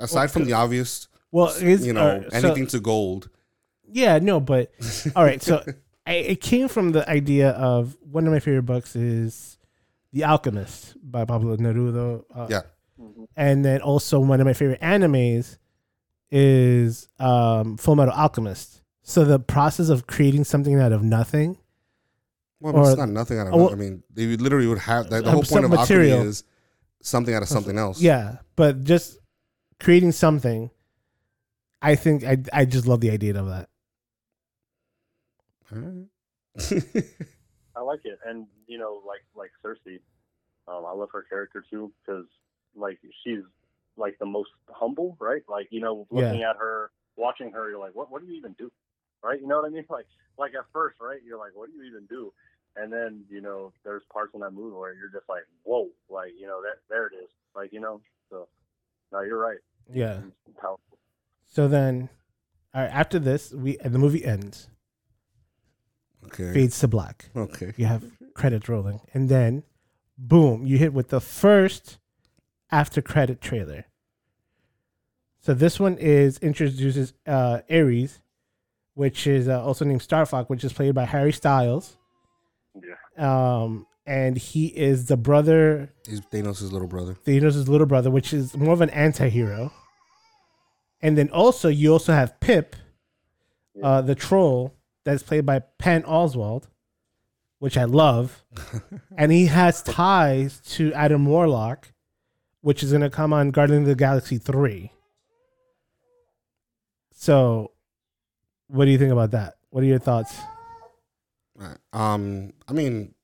Aside 0.00 0.30
from 0.30 0.44
the 0.44 0.52
obvious, 0.54 1.08
Well, 1.32 1.52
it's, 1.56 1.84
you 1.84 1.92
know, 1.92 2.22
uh, 2.26 2.30
so- 2.30 2.46
anything 2.48 2.66
to 2.68 2.80
gold. 2.80 3.28
yeah, 3.90 4.18
no, 4.18 4.40
but 4.40 4.72
all 5.16 5.24
right. 5.24 5.42
So 5.42 5.62
I, 6.06 6.12
it 6.14 6.40
came 6.40 6.68
from 6.68 6.92
the 6.92 7.08
idea 7.08 7.50
of 7.50 7.96
one 8.00 8.26
of 8.26 8.32
my 8.32 8.40
favorite 8.40 8.62
books 8.62 8.96
is 8.96 9.58
The 10.12 10.24
Alchemist 10.24 10.96
by 11.02 11.24
Pablo 11.24 11.56
Neruda. 11.56 12.24
Uh, 12.34 12.46
Yeah. 12.50 12.62
Mhm. 13.00 13.26
and 13.36 13.64
then 13.64 13.80
also 13.80 14.18
one 14.20 14.40
of 14.40 14.46
my 14.46 14.52
favorite 14.52 14.80
animes 14.82 15.56
is 16.30 17.08
um, 17.18 17.76
Full 17.76 17.96
Metal 17.96 18.12
Alchemist. 18.14 18.82
So 19.02 19.24
the 19.24 19.38
process 19.38 19.88
of 19.88 20.06
creating 20.06 20.44
something 20.44 20.78
out 20.78 20.92
of 20.92 21.02
nothing. 21.02 21.58
Well, 22.60 22.76
Or- 22.76 22.88
it's 22.90 22.98
not 22.98 23.08
nothing 23.08 23.38
out 23.38 23.48
of. 23.48 23.54
Oh, 23.54 23.56
well- 23.56 23.72
I 23.72 23.74
mean, 23.76 24.02
they 24.12 24.26
literally 24.36 24.66
would 24.66 24.78
have 24.78 25.08
the, 25.10 25.22
the 25.22 25.30
whole 25.30 25.42
point 25.42 25.64
of 25.64 25.72
alchemy 25.72 26.10
is 26.10 26.44
something 27.02 27.34
out 27.34 27.42
of 27.42 27.48
something 27.48 27.78
else. 27.78 28.00
Yeah, 28.00 28.36
but 28.56 28.84
just 28.84 29.18
creating 29.80 30.12
something. 30.12 30.70
I 31.82 31.94
think 31.94 32.24
I 32.24 32.36
I 32.52 32.66
just 32.66 32.86
love 32.86 33.00
the 33.00 33.10
idea 33.10 33.38
of 33.38 33.48
that. 33.48 33.68
I 37.76 37.82
like 37.82 38.00
it, 38.04 38.18
and 38.26 38.46
you 38.66 38.78
know, 38.78 39.00
like 39.06 39.22
like 39.34 39.50
Sersi, 39.64 40.00
um, 40.68 40.84
I 40.86 40.92
love 40.92 41.08
her 41.12 41.22
character 41.22 41.64
too 41.70 41.92
because 42.04 42.26
like 42.76 42.98
she's 43.24 43.40
like 43.96 44.18
the 44.18 44.26
most 44.26 44.50
humble, 44.68 45.16
right? 45.20 45.42
Like 45.48 45.68
you 45.70 45.80
know, 45.80 46.06
looking 46.10 46.42
at 46.42 46.56
her, 46.56 46.90
watching 47.16 47.52
her, 47.52 47.70
you're 47.70 47.78
like, 47.78 47.94
what 47.94 48.10
what 48.10 48.20
do 48.20 48.28
you 48.28 48.36
even 48.36 48.52
do, 48.58 48.70
right? 49.22 49.40
You 49.40 49.46
know 49.46 49.56
what 49.56 49.66
I 49.66 49.70
mean? 49.70 49.84
Like 49.88 50.06
like 50.38 50.52
at 50.54 50.66
first, 50.72 50.96
right? 51.00 51.20
You're 51.24 51.38
like, 51.38 51.52
what 51.54 51.70
do 51.70 51.76
you 51.76 51.84
even 51.84 52.06
do? 52.06 52.32
And 52.76 52.92
then 52.92 53.24
you 53.30 53.40
know, 53.40 53.72
there's 53.84 54.02
parts 54.12 54.34
in 54.34 54.40
that 54.40 54.52
movie 54.52 54.76
where 54.76 54.94
you're 54.94 55.10
just 55.10 55.28
like, 55.28 55.44
whoa, 55.62 55.88
like 56.08 56.32
you 56.38 56.46
know, 56.46 56.60
that 56.62 56.80
there 56.88 57.06
it 57.06 57.14
is, 57.14 57.30
like 57.54 57.72
you 57.72 57.80
know. 57.80 58.00
So 58.30 58.48
no, 59.12 59.20
you're 59.22 59.38
right. 59.38 59.58
Yeah. 59.92 60.20
Powerful. 60.60 60.80
So 61.46 61.68
then, 61.68 62.08
all 62.74 62.82
right, 62.82 62.90
after 62.90 63.18
this, 63.18 63.52
we 63.52 63.76
the 63.78 63.98
movie 63.98 64.24
ends, 64.24 64.68
okay. 66.26 66.52
fades 66.52 66.78
to 66.80 66.88
black. 66.88 67.30
Okay. 67.34 67.72
You 67.76 67.86
have 67.86 68.04
credits 68.34 68.68
rolling, 68.68 69.00
and 69.12 69.28
then, 69.28 69.64
boom, 70.16 70.64
you 70.64 70.78
hit 70.78 70.92
with 70.92 71.08
the 71.08 71.20
first 71.20 71.98
after 72.70 73.02
credit 73.02 73.40
trailer. 73.40 73.86
So 75.40 75.54
this 75.54 75.80
one 75.80 75.96
is 75.98 76.38
introduces 76.38 77.14
uh, 77.26 77.60
Ares, 77.70 78.20
which 78.94 79.26
is 79.26 79.48
uh, 79.48 79.64
also 79.64 79.84
named 79.84 80.02
Starfox, 80.02 80.48
which 80.48 80.62
is 80.62 80.72
played 80.72 80.94
by 80.94 81.06
Harry 81.06 81.32
Styles. 81.32 81.96
Yeah. 82.74 83.62
Um, 83.62 83.86
and 84.06 84.36
he 84.36 84.66
is 84.66 85.06
the 85.06 85.16
brother, 85.16 85.92
He's 86.06 86.20
Thanos' 86.20 86.70
little 86.70 86.88
brother. 86.88 87.16
Thanos' 87.26 87.68
little 87.68 87.86
brother, 87.86 88.10
which 88.10 88.32
is 88.32 88.56
more 88.56 88.72
of 88.72 88.80
an 88.80 88.90
anti-hero. 88.90 89.72
And 91.02 91.16
then 91.16 91.30
also 91.30 91.68
you 91.68 91.92
also 91.92 92.12
have 92.12 92.38
Pip, 92.40 92.76
uh, 93.82 94.02
the 94.02 94.14
troll, 94.14 94.74
that's 95.04 95.22
played 95.22 95.46
by 95.46 95.60
Patton 95.78 96.02
Oswalt, 96.02 96.64
which 97.58 97.78
I 97.78 97.84
love. 97.84 98.44
and 99.16 99.32
he 99.32 99.46
has 99.46 99.82
ties 99.82 100.60
to 100.72 100.92
Adam 100.92 101.26
Warlock, 101.26 101.92
which 102.60 102.82
is 102.82 102.92
gonna 102.92 103.10
come 103.10 103.32
on 103.32 103.50
Guardians 103.50 103.82
of 103.82 103.88
the 103.88 103.94
Galaxy 103.94 104.38
3. 104.38 104.92
So 107.12 107.72
what 108.68 108.84
do 108.84 108.90
you 108.90 108.98
think 108.98 109.12
about 109.12 109.32
that? 109.32 109.56
What 109.70 109.82
are 109.82 109.86
your 109.86 109.98
thoughts? 109.98 110.34
Um, 111.92 112.52
I 112.66 112.72
mean, 112.72 113.14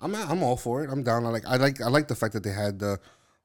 I'm 0.00 0.14
I'm 0.14 0.42
all 0.42 0.56
for 0.56 0.84
it. 0.84 0.90
I'm 0.90 1.02
down. 1.02 1.26
I 1.26 1.28
like 1.30 1.46
I 1.46 1.56
like 1.56 1.80
I 1.80 1.88
like 1.88 2.08
the 2.08 2.14
fact 2.14 2.34
that 2.34 2.42
they 2.42 2.52
had 2.52 2.78
the 2.78 2.98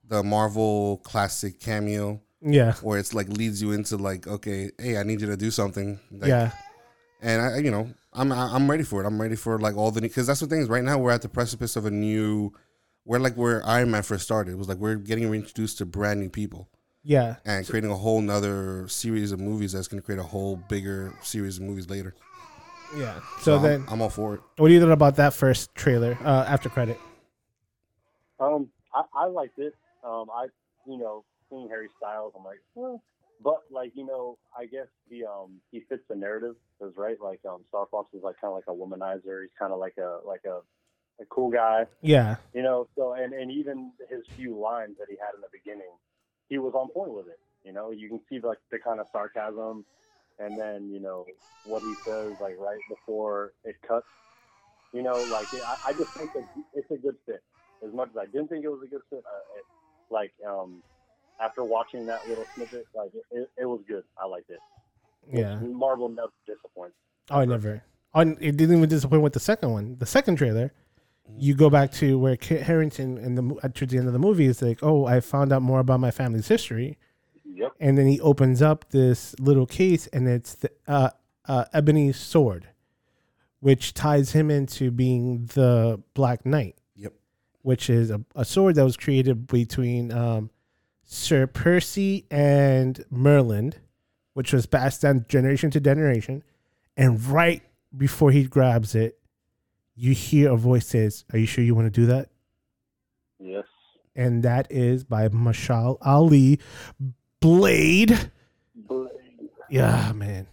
the 0.08 0.24
Marvel 0.24 0.98
classic 1.04 1.60
cameo 1.60 2.22
Yeah. 2.48 2.74
where 2.76 3.00
it's 3.00 3.14
like 3.14 3.28
leads 3.28 3.62
you 3.62 3.72
into 3.72 3.98
like 3.98 4.28
okay, 4.28 4.70
hey, 4.78 4.98
I 4.98 5.04
need 5.04 5.20
you 5.22 5.28
to 5.28 5.38
do 5.38 5.50
something. 5.52 6.00
Like, 6.12 6.30
yeah. 6.30 6.52
and 7.22 7.42
I, 7.42 7.58
you 7.58 7.72
know, 7.72 7.90
I'm 8.14 8.32
I'm 8.32 8.70
ready 8.70 8.84
for 8.84 9.02
it. 9.04 9.08
I'm 9.08 9.20
ready 9.20 9.36
for 9.36 9.58
like 9.60 9.76
all 9.76 9.90
the 9.92 10.00
because 10.02 10.28
that's 10.28 10.40
the 10.42 10.48
thing 10.48 10.62
is 10.62 10.70
right 10.70 10.84
now 10.84 10.98
we're 11.00 11.12
at 11.12 11.22
the 11.24 11.30
precipice 11.30 11.76
of 11.76 11.86
a 11.86 11.92
new. 11.92 12.54
We're 13.04 13.20
like 13.20 13.36
where 13.36 13.66
Iron 13.66 13.92
Man 13.92 14.04
first 14.04 14.24
started. 14.24 14.52
It 14.52 14.58
was 14.58 14.68
like 14.68 14.78
we're 14.78 14.96
getting 14.96 15.32
introduced 15.34 15.78
to 15.80 15.86
brand 15.86 16.20
new 16.20 16.30
people 16.30 16.70
Yeah. 17.04 17.36
and 17.46 17.68
creating 17.68 17.92
a 17.92 17.96
whole 17.96 18.20
nother 18.20 18.88
series 18.88 19.32
of 19.32 19.40
movies 19.40 19.74
that's 19.74 19.88
going 19.88 20.02
to 20.02 20.06
create 20.06 20.20
a 20.20 20.24
whole 20.24 20.56
bigger 20.56 21.14
series 21.22 21.58
of 21.58 21.64
movies 21.64 21.88
later. 21.88 22.16
Yeah. 22.98 23.20
So 23.42 23.54
I'm- 23.56 23.62
then 23.64 23.86
I'm, 23.90 24.02
all 24.02 24.10
for 24.10 24.36
it. 24.36 24.42
what 24.58 24.70
do 24.70 24.74
you 24.74 24.80
think 24.80 24.92
about 24.92 25.18
that 25.18 25.34
first 25.36 25.74
trailer, 25.76 26.18
uh, 26.24 26.46
after 26.48 26.68
credit? 26.70 27.00
Um, 28.40 28.70
I, 28.94 29.04
I 29.16 29.26
liked 29.28 29.58
it. 29.60 29.74
Um, 30.04 30.26
I, 30.34 30.48
you 30.88 30.98
know, 30.98 31.24
seeing 31.50 31.68
Harry 31.70 31.90
Styles, 31.98 32.34
I'm 32.38 32.44
like, 32.44 32.60
well, 32.76 33.04
but 33.42 33.62
like, 33.72 33.92
you 33.96 34.06
know, 34.06 34.38
I 34.58 34.66
guess 34.66 34.88
he 35.10 35.24
um 35.26 35.60
he 35.72 35.82
fits 35.90 36.04
the 36.10 36.16
narrative, 36.16 36.56
because 36.80 36.94
right, 36.98 37.18
like 37.22 37.42
um 37.50 37.64
Star 37.70 37.86
Fox 37.92 38.10
is 38.14 38.24
like 38.24 38.36
kind 38.40 38.54
of 38.54 38.56
like 38.56 38.68
a 38.68 38.72
womanizer. 38.72 39.42
He's 39.44 39.52
kind 39.60 39.74
of 39.74 39.80
like 39.80 39.98
a 39.98 40.20
like 40.26 40.46
a 40.46 40.60
a 41.22 41.26
cool 41.30 41.50
guy, 41.50 41.86
Yeah. 42.02 42.36
you 42.54 42.62
know. 42.64 42.88
So 42.96 43.14
and 43.14 43.34
and 43.34 43.52
even 43.52 43.92
his 44.10 44.22
few 44.36 44.58
lines 44.60 44.98
that 45.00 45.08
he 45.10 45.16
had 45.20 45.36
in 45.36 45.42
the 45.42 45.48
beginning, 45.52 45.92
he 46.50 46.58
was 46.58 46.74
on 46.76 46.90
point 46.90 47.12
with 47.14 47.28
it. 47.28 47.40
You 47.64 47.74
know, 47.74 47.92
you 47.92 48.10
can 48.10 48.22
see 48.30 48.40
like 48.40 48.60
the 48.72 48.80
kind 48.80 49.00
of 49.00 49.08
sarcasm, 49.12 49.86
and 50.40 50.58
then 50.60 50.90
you 50.92 51.00
know 51.00 51.26
what 51.64 51.84
he 51.84 51.96
says 52.06 52.34
like 52.40 52.56
right 52.60 52.80
before 52.90 53.54
it 53.64 53.76
cuts. 53.88 54.06
You 54.94 55.04
know, 55.04 55.24
like 55.24 55.50
I, 55.54 55.90
I 55.90 55.94
just 55.94 56.12
think 56.18 56.32
that 56.34 56.46
it's 56.74 56.90
a 56.92 56.98
good 56.98 57.16
fit. 57.26 57.44
As 57.86 57.94
much 57.94 58.10
as 58.12 58.18
I 58.18 58.26
didn't 58.26 58.48
think 58.48 58.64
it 58.64 58.70
was 58.70 58.82
a 58.86 58.88
good 58.90 59.02
fit, 59.10 59.20
uh, 59.20 59.60
it, 59.60 59.66
like 60.10 60.32
um, 60.48 60.82
after 61.40 61.64
watching 61.64 62.06
that 62.08 62.28
little 62.28 62.46
snippet, 62.56 62.86
like 62.96 63.12
it, 63.14 63.24
it, 63.32 63.50
it 63.60 63.66
was 63.66 63.82
good. 63.88 64.04
I 64.22 64.26
liked 64.26 64.50
it. 64.50 64.60
Yeah. 65.32 65.60
Marvel 65.60 66.10
never 66.10 66.32
disappoints. 66.46 66.96
Oh, 67.32 67.40
I 67.40 67.46
never. 67.46 67.84
Oh, 68.14 68.22
it 68.22 68.38
didn't 68.58 68.78
even 68.78 68.88
disappoint 68.90 69.22
with 69.24 69.34
the 69.34 69.40
second 69.40 69.72
one. 69.72 69.98
The 70.00 70.06
second 70.06 70.38
trailer, 70.38 70.72
you 71.38 71.56
go 71.56 71.70
back 71.70 71.92
to 71.94 72.18
where 72.20 72.38
Kit 72.38 72.62
Harington 72.64 73.18
and 73.18 73.38
the 73.38 73.56
at 73.64 73.76
towards 73.76 73.92
the 73.92 73.98
end 73.98 74.08
of 74.08 74.14
the 74.14 74.20
movie 74.20 74.46
is 74.46 74.62
like, 74.62 74.80
oh, 74.84 75.06
I 75.06 75.20
found 75.20 75.52
out 75.52 75.62
more 75.62 75.80
about 75.80 76.00
my 76.00 76.12
family's 76.12 76.48
history, 76.48 76.98
Yep. 77.44 77.72
and 77.80 77.98
then 77.98 78.06
he 78.08 78.22
opens 78.22 78.62
up 78.62 78.90
this 78.92 79.36
little 79.40 79.66
case, 79.66 80.08
and 80.08 80.28
it's 80.28 80.56
the 80.56 80.70
uh, 80.88 81.10
uh, 81.48 81.66
ebony 81.74 82.12
sword, 82.14 82.68
which 83.60 83.94
ties 83.94 84.32
him 84.34 84.52
into 84.52 84.92
being 84.92 85.48
the 85.56 86.02
Black 86.14 86.46
Knight. 86.46 86.76
Yep. 86.96 87.14
Which 87.64 87.90
is 87.90 88.12
a, 88.12 88.22
a 88.36 88.46
sword 88.46 88.76
that 88.76 88.84
was 88.84 88.96
created 88.96 89.48
between 89.48 90.12
um, 90.14 90.52
Sir 91.06 91.48
Percy 91.48 92.26
and 92.30 93.04
Merlin, 93.10 93.74
which 94.34 94.52
was 94.52 94.66
passed 94.66 95.02
down 95.02 95.26
generation 95.30 95.72
to 95.72 95.80
generation. 95.80 96.44
And 96.98 97.24
right 97.26 97.62
before 97.96 98.32
he 98.32 98.46
grabs 98.46 98.96
it, 98.96 99.20
you 99.96 100.14
hear 100.14 100.52
a 100.52 100.58
voice 100.58 100.88
says, 100.88 101.24
"Are 101.32 101.40
you 101.40 101.46
sure 101.46 101.64
you 101.64 101.76
want 101.76 101.94
to 101.94 102.02
do 102.02 102.08
that?" 102.08 102.30
Yes. 103.40 103.66
And 104.16 104.44
that 104.44 104.72
is 104.72 105.04
by 105.04 105.28
Mahershala 105.30 105.98
Ali, 106.02 106.60
Blade. 107.40 108.32
Blade. 108.76 109.12
Yeah, 109.70 110.12
man. 110.14 110.48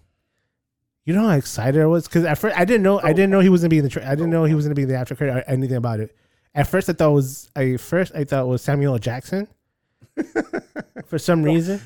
You 1.05 1.15
know 1.15 1.29
how 1.29 1.37
excited 1.37 1.81
I 1.81 1.87
was 1.87 2.07
because 2.07 2.25
at 2.25 2.39
first 2.39 2.57
I 2.57 2.65
didn't 2.65 2.83
know 2.83 3.01
I 3.01 3.13
didn't 3.13 3.31
know 3.31 3.41
he 3.41 3.49
was 3.49 3.63
gonna 3.63 3.71
be 3.71 3.79
in 3.79 3.85
the 3.85 3.91
tra- 3.91 4.07
I 4.07 4.15
didn't 4.15 4.31
know 4.31 4.45
he 4.45 4.55
was 4.55 4.65
gonna 4.65 4.75
be 4.75 4.83
in 4.83 4.89
the 4.89 4.97
after 4.97 5.17
credit 5.17 5.37
or 5.37 5.51
anything 5.51 5.77
about 5.77 6.01
it. 6.01 6.15
At 6.55 6.69
first 6.69 6.89
I 6.89 6.93
thought 6.93 7.11
it 7.11 7.15
was 7.15 7.51
I 7.57 7.77
first 7.77 8.15
I 8.15 8.25
thought 8.25 8.43
it 8.43 8.49
was 8.49 8.63
Samuel 8.63 8.93
L. 8.93 8.99
Jackson 8.99 9.49
for 11.07 11.19
some 11.19 11.43
reason. 11.43 11.81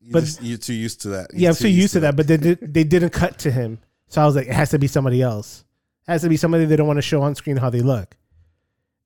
You 0.00 0.12
But- 0.12 0.20
just, 0.24 0.42
you're 0.42 0.58
too 0.58 0.74
used 0.74 1.02
to 1.02 1.08
that. 1.10 1.28
You're 1.32 1.40
Yeah, 1.42 1.48
I'm 1.50 1.54
too 1.54 1.62
so 1.62 1.68
used 1.68 1.92
to 1.94 2.00
that, 2.00 2.16
but 2.16 2.26
they 2.26 2.36
did, 2.36 2.60
they 2.74 2.84
didn't 2.84 3.10
cut 3.10 3.38
to 3.40 3.50
him, 3.50 3.78
so 4.08 4.22
I 4.22 4.26
was 4.26 4.36
like, 4.36 4.46
it 4.46 4.54
has 4.54 4.70
to 4.70 4.78
be 4.78 4.86
somebody 4.86 5.20
else. 5.22 5.64
It 6.06 6.12
has 6.12 6.22
to 6.22 6.28
be 6.28 6.36
somebody 6.36 6.64
they 6.64 6.76
don't 6.76 6.86
want 6.86 6.96
to 6.98 7.02
show 7.02 7.20
on 7.22 7.34
screen 7.34 7.56
how 7.58 7.68
they 7.70 7.80
look. 7.80 8.16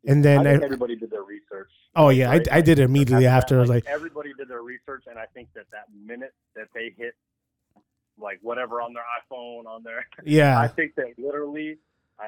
And 0.07 0.21
I 0.21 0.23
then 0.23 0.45
think 0.45 0.63
I, 0.63 0.65
everybody 0.65 0.97
did 0.97 1.11
their 1.11 1.23
research. 1.23 1.71
oh 1.97 2.09
yeah, 2.11 2.29
I, 2.31 2.35
right? 2.39 2.49
I 2.53 2.61
did 2.61 2.79
it 2.79 2.83
immediately 2.85 3.25
That- 3.25 3.37
after. 3.43 3.57
I 3.57 3.61
was 3.61 3.69
like, 3.71 3.87
everybody 3.87 4.33
did 4.39 4.49
their 4.49 4.63
research, 4.63 5.05
and 5.09 5.19
I 5.19 5.27
think 5.35 5.49
that 5.55 5.67
that 5.73 5.87
minute 6.07 6.35
that 6.57 6.69
they 6.75 6.95
hit, 6.97 7.15
like 8.19 8.39
whatever 8.43 8.81
on 8.81 8.93
their 8.93 9.03
iPhone, 9.03 9.67
on 9.67 9.83
their, 9.83 10.07
yeah, 10.25 10.61
I 10.61 10.69
think 10.69 10.95
that 10.97 11.07
literally, 11.19 11.79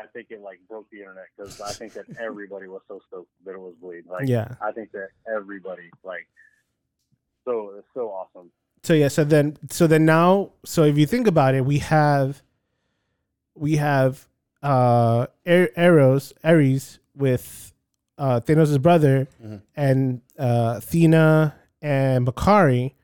I 0.03 0.07
think 0.12 0.26
it 0.30 0.40
like 0.42 0.59
broke 0.68 0.88
the 0.90 0.99
internet 1.01 1.26
because 1.36 1.61
I 1.61 1.72
think 1.72 1.92
that 1.95 2.07
everybody 2.18 2.66
was 2.66 2.82
so 2.88 3.01
stoked 3.09 3.28
that 3.45 3.53
it 3.55 3.61
was 3.61 3.74
Blade. 3.80 4.05
Like, 4.11 4.28
yeah. 4.28 4.55
I 4.61 4.72
think 4.72 4.90
that 4.92 5.09
everybody 5.32 5.88
like, 6.03 6.26
so 7.45 7.72
it's 7.78 7.86
so 7.95 8.09
awesome. 8.11 8.51
so 8.82 8.92
yeah 8.95 9.09
so 9.09 9.22
then 9.24 9.57
so 9.70 9.86
then 9.86 10.05
now 10.05 10.51
so 10.64 10.82
if 10.84 10.97
you 10.99 11.07
think 11.07 11.26
about 11.26 11.55
it 11.55 11.64
we 11.64 11.78
have 11.78 12.42
we 13.55 13.76
have 13.76 14.26
uh 14.62 15.26
Ar- 15.47 15.70
Eros 15.76 16.32
Ares 16.42 16.99
with 17.14 17.72
uh 18.18 18.40
Thanos' 18.40 18.80
brother 18.80 19.28
Mhm. 19.42 19.61
and 19.76 20.20
uh 20.38 20.74
Athena 20.78 21.55
and 21.82 22.26
Makkari 22.26 22.95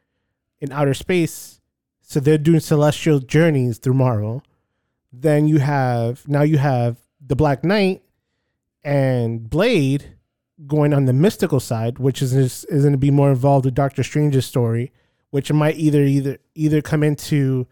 in 0.61 0.73
outer 0.73 0.95
space 0.95 1.61
so 2.01 2.19
they're 2.19 2.39
doing 2.39 2.61
celestial 2.61 3.19
journeys 3.21 3.79
through 3.79 3.95
Marvel 3.95 4.43
then 5.13 5.49
you 5.49 5.59
have 5.59 6.27
now 6.29 6.43
you 6.43 6.59
have 6.59 6.99
the 7.25 7.37
Black 7.37 7.65
Knight 7.65 8.03
and 8.83 9.49
Blade 9.49 10.17
going 10.67 10.93
on 10.93 11.07
the 11.07 11.13
mystical 11.13 11.61
side 11.61 11.99
which 11.99 12.23
is 12.23 12.35
is 12.35 12.65
going 12.83 12.93
to 12.93 12.99
be 12.99 13.11
more 13.11 13.31
involved 13.31 13.65
with 13.65 13.75
Doctor 13.75 14.03
Strange's 14.03 14.47
story 14.47 14.93
which 15.31 15.53
might 15.53 15.77
either 15.77 16.03
either 16.03 16.39
either 16.55 16.83
come 16.83 17.03
into 17.03 17.67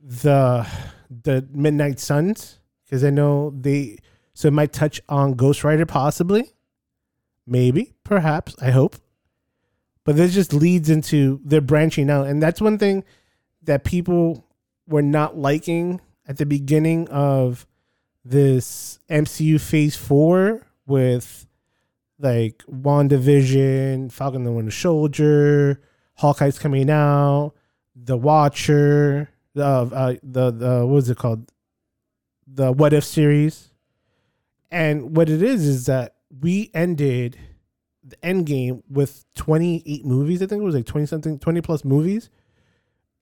the 0.00 0.66
the 1.10 1.46
Midnight 1.52 1.98
Suns 1.98 2.58
because 2.84 3.04
I 3.04 3.10
know 3.10 3.52
they 3.58 3.98
so 4.38 4.46
it 4.46 4.52
might 4.52 4.72
touch 4.72 5.00
on 5.08 5.34
Ghost 5.34 5.64
Rider 5.64 5.84
possibly, 5.84 6.52
maybe, 7.44 7.94
perhaps, 8.04 8.54
I 8.62 8.70
hope. 8.70 8.94
But 10.04 10.14
this 10.14 10.32
just 10.32 10.52
leads 10.52 10.88
into 10.90 11.40
they're 11.44 11.60
branching 11.60 12.08
out, 12.08 12.28
and 12.28 12.40
that's 12.40 12.60
one 12.60 12.78
thing 12.78 13.02
that 13.64 13.82
people 13.82 14.46
were 14.86 15.02
not 15.02 15.36
liking 15.36 16.00
at 16.28 16.36
the 16.36 16.46
beginning 16.46 17.08
of 17.08 17.66
this 18.24 19.00
MCU 19.10 19.60
Phase 19.60 19.96
Four 19.96 20.66
with 20.86 21.46
like 22.18 22.62
WandaVision, 22.70 24.12
Falcon 24.12 24.44
the 24.44 24.52
Winter 24.52 24.70
Soldier, 24.70 25.80
Hawkeye's 26.14 26.58
coming 26.58 26.90
out, 26.90 27.54
The 27.96 28.16
Watcher, 28.16 29.30
the 29.54 29.64
uh, 29.64 30.14
the 30.22 30.50
the 30.50 30.86
what 30.86 30.98
is 30.98 31.10
it 31.10 31.16
called? 31.16 31.50
The 32.46 32.72
What 32.72 32.92
If 32.92 33.04
series. 33.04 33.70
And 34.70 35.16
what 35.16 35.30
it 35.30 35.42
is 35.42 35.64
is 35.64 35.86
that 35.86 36.16
we 36.40 36.70
ended 36.74 37.38
the 38.04 38.22
end 38.24 38.46
game 38.46 38.82
with 38.88 39.24
28 39.34 40.04
movies, 40.04 40.42
I 40.42 40.46
think 40.46 40.60
it 40.60 40.64
was 40.64 40.74
like 40.74 40.86
20 40.86 41.06
something, 41.06 41.38
20 41.38 41.60
plus 41.62 41.84
movies. 41.84 42.28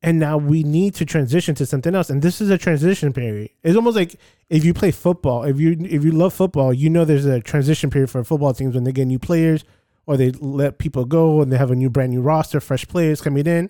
And 0.07 0.21
now 0.21 0.39
we 0.39 0.63
need 0.63 0.95
to 0.95 1.05
transition 1.05 1.57
to 1.57 1.67
something 1.67 1.93
else. 1.93 2.11
And 2.11 2.23
this 2.23 2.41
is 2.41 2.49
a 2.49 2.57
transition 2.57 3.13
period. 3.13 3.51
It's 3.65 3.75
almost 3.75 3.97
like 3.97 4.15
if 4.49 4.65
you 4.65 4.73
play 4.73 4.93
football, 4.93 5.43
if 5.43 5.59
you 5.59 5.77
if 5.81 6.05
you 6.05 6.13
love 6.13 6.33
football, 6.33 6.73
you 6.73 6.89
know 6.89 7.05
there's 7.05 7.27
a 7.27 7.41
transition 7.41 7.91
period 7.91 8.09
for 8.09 8.23
football 8.23 8.55
teams 8.55 8.77
when 8.77 8.85
they 8.85 8.93
get 8.93 9.07
new 9.07 9.19
players 9.19 9.65
or 10.07 10.17
they 10.17 10.31
let 10.31 10.79
people 10.79 11.07
go 11.07 11.43
and 11.43 11.53
they 11.53 11.59
have 11.59 11.73
a 11.73 11.75
new 11.75 11.91
brand 11.91 12.13
new 12.13 12.21
roster, 12.21 12.61
fresh 12.61 12.87
players 12.87 13.21
coming 13.21 13.49
in. 13.49 13.69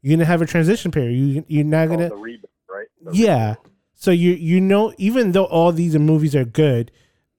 You're 0.00 0.16
gonna 0.16 0.24
have 0.24 0.40
a 0.40 0.46
transition 0.46 0.90
period. 0.90 1.12
You 1.12 1.44
you're 1.46 1.64
not 1.64 1.88
oh, 1.88 1.90
gonna 1.90 2.08
the 2.08 2.14
reboot, 2.14 2.44
right? 2.70 2.86
The 3.02 3.14
yeah. 3.14 3.56
So 3.92 4.10
you 4.10 4.32
you 4.32 4.62
know 4.62 4.94
even 4.96 5.32
though 5.32 5.44
all 5.44 5.72
these 5.72 5.94
movies 5.98 6.34
are 6.34 6.46
good, 6.46 6.90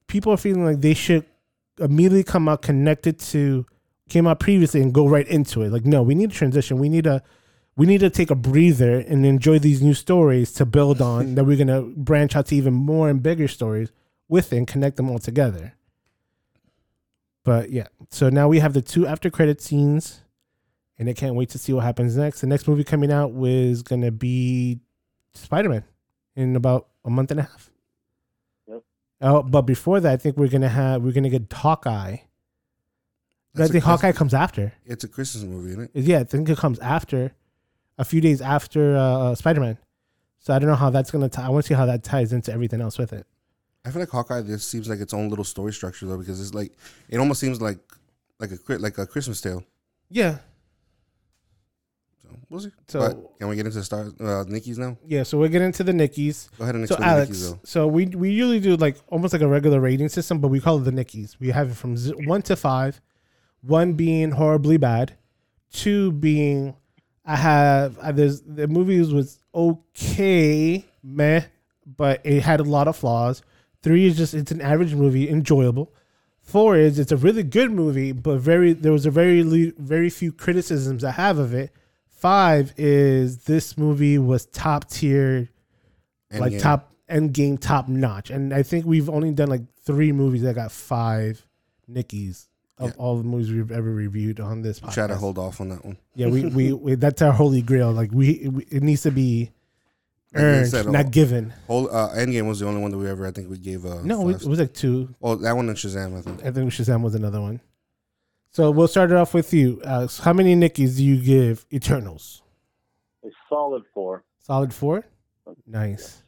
people 0.06 0.32
are 0.32 0.38
feeling 0.38 0.64
like 0.64 0.82
they 0.82 0.94
should 0.94 1.26
immediately 1.80 2.24
come 2.24 2.48
out 2.48 2.62
connected 2.62 3.18
to 3.20 3.66
came 4.10 4.28
out 4.28 4.40
previously 4.40 4.84
and 4.84 4.94
go 4.94 5.08
right 5.08 5.28
into 5.28 5.64
it. 5.64 5.72
Like 5.72 5.88
no, 5.88 6.04
we 6.04 6.14
need 6.14 6.30
a 6.30 6.36
transition. 6.36 6.78
We 6.78 6.88
need 6.88 7.08
a 7.08 7.24
we 7.78 7.86
need 7.86 8.00
to 8.00 8.10
take 8.10 8.32
a 8.32 8.36
breather 8.36 9.00
and 9.00 9.26
enjoy 9.26 9.60
these 9.60 9.82
new 9.84 9.94
stories 9.94 10.52
to 10.54 10.66
build 10.66 11.00
on 11.00 11.36
that 11.36 11.46
we're 11.46 11.58
gonna 11.58 11.84
branch 11.84 12.36
out 12.36 12.48
to 12.48 12.56
even 12.56 12.74
more 12.74 13.08
and 13.08 13.22
bigger 13.22 13.48
stories 13.48 13.92
within, 14.28 14.60
and 14.60 14.68
connect 14.68 14.98
them 14.98 15.10
all 15.10 15.20
together. 15.20 15.74
But 17.46 17.70
yeah, 17.70 17.88
so 18.10 18.30
now 18.30 18.48
we 18.50 18.60
have 18.60 18.74
the 18.74 18.82
two 18.82 19.08
after 19.08 19.30
credit 19.30 19.62
scenes, 19.62 20.22
and 20.98 21.08
I 21.08 21.14
can't 21.14 21.36
wait 21.36 21.50
to 21.50 21.60
see 21.60 21.72
what 21.72 21.86
happens 21.86 22.18
next. 22.18 22.42
The 22.42 22.48
next 22.48 22.68
movie 22.68 22.84
coming 22.84 23.12
out 23.12 23.32
was 23.32 23.84
gonna 23.84 24.12
be 24.12 24.80
Spider 25.36 25.70
Man 25.70 25.84
in 26.36 26.56
about 26.56 26.88
a 27.06 27.12
month 27.12 27.30
and 27.30 27.42
a 27.42 27.44
half. 27.44 27.70
Yep. 28.68 28.84
Oh, 29.22 29.44
but 29.44 29.62
before 29.62 30.00
that, 30.00 30.12
I 30.12 30.18
think 30.18 30.36
we're 30.36 30.50
gonna 30.50 30.68
have 30.68 31.04
we're 31.04 31.14
gonna 31.14 31.30
get 31.30 31.54
Hawkeye. 31.54 32.18
But 33.54 33.64
I 33.64 33.68
think 33.68 33.84
Hawkeye 33.84 34.12
comes 34.14 34.34
after. 34.34 34.74
It's 34.84 35.04
a 35.04 35.08
Christmas 35.08 35.44
movie, 35.44 35.70
isn't 35.70 35.92
it? 35.94 36.04
Yeah, 36.04 36.20
I 36.20 36.24
think 36.24 36.50
it 36.50 36.58
comes 36.58 36.80
after, 36.80 37.34
a 37.98 38.06
few 38.06 38.22
days 38.22 38.42
after 38.42 38.96
uh, 38.98 39.36
Spider 39.36 39.62
Man. 39.62 39.78
So 40.40 40.54
I 40.54 40.60
don't 40.60 40.70
know 40.70 40.76
how 40.76 40.90
that's 40.90 41.12
gonna. 41.12 41.30
Tie. 41.30 41.46
I 41.46 41.50
want 41.50 41.66
to 41.66 41.68
see 41.68 41.74
how 41.74 41.86
that 41.88 42.04
ties 42.04 42.32
into 42.34 42.54
everything 42.54 42.80
else 42.82 42.98
with 42.98 43.12
it. 43.14 43.26
I 43.86 43.92
feel 43.92 44.02
like 44.02 44.10
Hawkeye 44.10 44.42
just 44.44 44.70
seems 44.70 44.88
like 44.90 45.00
its 45.00 45.14
own 45.14 45.30
little 45.30 45.46
story 45.46 45.74
structure 45.74 46.06
though, 46.06 46.18
because 46.18 46.40
it's 46.42 46.54
like 46.54 46.72
it 47.10 47.18
almost 47.18 47.40
seems 47.40 47.62
like 47.62 47.80
like 48.40 48.52
a 48.52 48.78
like 48.78 48.98
a 48.98 49.06
Christmas 49.08 49.42
tale. 49.42 49.64
Yeah. 50.10 50.38
So 52.22 52.30
we'll 52.50 52.60
see. 52.62 52.72
So- 52.88 53.00
but 53.00 53.40
can 53.40 53.48
we 53.50 53.56
get 53.56 53.66
into 53.66 53.78
the 53.78 53.84
stars, 53.84 54.14
uh, 54.20 54.44
Nikki's 54.48 54.78
now? 54.78 54.98
Yeah. 55.06 55.24
So 55.24 55.38
we're 55.38 55.48
getting 55.50 55.68
into 55.68 55.84
the 55.84 55.92
Nickies. 55.94 56.50
Go 56.58 56.64
ahead 56.64 56.76
and 56.76 56.88
So 56.88 56.96
explain 56.96 57.14
the 57.16 57.20
Nikki's 57.22 57.44
Alex, 57.48 57.60
though. 57.62 57.68
so 57.68 57.88
we 57.88 58.06
we 58.08 58.32
usually 58.32 58.60
do 58.60 58.76
like 58.78 58.98
almost 59.08 59.34
like 59.34 59.42
a 59.42 59.48
regular 59.48 59.80
rating 59.80 60.10
system, 60.10 60.40
but 60.40 60.50
we 60.50 60.60
call 60.60 60.78
it 60.80 60.84
the 60.84 60.92
Nickies. 60.92 61.38
We 61.40 61.50
have 61.50 61.72
it 61.72 61.76
from 61.76 61.98
z- 61.98 62.14
one 62.26 62.42
to 62.44 62.56
five, 62.56 63.02
one 63.62 63.94
being 63.94 64.32
horribly 64.32 64.78
bad, 64.78 65.14
two 65.72 66.12
being 66.12 66.76
I 67.28 67.36
have 67.36 68.00
uh, 68.00 68.12
there's 68.12 68.42
the 68.42 68.68
movies 68.68 69.14
was 69.14 69.40
okay, 69.54 70.86
meh, 71.04 71.42
but 71.86 72.22
it 72.24 72.42
had 72.42 72.60
a 72.60 72.64
lot 72.64 72.88
of 72.88 72.96
flaws. 72.96 73.44
Three 73.84 74.06
is 74.06 74.18
just 74.18 74.34
it's 74.34 74.52
an 74.52 74.62
average 74.62 74.96
movie, 74.96 75.30
enjoyable. 75.30 75.94
Four 76.42 76.78
is 76.78 76.98
it's 76.98 77.12
a 77.12 77.18
really 77.18 77.44
good 77.44 77.72
movie, 77.72 78.14
but 78.14 78.40
very 78.40 78.74
there 78.74 78.94
was 78.94 79.06
a 79.06 79.12
very 79.12 79.42
very 79.78 80.10
few 80.10 80.32
criticisms 80.32 81.04
I 81.04 81.12
have 81.12 81.38
of 81.38 81.54
it. 81.54 81.72
Five 82.08 82.74
is 82.78 83.44
this 83.44 83.78
movie 83.78 84.18
was 84.18 84.46
top 84.48 84.90
tier 84.90 85.50
like 86.32 86.58
top 86.60 86.94
end 87.10 87.34
game 87.34 87.58
top 87.58 87.88
notch 87.88 88.30
and 88.30 88.54
i 88.54 88.62
think 88.62 88.86
we've 88.86 89.10
only 89.10 89.32
done 89.32 89.48
like 89.50 89.62
three 89.86 90.12
movies 90.12 90.42
that 90.42 90.56
got 90.56 90.72
five 90.72 91.46
nickies 91.88 92.48
of 92.80 92.90
Yeah. 92.90 92.96
all 92.98 93.18
the 93.18 93.24
movies 93.24 93.52
we've 93.52 93.72
ever 93.72 93.92
reviewed 93.92 94.40
on 94.40 94.62
this 94.62 94.80
podcast. 94.80 94.94
Try 94.94 95.08
to 95.08 95.16
hold 95.16 95.38
off 95.38 95.60
on 95.62 95.70
that 95.70 95.84
one. 95.84 95.98
yeah 96.16 96.28
we, 96.28 96.46
we, 96.46 96.74
we 96.84 96.96
that's 96.96 97.22
our 97.22 97.32
holy 97.32 97.62
grail 97.62 97.92
like 97.92 98.12
we, 98.12 98.48
we 98.52 98.64
it 98.66 98.84
needs 98.84 99.02
to 99.04 99.12
be 99.12 99.52
earned 100.36 100.68
said, 100.68 100.86
not 100.88 101.06
all- 101.06 101.12
given 101.12 101.54
Whole 101.68 101.90
uh, 101.90 102.10
Endgame 102.16 102.48
was 102.48 102.60
the 102.60 102.68
only 102.68 102.82
one 102.82 102.92
that 102.92 102.98
we 102.98 103.10
ever. 103.10 103.26
I 103.26 103.32
think 103.32 103.50
we 103.50 103.58
gave. 103.58 103.86
Uh, 103.86 104.02
no 104.04 104.22
five 104.22 104.36
it, 104.36 104.42
it 104.44 104.48
was 104.48 104.60
like 104.60 104.74
two 104.74 105.14
Oh, 105.22 105.36
that 105.36 105.56
one 105.56 105.68
and 105.70 105.78
Shazam, 105.78 106.18
I 106.18 106.22
think. 106.22 106.46
i 106.46 106.52
think 106.52 106.72
shazam 106.72 107.02
was 107.02 107.16
another 107.16 107.42
one 107.42 107.60
so 108.52 108.72
we'll 108.72 108.88
start 108.88 109.12
it 109.12 109.18
off 109.18 109.34
with 109.34 109.54
you 109.54 109.82
alex 109.86 110.20
how 110.20 110.34
many 110.34 110.56
nickies 110.56 110.98
do 110.98 111.04
you 111.06 111.18
give 111.22 111.66
eternals 111.74 112.42
A 113.26 113.30
solid 113.50 113.84
four. 113.94 114.24
solid 114.40 114.74
four 114.74 115.04
nice 115.66 116.24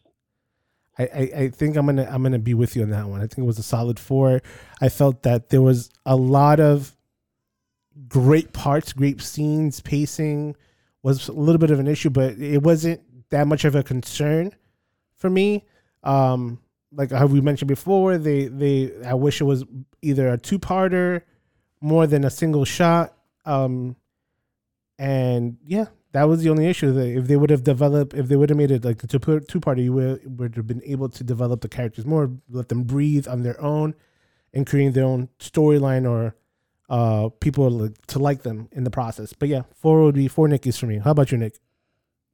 I, 0.99 1.31
I, 1.35 1.49
think 1.49 1.77
I'm 1.77 1.85
gonna 1.85 2.07
I'm 2.11 2.23
gonna 2.23 2.39
be 2.39 2.53
with 2.53 2.75
you 2.75 2.83
on 2.83 2.89
that 2.89 3.07
one. 3.07 3.21
I 3.21 3.23
think 3.23 3.39
it 3.39 3.43
was 3.43 3.57
a 3.57 3.63
solid 3.63 3.97
four. 3.97 4.41
I 4.81 4.89
felt 4.89 5.23
that 5.23 5.49
there 5.49 5.61
was 5.61 5.89
a 6.05 6.15
lot 6.15 6.59
of 6.59 6.95
great 8.07 8.51
parts, 8.51 8.91
great 8.91 9.21
scenes, 9.21 9.79
pacing 9.79 10.55
was 11.01 11.29
a 11.29 11.31
little 11.31 11.59
bit 11.59 11.71
of 11.71 11.79
an 11.79 11.87
issue, 11.87 12.09
but 12.09 12.37
it 12.37 12.61
wasn't 12.61 13.01
that 13.29 13.47
much 13.47 13.63
of 13.63 13.75
a 13.75 13.83
concern 13.83 14.53
for 15.15 15.29
me. 15.29 15.65
Um, 16.03 16.59
like 16.91 17.11
how 17.11 17.27
we 17.27 17.41
mentioned 17.41 17.69
before, 17.69 18.17
they 18.17 18.47
they 18.47 18.91
I 19.05 19.13
wish 19.13 19.41
it 19.41 19.45
was 19.45 19.63
either 20.01 20.27
a 20.27 20.37
two 20.37 20.59
parter 20.59 21.21
more 21.81 22.07
than 22.07 22.25
a 22.25 22.29
single 22.29 22.65
shot. 22.65 23.15
Um, 23.45 23.95
and 24.97 25.57
yeah, 25.65 25.85
that 26.11 26.23
was 26.23 26.41
the 26.41 26.49
only 26.49 26.67
issue. 26.67 26.91
That 26.91 27.07
if 27.07 27.27
they 27.27 27.35
would 27.35 27.49
have 27.49 27.63
developed, 27.63 28.13
if 28.13 28.27
they 28.27 28.35
would 28.35 28.49
have 28.49 28.57
made 28.57 28.71
it 28.71 28.83
like 28.83 29.03
a 29.03 29.07
two 29.07 29.19
parter, 29.19 29.83
you 29.83 29.93
would 29.93 30.39
would 30.39 30.55
have 30.55 30.67
been 30.67 30.81
able 30.85 31.09
to 31.09 31.23
develop 31.23 31.61
the 31.61 31.69
characters 31.69 32.05
more, 32.05 32.31
let 32.49 32.69
them 32.69 32.83
breathe 32.83 33.27
on 33.27 33.43
their 33.43 33.59
own, 33.61 33.95
and 34.53 34.65
creating 34.65 34.93
their 34.93 35.05
own 35.05 35.29
storyline 35.39 36.09
or 36.09 36.35
uh 36.89 37.29
people 37.39 37.89
to 38.07 38.19
like 38.19 38.41
them 38.41 38.67
in 38.71 38.83
the 38.83 38.89
process. 38.89 39.33
But 39.33 39.49
yeah, 39.49 39.63
four 39.75 40.01
would 40.03 40.15
be 40.15 40.27
four 40.27 40.47
Nickies 40.47 40.79
for 40.79 40.87
me. 40.87 40.97
How 40.97 41.11
about 41.11 41.31
you, 41.31 41.37
Nick? 41.37 41.59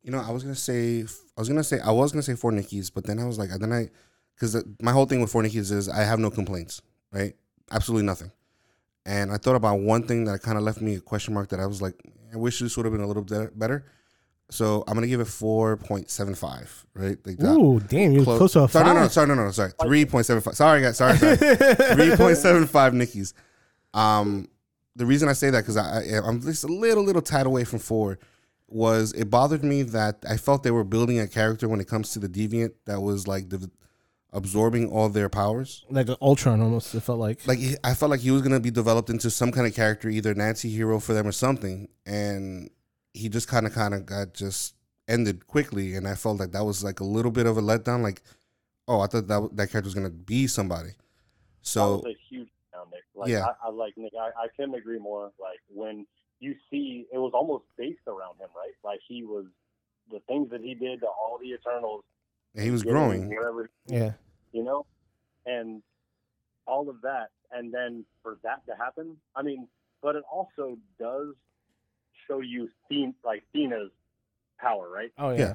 You 0.03 0.11
know, 0.11 0.19
I 0.19 0.31
was 0.31 0.43
gonna 0.43 0.55
say, 0.55 1.01
I 1.01 1.41
was 1.41 1.49
gonna 1.49 1.63
say, 1.63 1.79
I 1.79 1.91
was 1.91 2.11
gonna 2.11 2.23
say 2.23 2.35
four 2.35 2.51
Nickies, 2.51 2.93
but 2.93 3.05
then 3.05 3.19
I 3.19 3.25
was 3.25 3.37
like, 3.37 3.49
then 3.49 3.73
I, 3.73 3.89
because 4.35 4.63
my 4.81 4.91
whole 4.91 5.05
thing 5.05 5.19
with 5.19 5.31
four 5.31 5.41
Nickies 5.41 5.71
is 5.71 5.89
I 5.89 6.03
have 6.03 6.19
no 6.19 6.29
complaints, 6.29 6.81
right? 7.11 7.33
Absolutely 7.71 8.05
nothing. 8.05 8.31
And 9.05 9.31
I 9.31 9.37
thought 9.37 9.55
about 9.55 9.79
one 9.79 10.03
thing 10.03 10.25
that 10.25 10.41
kind 10.41 10.57
of 10.57 10.63
left 10.63 10.79
me 10.81 10.95
a 10.95 10.99
question 11.01 11.33
mark 11.33 11.49
that 11.49 11.59
I 11.59 11.65
was 11.65 11.81
like, 11.81 11.95
I 12.35 12.37
wish 12.37 12.59
this 12.59 12.75
would 12.75 12.85
have 12.85 12.93
been 12.93 13.01
a 13.01 13.07
little 13.07 13.23
bit 13.23 13.57
better. 13.57 13.85
So 14.51 14.83
I'm 14.87 14.93
gonna 14.93 15.07
give 15.07 15.21
it 15.21 15.25
four 15.25 15.77
point 15.77 16.11
seven 16.11 16.35
five, 16.35 16.85
right? 16.93 17.17
Like 17.25 17.37
that. 17.37 17.53
Ooh, 17.53 17.79
damn, 17.79 18.11
you're 18.11 18.23
close, 18.23 18.53
to 18.53 18.63
a 18.63 18.69
sorry, 18.69 18.85
five. 18.85 18.85
No, 18.85 19.01
no, 19.01 19.07
sorry, 19.07 19.27
no, 19.27 19.33
no, 19.33 19.49
sorry, 19.51 19.71
three 19.81 20.05
point 20.05 20.27
seven 20.27 20.41
five. 20.41 20.55
Sorry, 20.55 20.81
guys, 20.81 20.97
sorry, 20.97 21.17
sorry. 21.17 21.37
three 21.95 22.15
point 22.15 22.37
seven 22.37 22.67
five 22.67 22.93
Nickies. 22.93 23.33
Um, 23.95 24.47
the 24.95 25.05
reason 25.05 25.29
I 25.29 25.33
say 25.33 25.49
that 25.49 25.61
because 25.61 25.77
I, 25.77 26.01
I 26.01 26.21
I'm 26.23 26.41
just 26.41 26.63
a 26.63 26.67
little 26.67 27.03
little 27.03 27.23
tad 27.23 27.47
away 27.47 27.63
from 27.63 27.79
four 27.79 28.19
was 28.67 29.13
it 29.13 29.29
bothered 29.29 29.63
me 29.63 29.81
that 29.83 30.23
I 30.29 30.37
felt 30.37 30.63
they 30.63 30.71
were 30.71 30.83
building 30.83 31.19
a 31.19 31.27
character 31.27 31.67
when 31.67 31.79
it 31.79 31.87
comes 31.87 32.11
to 32.11 32.19
the 32.19 32.29
deviant 32.29 32.73
that 32.85 33.01
was 33.01 33.27
like 33.27 33.49
the 33.49 33.69
absorbing 34.35 34.91
all 34.91 35.09
their 35.09 35.29
powers, 35.29 35.85
like 35.89 36.09
an 36.09 36.17
Ultron 36.21 36.61
almost. 36.61 36.93
It 36.93 37.01
felt 37.01 37.19
like 37.19 37.47
like 37.47 37.59
I 37.83 37.93
felt 37.93 38.11
like 38.11 38.19
he 38.19 38.31
was 38.31 38.41
gonna 38.41 38.59
be 38.59 38.71
developed 38.71 39.09
into 39.09 39.31
some 39.31 39.51
kind 39.51 39.65
of 39.65 39.73
character, 39.73 40.09
either 40.09 40.33
Nancy 40.35 40.69
hero 40.69 40.99
for 40.99 41.13
them 41.13 41.25
or 41.25 41.31
something, 41.31 41.87
and 42.05 42.69
he 43.13 43.29
just 43.29 43.47
kind 43.47 43.65
of 43.65 43.73
kind 43.73 43.93
of 43.93 44.05
got 44.05 44.33
just 44.33 44.75
ended 45.07 45.47
quickly, 45.47 45.95
and 45.95 46.07
I 46.07 46.15
felt 46.15 46.39
like 46.39 46.51
that 46.51 46.65
was 46.65 46.83
like 46.83 46.99
a 46.99 47.05
little 47.05 47.31
bit 47.31 47.45
of 47.45 47.57
a 47.57 47.61
letdown. 47.61 48.01
Like, 48.03 48.21
oh, 48.87 48.99
I 48.99 49.07
thought 49.07 49.27
that 49.27 49.49
that 49.53 49.71
character 49.71 49.87
was 49.87 49.95
gonna 49.95 50.09
be 50.09 50.47
somebody. 50.47 50.91
So 51.61 51.97
that 51.97 52.07
was 52.07 52.15
a 52.15 52.17
huge 52.29 52.49
down, 52.73 52.85
Nick. 52.91 53.01
Like, 53.15 53.29
Yeah. 53.29 53.45
I, 53.63 53.67
I 53.67 53.71
like 53.71 53.93
Nick. 53.97 54.13
I, 54.19 54.27
I 54.43 54.47
couldn't 54.55 54.75
agree 54.75 54.99
more. 54.99 55.31
Like 55.39 55.59
when 55.73 56.05
you 56.39 56.53
see, 56.69 57.07
it 57.13 57.17
was 57.17 57.31
almost 57.33 57.63
based 57.77 58.05
around 58.07 58.37
him, 58.39 58.49
right? 58.55 58.73
Like 58.83 58.99
he 59.07 59.23
was 59.23 59.45
the 60.11 60.19
things 60.27 60.49
that 60.51 60.61
he 60.61 60.75
did 60.75 60.99
to 60.99 61.07
all 61.07 61.39
the 61.41 61.51
Eternals. 61.53 62.03
and 62.53 62.63
he 62.65 62.69
was 62.71 62.83
growing. 62.83 63.29
Whatever 63.33 63.69
yeah, 63.87 64.11
you 64.55 64.63
know, 64.63 64.85
and 65.45 65.83
all 66.65 66.89
of 66.89 67.01
that, 67.01 67.27
and 67.51 67.73
then 67.73 68.05
for 68.23 68.37
that 68.43 68.65
to 68.67 68.75
happen, 68.75 69.17
I 69.35 69.43
mean, 69.43 69.67
but 70.01 70.15
it 70.15 70.23
also 70.31 70.77
does 70.97 71.35
show 72.25 72.39
you 72.39 72.69
Thena, 72.89 73.13
like 73.23 73.43
Thena's 73.53 73.91
power, 74.57 74.89
right? 74.89 75.11
oh 75.19 75.31
yeah, 75.31 75.37
Yeah. 75.39 75.53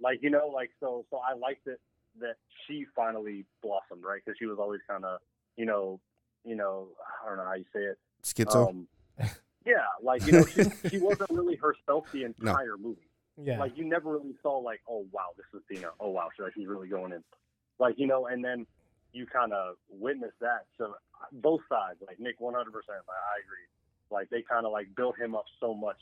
Like 0.00 0.20
you 0.22 0.30
know, 0.30 0.50
like 0.52 0.70
so, 0.80 1.04
so 1.10 1.18
I 1.18 1.36
liked 1.36 1.66
it 1.66 1.80
that 2.20 2.36
she 2.66 2.86
finally 2.96 3.44
blossomed, 3.62 4.02
right? 4.02 4.20
Because 4.24 4.38
she 4.38 4.46
was 4.46 4.58
always 4.58 4.80
kind 4.88 5.04
of, 5.04 5.18
you 5.56 5.66
know, 5.66 6.00
you 6.44 6.56
know, 6.56 6.88
I 7.22 7.28
don't 7.28 7.36
know 7.36 7.44
how 7.44 7.54
you 7.54 7.64
say 7.74 7.80
it. 7.80 7.98
Schizo. 8.22 8.68
Um, 8.70 8.88
yeah, 9.66 9.84
like 10.02 10.26
you 10.26 10.32
know, 10.32 10.46
she, 10.46 10.64
she 10.88 10.98
wasn't 10.98 11.30
really 11.30 11.56
herself 11.56 12.06
the 12.12 12.24
entire 12.24 12.76
movie. 12.78 13.10
yeah. 13.42 13.58
Like 13.58 13.76
you 13.76 13.84
never 13.84 14.12
really 14.12 14.34
saw 14.42 14.56
like, 14.58 14.80
oh 14.88 15.04
wow, 15.12 15.28
this 15.36 15.46
is 15.54 15.62
Thena. 15.70 15.90
Oh 16.00 16.08
wow, 16.08 16.28
she, 16.36 16.42
she's 16.54 16.66
really 16.68 16.88
going 16.88 17.12
in. 17.12 17.22
Like 17.78 17.94
you 17.98 18.06
know, 18.06 18.26
and 18.26 18.44
then 18.44 18.66
you 19.12 19.26
kind 19.26 19.52
of 19.52 19.76
witness 19.88 20.32
that. 20.40 20.66
So 20.78 20.94
both 21.32 21.60
sides, 21.68 21.98
like 22.06 22.18
Nick, 22.20 22.40
one 22.40 22.54
hundred 22.54 22.72
percent. 22.72 22.98
I 23.08 23.40
agree. 23.44 23.66
Like 24.10 24.30
they 24.30 24.42
kind 24.42 24.66
of 24.66 24.72
like 24.72 24.88
built 24.96 25.18
him 25.18 25.34
up 25.34 25.44
so 25.60 25.74
much 25.74 26.00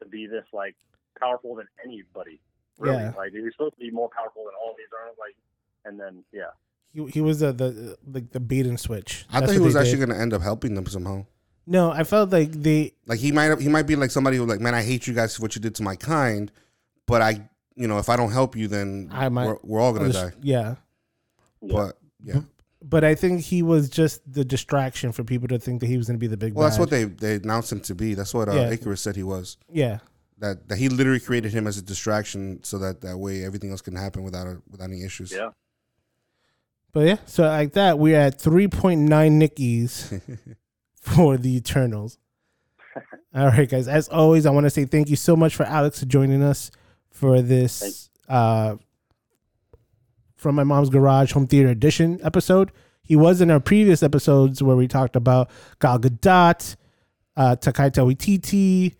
to 0.00 0.06
be 0.08 0.26
this 0.26 0.44
like 0.52 0.74
powerful 1.18 1.54
than 1.56 1.66
anybody. 1.84 2.40
Really, 2.78 2.96
Yeah. 2.96 3.12
like 3.16 3.32
he 3.32 3.40
was 3.40 3.52
supposed 3.52 3.74
to 3.74 3.80
be 3.80 3.90
more 3.90 4.08
powerful 4.16 4.44
than 4.44 4.54
all 4.60 4.74
these 4.76 4.88
are. 4.92 5.10
Like, 5.18 5.36
and 5.84 6.00
then 6.00 6.24
yeah, 6.32 6.50
he 6.92 7.06
he 7.12 7.20
was 7.20 7.40
the 7.40 7.52
the 7.52 7.96
like 8.10 8.30
the 8.32 8.40
bait 8.40 8.66
and 8.66 8.78
switch. 8.80 9.26
I 9.30 9.40
That's 9.40 9.52
thought 9.52 9.58
he 9.58 9.64
was 9.64 9.76
actually 9.76 9.98
gonna 9.98 10.18
end 10.18 10.32
up 10.32 10.42
helping 10.42 10.74
them 10.74 10.86
somehow. 10.86 11.26
No, 11.66 11.90
I 11.92 12.04
felt 12.04 12.30
like 12.30 12.52
they 12.52 12.92
Like 13.06 13.20
he 13.20 13.32
might 13.32 13.58
he 13.60 13.68
might 13.68 13.86
be 13.86 13.96
like 13.96 14.10
somebody 14.10 14.36
who 14.36 14.44
like, 14.44 14.60
man, 14.60 14.74
I 14.74 14.82
hate 14.82 15.06
you 15.06 15.14
guys 15.14 15.36
for 15.36 15.42
what 15.42 15.54
you 15.54 15.60
did 15.62 15.74
to 15.76 15.82
my 15.82 15.96
kind, 15.96 16.50
but 17.06 17.22
I, 17.22 17.48
you 17.74 17.86
know, 17.88 17.98
if 17.98 18.08
I 18.10 18.16
don't 18.16 18.32
help 18.32 18.54
you, 18.56 18.68
then 18.68 19.08
I 19.12 19.28
might- 19.30 19.46
we're, 19.46 19.58
we're 19.62 19.80
all 19.80 19.92
gonna 19.92 20.12
die. 20.12 20.32
yeah. 20.42 20.74
Yeah. 21.66 21.74
But 21.74 21.98
yeah, 22.22 22.40
But 22.82 23.04
I 23.04 23.14
think 23.14 23.40
he 23.42 23.62
was 23.62 23.88
just 23.88 24.20
the 24.30 24.44
distraction 24.44 25.12
for 25.12 25.24
people 25.24 25.48
to 25.48 25.58
think 25.58 25.80
that 25.80 25.86
he 25.86 25.96
was 25.96 26.06
going 26.06 26.18
to 26.18 26.20
be 26.20 26.26
the 26.26 26.36
big. 26.36 26.54
well, 26.54 26.68
that's 26.68 26.78
what 26.78 26.90
they 26.90 27.04
they 27.04 27.34
announced 27.36 27.72
him 27.72 27.80
to 27.80 27.94
be. 27.94 28.14
That's 28.14 28.32
what 28.34 28.48
uh, 28.48 28.52
Yeah. 28.52 28.70
Ikaris 28.74 28.98
said 28.98 29.16
he 29.16 29.22
was. 29.22 29.56
Yeah, 29.70 29.98
That 30.38 30.68
that 30.68 30.78
he 30.78 30.88
literally 30.88 31.20
created 31.20 31.52
him 31.52 31.66
as 31.66 31.78
a 31.78 31.82
distraction 31.82 32.62
so 32.62 32.78
that 32.78 33.00
that 33.02 33.18
way 33.18 33.44
everything 33.44 33.70
else 33.70 33.80
can 33.82 33.96
happen 33.96 34.22
without 34.22 34.46
a, 34.46 34.60
without 34.70 34.90
any 34.90 35.02
issues. 35.04 35.32
yeah. 35.32 35.50
but 36.92 37.06
yeah. 37.06 37.16
So 37.26 37.42
like 37.44 37.72
that, 37.74 37.98
we're 37.98 38.18
at 38.20 38.40
three 38.40 38.68
point 38.68 39.00
nine 39.02 39.38
Nickies 39.40 40.20
for 41.00 41.36
the 41.36 41.56
Eternals. 41.56 42.18
All 43.34 43.48
right, 43.48 43.68
guys. 43.68 43.88
As 43.88 44.08
always, 44.08 44.46
I 44.46 44.50
want 44.50 44.64
to 44.64 44.70
say 44.70 44.84
thank 44.84 45.08
you 45.10 45.16
so 45.16 45.34
much 45.34 45.56
for 45.56 45.64
Alex 45.64 45.98
for 46.00 46.06
joining 46.06 46.42
us 46.42 46.70
for 47.10 47.42
this 47.42 48.08
uh, 48.28 48.76
from 50.44 50.54
my 50.54 50.62
mom's 50.62 50.90
garage 50.90 51.32
home 51.32 51.46
theater 51.46 51.70
edition 51.70 52.20
episode. 52.22 52.70
He 53.02 53.16
was 53.16 53.40
in 53.40 53.50
our 53.50 53.60
previous 53.60 54.02
episodes 54.02 54.62
where 54.62 54.76
we 54.76 54.86
talked 54.86 55.16
about 55.16 55.48
Gal 55.80 55.98
Gadot, 55.98 56.76
uh, 57.34 57.56
Taika 57.56 57.90
Waititi, 57.90 58.94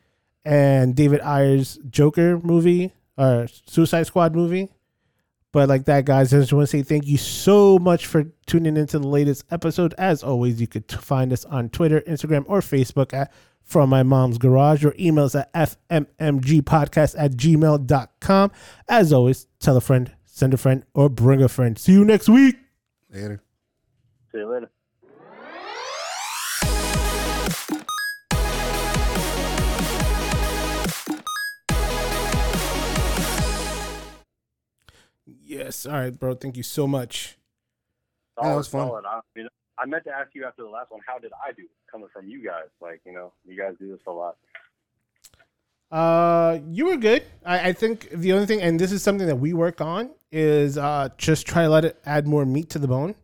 and 0.47 0.97
David 0.97 1.20
Ayer's 1.20 1.78
Joker 1.90 2.38
movie 2.38 2.95
or 3.18 3.47
Suicide 3.66 4.07
Squad 4.07 4.34
movie. 4.34 4.70
But 5.53 5.68
like 5.68 5.84
that, 5.84 6.07
guys, 6.07 6.32
I 6.32 6.38
just 6.38 6.53
want 6.55 6.62
to 6.62 6.66
say 6.66 6.82
thank 6.82 7.07
you 7.07 7.18
so 7.18 7.78
much 7.78 8.07
for 8.07 8.24
tuning 8.47 8.78
into 8.78 8.99
the 8.99 9.07
latest 9.07 9.45
episode. 9.51 9.92
As 9.99 10.22
always, 10.22 10.62
you 10.62 10.66
could 10.66 10.90
find 10.90 11.30
us 11.30 11.45
on 11.45 11.68
Twitter, 11.68 12.01
Instagram, 12.09 12.45
or 12.49 12.61
Facebook 12.61 13.12
at 13.12 13.30
From 13.62 13.90
My 13.90 14.03
Mom's 14.03 14.38
Garage 14.38 14.82
or 14.82 14.95
email 14.99 15.24
us 15.26 15.34
at 15.34 15.53
fmmgpodcast 15.53 17.16
at 17.18 17.32
gmail.com. 17.32 18.51
As 18.88 19.12
always, 19.12 19.47
tell 19.61 19.76
a 19.76 19.82
friend, 19.82 20.11
send 20.35 20.53
a 20.53 20.57
friend, 20.57 20.85
or 20.95 21.09
bring 21.09 21.43
a 21.43 21.49
friend. 21.49 21.78
See 21.78 21.93
you 21.93 22.05
next 22.05 22.28
week. 22.28 22.57
Later. 23.09 23.41
See 24.32 24.39
you 24.39 24.51
later. 24.51 24.70
Yes. 35.24 35.87
All 35.87 35.93
right, 35.93 36.18
bro. 36.18 36.35
Thank 36.35 36.57
you 36.57 36.64
so 36.64 36.89
much. 36.89 37.39
Yeah, 38.43 38.49
that 38.49 38.57
was 38.57 38.66
fun. 38.66 38.89
solid. 38.89 39.05
I, 39.07 39.20
mean, 39.37 39.47
I 39.78 39.87
meant 39.87 40.03
to 40.05 40.11
ask 40.11 40.30
you 40.35 40.45
after 40.45 40.62
the 40.64 40.68
last 40.68 40.91
one, 40.91 41.01
how 41.07 41.20
did 41.20 41.30
I 41.47 41.53
do 41.53 41.62
coming 41.89 42.09
from 42.12 42.26
you 42.26 42.45
guys? 42.45 42.66
Like, 42.80 43.01
you 43.07 43.12
know, 43.12 43.32
you 43.47 43.57
guys 43.57 43.74
do 43.78 43.89
this 43.89 44.01
a 44.09 44.11
lot. 44.11 44.37
Uh, 45.91 46.59
you 46.70 46.87
were 46.87 46.97
good. 46.97 47.22
I, 47.45 47.68
I 47.68 47.72
think 47.72 48.09
the 48.11 48.32
only 48.32 48.47
thing, 48.47 48.61
and 48.62 48.78
this 48.80 48.91
is 48.93 49.03
something 49.03 49.26
that 49.26 49.37
we 49.37 49.53
work 49.53 49.80
on, 49.80 50.11
is 50.32 50.76
uh 50.78 51.09
just 51.16 51.47
try 51.47 51.62
to 51.62 51.68
let 51.68 51.85
it 51.85 51.97
add 52.05 52.26
more 52.26 52.45
meat 52.45 52.70
to 52.70 52.78
the 52.80 52.89
bone. 52.89 53.14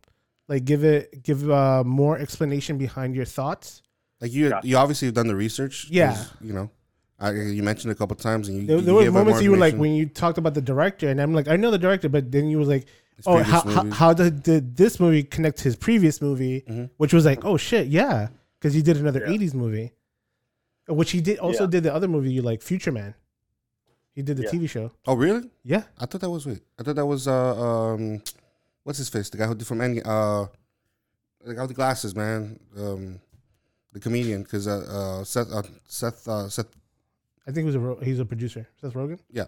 Like 0.49 0.65
give 0.65 0.85
it 0.85 1.23
give 1.25 1.51
uh 1.51 1.83
more 1.85 2.19
explanation 2.19 2.79
behind 2.79 3.17
your 3.17 3.25
thoughts. 3.25 3.83
Like 4.21 4.33
you, 4.33 4.51
Gotcha. 4.51 4.69
you 4.69 4.77
obviously 4.77 5.07
have 5.07 5.15
done 5.15 5.27
the 5.27 5.35
research. 5.35 5.87
Yeah. 5.91 6.25
You 6.41 6.53
know, 6.53 6.71
I, 7.19 7.33
you 7.33 7.63
mentioned 7.63 7.91
a 7.91 7.95
couple 7.97 8.15
times, 8.17 8.49
and 8.49 8.59
you. 8.61 8.67
There, 8.67 8.77
you 8.77 8.83
there 8.83 8.95
were 8.95 9.11
moments 9.11 9.43
you 9.43 9.51
were 9.51 9.57
like 9.57 9.75
when 9.77 9.95
you 9.95 10.07
talked 10.07 10.39
about 10.39 10.55
the 10.55 10.61
director, 10.63 11.09
and 11.09 11.21
I'm 11.21 11.35
like, 11.35 11.49
I 11.49 11.57
know 11.57 11.71
the 11.71 11.79
director, 11.79 12.09
but 12.09 12.31
then 12.31 12.49
you 12.49 12.59
was 12.59 12.69
like, 12.69 12.87
His 13.17 13.27
oh, 13.27 13.43
how, 13.43 13.63
how, 13.63 13.91
how 13.91 14.13
did, 14.13 14.43
did 14.43 14.77
this 14.77 15.01
movie 15.01 15.23
connect 15.25 15.59
to 15.59 15.65
his 15.65 15.75
previous 15.77 16.21
movie, 16.23 16.63
Mhm. 16.69 16.91
which 16.99 17.13
was 17.15 17.25
like, 17.25 17.45
oh 17.45 17.57
shit, 17.57 17.89
yeah, 17.89 18.29
because 18.61 18.75
he 18.75 18.83
did 18.83 18.97
another 18.99 19.21
Yeah. 19.27 19.33
'80s 19.37 19.55
movie, 19.55 19.93
which 20.91 21.11
he 21.13 21.21
did 21.21 21.39
also 21.39 21.65
Yeah. 21.65 21.71
did 21.71 21.83
the 21.85 21.95
other 21.95 22.09
movie 22.09 22.33
you 22.33 22.43
like, 22.43 22.63
Future 22.63 22.93
Man. 22.93 23.15
He 24.13 24.23
did 24.23 24.37
the 24.37 24.43
Yeah. 24.45 24.51
TV 24.51 24.69
show. 24.69 24.93
Oh 25.07 25.15
really? 25.15 25.49
Yeah, 25.63 25.85
I 25.99 26.07
thought 26.07 26.21
that 26.21 26.31
was 26.31 26.47
wait. 26.47 26.63
I 26.79 26.83
thought 26.83 26.97
that 26.97 27.07
was 27.07 27.27
uh 27.29 27.55
um, 27.95 28.23
what's 28.85 28.99
his 28.99 29.09
face? 29.09 29.31
The 29.31 29.39
guy 29.39 29.47
who 29.47 29.55
did 29.55 29.67
from 29.67 29.79
Endgame. 29.79 30.03
Uh, 30.05 30.47
the 31.45 31.55
guy 31.55 31.61
with 31.63 31.71
the 31.71 31.75
glasses, 31.75 32.15
man. 32.15 32.59
Um, 32.77 33.21
the 33.93 34.01
comedian, 34.01 34.43
because 34.43 34.67
uh, 34.69 35.21
uh 35.21 35.25
Seth 35.25 35.51
uh, 35.53 35.63
Seth 35.89 36.29
uh, 36.29 36.49
Seth 36.49 36.67
I 37.47 37.53
think 37.53 37.69
he 37.69 37.77
was 37.77 37.77
a 37.77 38.05
he's 38.05 38.19
a 38.19 38.25
producer. 38.25 38.69
Seth 38.81 38.93
Rogen. 38.95 39.19
yeah 39.31 39.47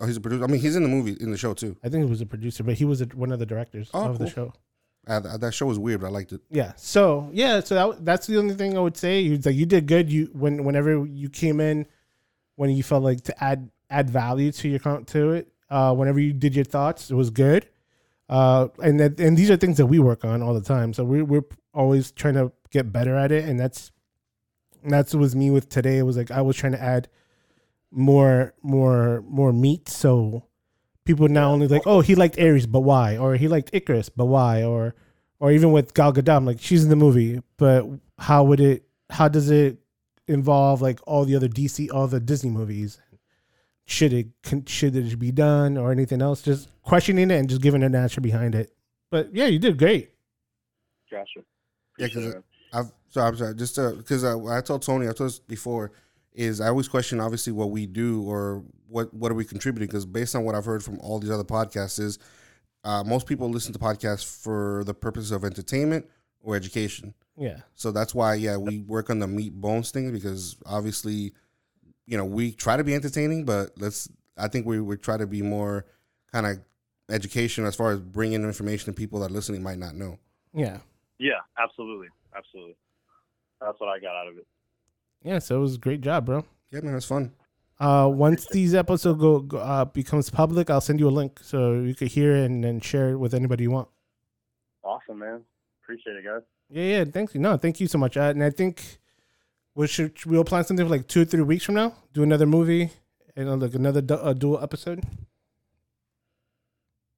Oh, 0.00 0.06
he's 0.06 0.16
a 0.16 0.20
producer. 0.20 0.42
I 0.44 0.46
mean, 0.46 0.60
he's 0.62 0.76
in 0.76 0.82
the 0.82 0.88
movie 0.88 1.14
in 1.20 1.30
the 1.30 1.36
show 1.36 1.52
too. 1.52 1.76
I 1.84 1.90
think 1.90 2.04
he 2.04 2.10
was 2.10 2.22
a 2.22 2.26
producer, 2.26 2.62
but 2.64 2.74
he 2.74 2.86
was 2.86 3.02
a, 3.02 3.04
one 3.06 3.30
of 3.32 3.38
the 3.38 3.44
directors 3.44 3.90
Oh, 3.92 4.08
of 4.08 4.18
the 4.18 4.30
show. 4.30 4.54
Uh, 5.08 5.20
th- 5.20 5.40
that 5.40 5.54
show 5.54 5.66
was 5.66 5.78
weird, 5.78 6.00
but 6.00 6.08
I 6.08 6.10
liked 6.10 6.32
it. 6.32 6.42
Yeah. 6.50 6.72
So 6.76 7.30
yeah. 7.32 7.60
So 7.60 7.74
that, 7.74 8.04
that's 8.04 8.26
the 8.26 8.38
only 8.38 8.54
thing 8.54 8.76
I 8.76 8.80
would 8.80 8.96
say. 8.96 9.28
Like 9.42 9.54
you 9.54 9.66
did 9.66 9.86
good. 9.86 10.12
You 10.12 10.30
when 10.32 10.64
whenever 10.64 11.06
you 11.06 11.30
came 11.30 11.60
in, 11.60 11.86
when 12.56 12.70
you 12.70 12.82
felt 12.82 13.02
like 13.02 13.22
to 13.22 13.44
add 13.44 13.70
add 13.90 14.10
value 14.10 14.52
to 14.52 14.68
your 14.68 14.78
to 14.78 15.30
it. 15.32 15.48
Uh, 15.70 15.94
whenever 15.94 16.18
you 16.18 16.32
did 16.32 16.54
your 16.54 16.64
thoughts, 16.64 17.10
it 17.10 17.14
was 17.14 17.30
good. 17.30 17.68
Uh, 18.28 18.68
and 18.82 19.00
that, 19.00 19.18
and 19.20 19.36
these 19.36 19.50
are 19.50 19.56
things 19.56 19.76
that 19.78 19.86
we 19.86 19.98
work 19.98 20.24
on 20.24 20.42
all 20.42 20.54
the 20.54 20.60
time. 20.60 20.92
So 20.92 21.04
we're 21.04 21.24
we're 21.24 21.44
always 21.72 22.10
trying 22.10 22.34
to 22.34 22.52
get 22.70 22.92
better 22.92 23.16
at 23.16 23.32
it, 23.32 23.44
and 23.44 23.58
that's 23.58 23.90
that's 24.84 25.14
what 25.14 25.20
was 25.20 25.34
me 25.36 25.50
with 25.50 25.68
today. 25.68 25.98
It 25.98 26.02
was 26.02 26.16
like 26.16 26.30
I 26.30 26.42
was 26.42 26.56
trying 26.56 26.72
to 26.72 26.82
add 26.82 27.08
more 27.90 28.54
more 28.62 29.24
more 29.26 29.52
meat, 29.52 29.88
so 29.88 30.44
people 31.08 31.26
not 31.26 31.50
only 31.50 31.66
like, 31.66 31.82
oh, 31.86 32.00
he 32.00 32.14
liked 32.14 32.38
Ares, 32.38 32.66
but 32.66 32.80
why? 32.80 33.16
Or 33.16 33.34
he 33.34 33.48
liked 33.48 33.72
Ikaris, 33.72 34.10
but 34.14 34.26
why? 34.26 34.62
Or 34.62 34.94
or 35.40 35.50
even 35.50 35.72
with 35.72 35.94
Gal 35.94 36.12
Gadot, 36.12 36.36
I'm 36.36 36.44
like 36.44 36.60
she's 36.60 36.84
in 36.84 36.90
the 36.90 36.96
movie, 36.96 37.42
but 37.56 37.84
how 38.18 38.44
would 38.44 38.60
it? 38.60 38.84
How 39.10 39.26
does 39.26 39.50
it 39.50 39.78
involve 40.28 40.82
like 40.82 41.00
all 41.06 41.24
the 41.24 41.34
other 41.34 41.48
DC, 41.48 41.88
all 41.92 42.06
the 42.06 42.20
Disney 42.20 42.50
movies? 42.50 43.00
Should 43.86 44.12
it 44.12 44.26
con- 44.42 44.66
should 44.66 44.94
it 44.94 45.18
be 45.18 45.32
done 45.32 45.78
or 45.78 45.90
anything 45.90 46.20
else? 46.20 46.42
Just 46.42 46.68
questioning 46.82 47.30
it 47.30 47.38
and 47.38 47.48
just 47.48 47.62
giving 47.62 47.82
an 47.82 47.94
answer 47.94 48.20
behind 48.20 48.54
it. 48.54 48.70
But 49.10 49.34
yeah, 49.34 49.46
you 49.46 49.58
did 49.58 49.78
great. 49.78 50.10
Gotcha. 51.10 51.40
Yeah, 51.98 52.06
because 52.06 52.26
it. 52.26 52.44
I've 52.74 52.92
so 53.08 53.22
I'm 53.22 53.36
sorry, 53.36 53.54
just 53.54 53.76
because 53.76 54.24
uh, 54.24 54.44
I 54.46 54.60
told 54.60 54.82
Tony, 54.82 55.08
I 55.08 55.12
told 55.12 55.28
us 55.28 55.38
before, 55.38 55.92
is 56.34 56.60
I 56.60 56.68
always 56.68 56.86
question 56.86 57.18
obviously 57.18 57.54
what 57.54 57.70
we 57.70 57.86
do 57.86 58.22
or 58.24 58.62
what 58.88 59.12
what 59.12 59.30
are 59.30 59.34
we 59.34 59.44
contributing 59.44 59.86
because 59.86 60.06
based 60.06 60.34
on 60.34 60.44
what 60.44 60.54
I've 60.54 60.64
heard 60.64 60.82
from 60.82 60.98
all 61.00 61.18
these 61.18 61.30
other 61.30 61.44
podcasts 61.44 62.00
is 62.00 62.18
uh, 62.84 63.04
most 63.04 63.26
people 63.26 63.48
listen 63.50 63.72
to 63.72 63.78
podcasts 63.78 64.24
for 64.24 64.82
the 64.84 64.94
purpose 64.94 65.30
of 65.30 65.44
entertainment 65.44 66.06
or 66.40 66.56
education. 66.56 67.14
Yeah. 67.36 67.58
So 67.74 67.92
that's 67.92 68.14
why 68.14 68.34
yeah 68.34 68.56
we 68.56 68.78
work 68.80 69.10
on 69.10 69.18
the 69.18 69.28
meat 69.28 69.54
bones 69.54 69.90
thing 69.90 70.12
because 70.12 70.56
obviously 70.66 71.32
you 72.06 72.16
know 72.16 72.24
we 72.24 72.52
try 72.52 72.76
to 72.76 72.84
be 72.84 72.94
entertaining, 72.94 73.44
but 73.44 73.70
let's 73.76 74.08
I 74.36 74.48
think 74.48 74.66
we 74.66 74.80
would 74.80 75.02
try 75.02 75.16
to 75.16 75.26
be 75.26 75.42
more 75.42 75.84
kind 76.32 76.46
of 76.46 76.58
education 77.10 77.64
as 77.64 77.74
far 77.74 77.90
as 77.90 78.00
bringing 78.00 78.42
information 78.42 78.86
to 78.86 78.92
people 78.92 79.20
that 79.20 79.30
are 79.30 79.34
listening 79.34 79.62
might 79.62 79.78
not 79.78 79.94
know. 79.94 80.18
Yeah. 80.54 80.78
Yeah, 81.18 81.40
absolutely, 81.58 82.08
absolutely. 82.36 82.76
That's 83.60 83.78
what 83.80 83.88
I 83.88 83.98
got 83.98 84.14
out 84.14 84.28
of 84.28 84.36
it. 84.36 84.46
Yeah. 85.24 85.40
So 85.40 85.56
it 85.56 85.60
was 85.60 85.74
a 85.74 85.78
great 85.78 86.00
job, 86.00 86.26
bro. 86.26 86.44
Yeah, 86.70 86.80
man, 86.80 86.92
it 86.92 86.96
was 86.96 87.04
fun. 87.04 87.32
Uh, 87.80 88.10
once 88.12 88.46
these 88.48 88.74
episodes 88.74 89.20
go, 89.20 89.38
go 89.40 89.58
uh, 89.58 89.84
becomes 89.84 90.30
public, 90.30 90.68
I'll 90.68 90.80
send 90.80 90.98
you 90.98 91.08
a 91.08 91.10
link 91.10 91.38
so 91.42 91.74
you 91.74 91.94
could 91.94 92.08
hear 92.08 92.34
it 92.34 92.46
and 92.46 92.64
then 92.64 92.80
share 92.80 93.10
it 93.10 93.18
with 93.18 93.34
anybody 93.34 93.64
you 93.64 93.70
want. 93.70 93.88
Awesome, 94.82 95.20
man. 95.20 95.42
Appreciate 95.82 96.16
it, 96.16 96.24
guys. 96.24 96.42
Yeah, 96.68 96.98
yeah. 96.98 97.04
Thank 97.04 97.34
you. 97.34 97.40
No, 97.40 97.56
thank 97.56 97.80
you 97.80 97.86
so 97.86 97.98
much. 97.98 98.16
Uh, 98.16 98.22
and 98.22 98.42
I 98.42 98.50
think 98.50 98.98
we 99.74 99.86
should 99.86 100.24
we'll 100.26 100.44
plan 100.44 100.64
something 100.64 100.84
for 100.84 100.90
like 100.90 101.06
two 101.06 101.22
or 101.22 101.24
three 101.24 101.42
weeks 101.42 101.64
from 101.64 101.76
now. 101.76 101.94
Do 102.12 102.22
another 102.22 102.46
movie 102.46 102.90
and 103.36 103.48
uh, 103.48 103.56
like 103.56 103.74
another 103.74 104.00
du- 104.00 104.20
uh, 104.20 104.32
dual 104.32 104.62
episode. 104.62 105.04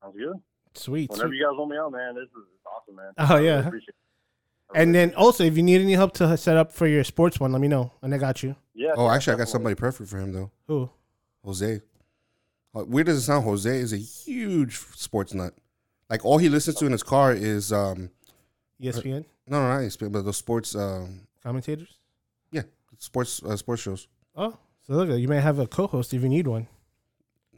Sounds 0.02 0.16
good. 0.16 0.36
Sweet. 0.74 1.10
Whenever 1.10 1.28
sweet. 1.28 1.38
you 1.38 1.44
guys 1.44 1.56
want 1.56 1.70
me 1.70 1.76
on, 1.78 1.92
man, 1.92 2.14
this 2.14 2.24
is 2.24 2.30
awesome, 2.66 2.96
man. 2.96 3.12
Oh, 3.16 3.24
I 3.24 3.34
really 3.34 3.46
yeah. 3.46 3.58
appreciate 3.66 3.88
it. 3.88 3.94
I 3.94 4.09
And 4.74 4.94
then 4.94 5.14
also, 5.14 5.44
if 5.44 5.56
you 5.56 5.62
need 5.62 5.80
any 5.80 5.94
help 5.94 6.12
to 6.14 6.36
set 6.36 6.56
up 6.56 6.70
for 6.72 6.86
your 6.86 7.04
sports 7.04 7.40
one, 7.40 7.52
let 7.52 7.60
me 7.60 7.68
know, 7.68 7.92
and 8.02 8.14
I 8.14 8.18
got 8.18 8.42
you. 8.42 8.54
Yeah. 8.74 8.92
Oh, 8.96 9.06
yeah, 9.06 9.14
actually, 9.14 9.34
I 9.34 9.38
got 9.38 9.48
somebody 9.48 9.74
perfect 9.74 10.08
for 10.08 10.18
him 10.18 10.32
though. 10.32 10.50
Who? 10.68 10.90
Jose. 11.44 11.80
Weird 12.72 13.08
as 13.08 13.16
it 13.18 13.22
sound, 13.22 13.44
Jose 13.44 13.68
is 13.70 13.92
a 13.92 13.96
huge 13.96 14.78
sports 14.78 15.34
nut. 15.34 15.54
Like 16.08 16.24
all 16.24 16.38
he 16.38 16.48
listens 16.48 16.76
to 16.76 16.86
in 16.86 16.92
his 16.92 17.02
car 17.02 17.32
is 17.32 17.72
um 17.72 18.10
ESPN 18.80 19.24
no 19.46 19.60
no 19.60 19.68
not 19.68 19.80
ESPN, 19.80 20.12
but 20.12 20.22
the 20.24 20.32
sports 20.32 20.74
um 20.76 21.22
commentators. 21.42 21.98
Yeah, 22.52 22.62
sports 22.98 23.42
uh, 23.42 23.56
sports 23.56 23.82
shows. 23.82 24.06
Oh, 24.36 24.56
so 24.86 24.92
look, 24.94 25.18
you 25.18 25.28
may 25.28 25.40
have 25.40 25.58
a 25.58 25.66
co-host 25.66 26.14
if 26.14 26.22
you 26.22 26.28
need 26.28 26.46
one. 26.46 26.68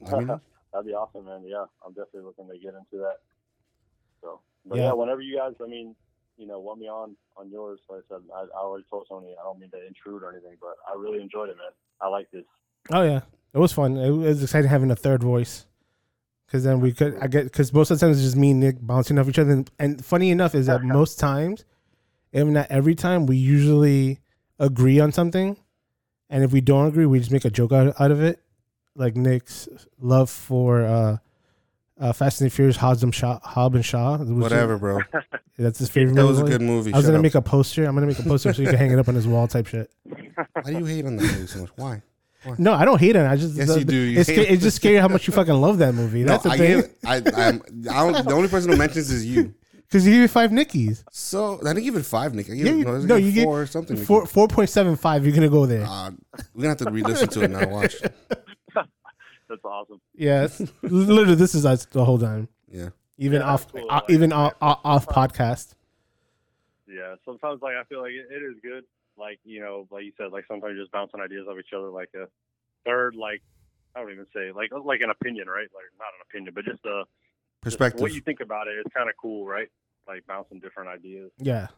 I 0.06 0.18
mean, 0.18 0.26
That'd 0.72 0.86
be 0.86 0.94
awesome, 0.94 1.26
man. 1.26 1.42
Yeah, 1.46 1.64
I'm 1.84 1.92
definitely 1.92 2.22
looking 2.22 2.48
to 2.48 2.58
get 2.58 2.68
into 2.74 2.96
that. 3.04 3.18
So, 4.22 4.40
but 4.64 4.78
Yeah. 4.78 4.84
yeah. 4.84 4.92
whenever 4.92 5.20
you 5.20 5.36
guys, 5.36 5.52
I 5.62 5.66
mean, 5.68 5.94
you 6.42 6.48
know, 6.48 6.58
want 6.58 6.80
me 6.80 6.88
on 6.88 7.16
on 7.36 7.50
yours, 7.50 7.78
like 7.88 8.02
I 8.10 8.14
said, 8.16 8.22
I, 8.34 8.40
I 8.40 8.60
already 8.60 8.84
told 8.90 9.06
Tony, 9.08 9.34
I 9.40 9.44
don't 9.44 9.60
mean 9.60 9.70
to 9.70 9.86
intrude 9.86 10.24
or 10.24 10.32
anything, 10.32 10.56
but 10.60 10.74
I 10.86 10.98
really 10.98 11.22
enjoyed 11.22 11.48
it, 11.48 11.56
man. 11.56 11.70
I 12.00 12.08
like 12.08 12.30
this. 12.32 12.44
Oh 12.90 13.02
yeah, 13.02 13.20
it 13.54 13.58
was 13.58 13.72
fun. 13.72 13.96
It 13.96 14.10
was 14.10 14.42
exciting 14.42 14.68
having 14.68 14.90
a 14.90 14.96
third 14.96 15.22
voice. 15.22 15.66
Cause 16.50 16.64
then 16.64 16.80
we 16.80 16.92
could, 16.92 17.16
I 17.18 17.28
get, 17.28 17.50
cause 17.50 17.72
most 17.72 17.90
of 17.90 17.98
the 17.98 18.04
times 18.04 18.18
it's 18.18 18.26
just 18.26 18.36
me 18.36 18.50
and 18.50 18.60
Nick 18.60 18.76
bouncing 18.78 19.18
off 19.18 19.26
each 19.26 19.38
other. 19.38 19.52
And, 19.52 19.70
and 19.78 20.04
funny 20.04 20.30
enough 20.30 20.54
is 20.54 20.66
that 20.66 20.82
most 20.82 21.18
times, 21.18 21.64
if 22.30 22.46
not 22.46 22.66
every 22.68 22.94
time, 22.94 23.24
we 23.24 23.38
usually 23.38 24.18
agree 24.58 25.00
on 25.00 25.12
something, 25.12 25.56
and 26.28 26.44
if 26.44 26.52
we 26.52 26.60
don't 26.60 26.88
agree, 26.88 27.06
we 27.06 27.20
just 27.20 27.30
make 27.30 27.46
a 27.46 27.50
joke 27.50 27.72
out, 27.72 27.98
out 27.98 28.10
of 28.10 28.20
it. 28.20 28.42
Like 28.94 29.16
Nick's 29.16 29.66
love 29.98 30.28
for 30.28 30.82
uh, 30.82 31.18
uh, 32.02 32.12
Fast 32.12 32.40
and 32.40 32.50
the 32.50 32.54
Furious, 32.54 32.76
Hobbs 32.76 33.02
and 33.02 33.14
Shaw, 33.14 33.38
Hobbs 33.40 33.76
and 33.76 33.84
Shaw. 33.84 34.18
whatever, 34.18 34.76
bro. 34.78 34.98
That's 35.58 35.78
his 35.78 35.88
favorite. 35.88 36.14
That 36.16 36.26
was 36.26 36.38
a 36.38 36.42
movie. 36.42 36.52
good 36.52 36.62
movie. 36.62 36.92
I 36.92 36.96
was 36.96 37.04
Shut 37.04 37.08
gonna 37.10 37.18
up. 37.18 37.22
make 37.22 37.34
a 37.34 37.42
poster. 37.42 37.84
I'm 37.84 37.94
gonna 37.94 38.06
make 38.06 38.18
a 38.18 38.22
poster 38.24 38.52
so 38.52 38.60
you 38.62 38.68
can 38.68 38.76
hang 38.78 38.90
it 38.92 38.98
up 38.98 39.08
on 39.08 39.14
his 39.14 39.26
wall, 39.28 39.46
type 39.48 39.66
shit. 39.68 39.90
Why 40.04 40.62
do 40.66 40.72
you 40.78 40.84
hate 40.84 41.04
on 41.06 41.16
that 41.16 41.22
movie 41.22 41.46
so 41.46 41.60
much? 41.60 41.70
Why? 41.76 42.02
No, 42.58 42.72
I 42.74 42.84
don't 42.84 42.98
hate 42.98 43.14
it. 43.14 43.24
I 43.24 43.36
just 43.36 43.54
Yes, 43.54 43.76
you 43.76 43.84
do. 43.84 43.94
You 43.94 44.18
it's, 44.20 44.28
sca- 44.28 44.42
it. 44.42 44.50
it's 44.54 44.62
just 44.64 44.76
scary 44.76 44.96
how 44.96 45.06
much 45.06 45.28
you 45.28 45.32
fucking 45.32 45.54
love 45.54 45.78
that 45.78 45.94
movie. 45.94 46.24
That's 46.24 46.44
no, 46.44 46.50
the 46.50 46.54
I 46.54 46.58
thing. 46.58 46.90
I, 47.06 47.16
I'm, 47.48 47.62
I 47.88 48.10
don't, 48.12 48.26
the 48.26 48.34
only 48.34 48.48
person 48.48 48.72
who 48.72 48.76
mentions 48.76 49.10
is 49.10 49.24
you. 49.24 49.54
Because 49.92 50.06
you 50.06 50.14
gave 50.14 50.22
it 50.22 50.28
five 50.28 50.50
Nickies. 50.52 51.04
So 51.12 51.60
I 51.60 51.74
didn't 51.74 51.84
give 51.84 51.96
it 51.96 52.06
five, 52.06 52.32
Nickies. 52.32 52.56
Yeah, 52.56 52.72
you- 52.72 52.82
no, 52.84 52.96
no, 52.98 53.16
you 53.16 53.28
it 53.28 53.32
get 53.32 53.44
four 53.44 53.60
or 53.60 53.66
something. 53.66 53.98
Four 53.98 54.24
four 54.24 54.48
point 54.48 54.70
seven 54.70 54.96
five. 54.96 55.26
You're 55.26 55.34
gonna 55.34 55.50
go 55.50 55.66
there. 55.66 55.84
Uh, 55.84 56.12
we're 56.54 56.62
gonna 56.62 56.68
have 56.70 56.78
to 56.78 56.90
re-listen 56.90 57.28
to 57.28 57.42
it 57.42 57.50
now. 57.50 57.68
Watch. 57.68 57.96
That's 59.52 59.64
awesome. 59.66 60.00
Yes, 60.14 60.62
literally, 60.80 61.34
this 61.34 61.54
is 61.54 61.66
us 61.66 61.84
the 61.84 62.02
whole 62.06 62.18
time. 62.18 62.48
Yeah. 62.70 62.88
Even 63.18 63.42
Yeah, 63.42 63.52
off, 63.52 63.70
cool. 63.70 63.84
uh, 63.90 63.96
Like, 63.96 64.10
even 64.10 64.30
yeah. 64.30 64.50
off, 64.62 64.80
off 64.82 65.06
podcast. 65.06 65.74
Yeah, 66.88 67.16
sometimes 67.26 67.60
like 67.60 67.74
I 67.76 67.84
feel 67.84 68.00
like 68.00 68.12
it, 68.12 68.26
it 68.30 68.42
is 68.42 68.56
good. 68.62 68.84
Like 69.18 69.38
you 69.44 69.60
know, 69.60 69.86
like 69.90 70.04
you 70.04 70.12
said, 70.16 70.32
like 70.32 70.44
sometimes 70.48 70.78
just 70.78 70.90
bouncing 70.90 71.20
ideas 71.20 71.46
off 71.48 71.58
each 71.58 71.72
other, 71.76 71.88
like 71.88 72.08
a 72.14 72.26
third, 72.86 73.14
like 73.14 73.42
I 73.94 74.00
don't 74.00 74.10
even 74.10 74.26
say 74.34 74.52
like 74.52 74.70
like 74.72 75.00
an 75.02 75.10
opinion, 75.10 75.48
right? 75.48 75.68
Like 75.74 75.84
not 75.98 76.08
an 76.16 76.24
opinion, 76.30 76.54
but 76.54 76.64
just 76.64 76.84
a 76.86 77.04
just 77.04 77.76
Perspective. 77.78 78.00
what 78.00 78.12
you 78.14 78.22
think 78.22 78.40
about 78.40 78.68
it, 78.68 78.76
it 78.78 78.86
is 78.86 78.92
kind 78.96 79.10
of 79.10 79.16
cool, 79.20 79.44
right? 79.46 79.68
Like 80.08 80.26
bouncing 80.26 80.60
different 80.60 80.88
ideas 80.88 81.30
Yeah. 81.38 81.68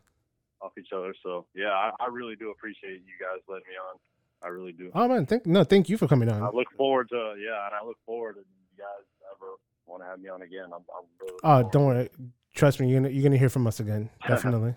off 0.63 0.73
each 0.79 0.93
other. 0.95 1.13
So 1.25 1.47
yeah, 1.57 1.71
I, 1.73 1.91
I 2.01 2.07
really 2.07 2.37
do 2.37 2.51
appreciate 2.51 3.03
you 3.03 3.19
guys 3.21 3.43
letting 3.49 3.67
me 3.69 3.75
on. 3.91 3.99
I 4.45 4.49
really 4.49 4.73
do. 4.73 4.91
Oh 4.95 5.09
man, 5.09 5.25
thank 5.27 5.47
no, 5.47 5.65
thank 5.65 5.89
you 5.89 5.97
for 5.97 6.07
coming 6.07 6.29
on. 6.29 6.43
I 6.43 6.51
look 6.51 6.69
forward 6.77 7.09
to 7.11 7.35
yeah, 7.39 7.65
and 7.67 7.75
I 7.81 7.85
look 7.87 7.97
forward 8.05 8.35
to 8.35 8.41
you 8.41 8.77
guys 8.79 9.05
ever 9.35 9.53
want 9.87 10.03
to 10.03 10.07
have 10.07 10.19
me 10.21 10.29
on 10.29 10.43
again. 10.43 10.65
I'm, 10.67 10.83
I'm 10.97 11.07
really 11.21 11.39
Oh, 11.43 11.63
don't 11.63 11.73
forward. 11.73 11.95
worry. 11.97 12.11
Trust 12.55 12.79
me, 12.81 12.89
you're 12.89 13.01
gonna 13.01 13.13
you're 13.13 13.23
gonna 13.23 13.39
hear 13.39 13.49
from 13.49 13.67
us 13.67 13.81
again. 13.81 14.11
Definitely. 14.29 14.75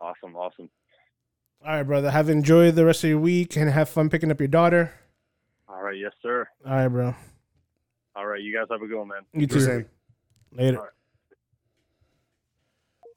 Awesome, 0.00 0.34
awesome. 0.36 0.70
All 1.64 1.72
right, 1.72 1.82
brother. 1.82 2.10
Have 2.10 2.28
enjoyed 2.28 2.74
the 2.74 2.84
rest 2.84 3.04
of 3.04 3.10
your 3.10 3.18
week 3.18 3.56
and 3.56 3.70
have 3.70 3.88
fun 3.88 4.08
picking 4.10 4.30
up 4.30 4.40
your 4.40 4.48
daughter. 4.48 4.92
All 5.68 5.82
right, 5.82 5.96
yes, 5.96 6.12
sir. 6.22 6.46
All 6.66 6.72
right, 6.72 6.88
bro. 6.88 7.14
All 8.16 8.26
right, 8.26 8.40
you 8.42 8.54
guys 8.54 8.66
have 8.70 8.82
a 8.82 8.86
good 8.86 8.98
one, 8.98 9.08
man. 9.08 9.22
You 9.32 9.46
too. 9.46 9.60
the. 9.60 9.86
Later. 10.52 10.78
All 10.78 10.84
right. 10.84 10.92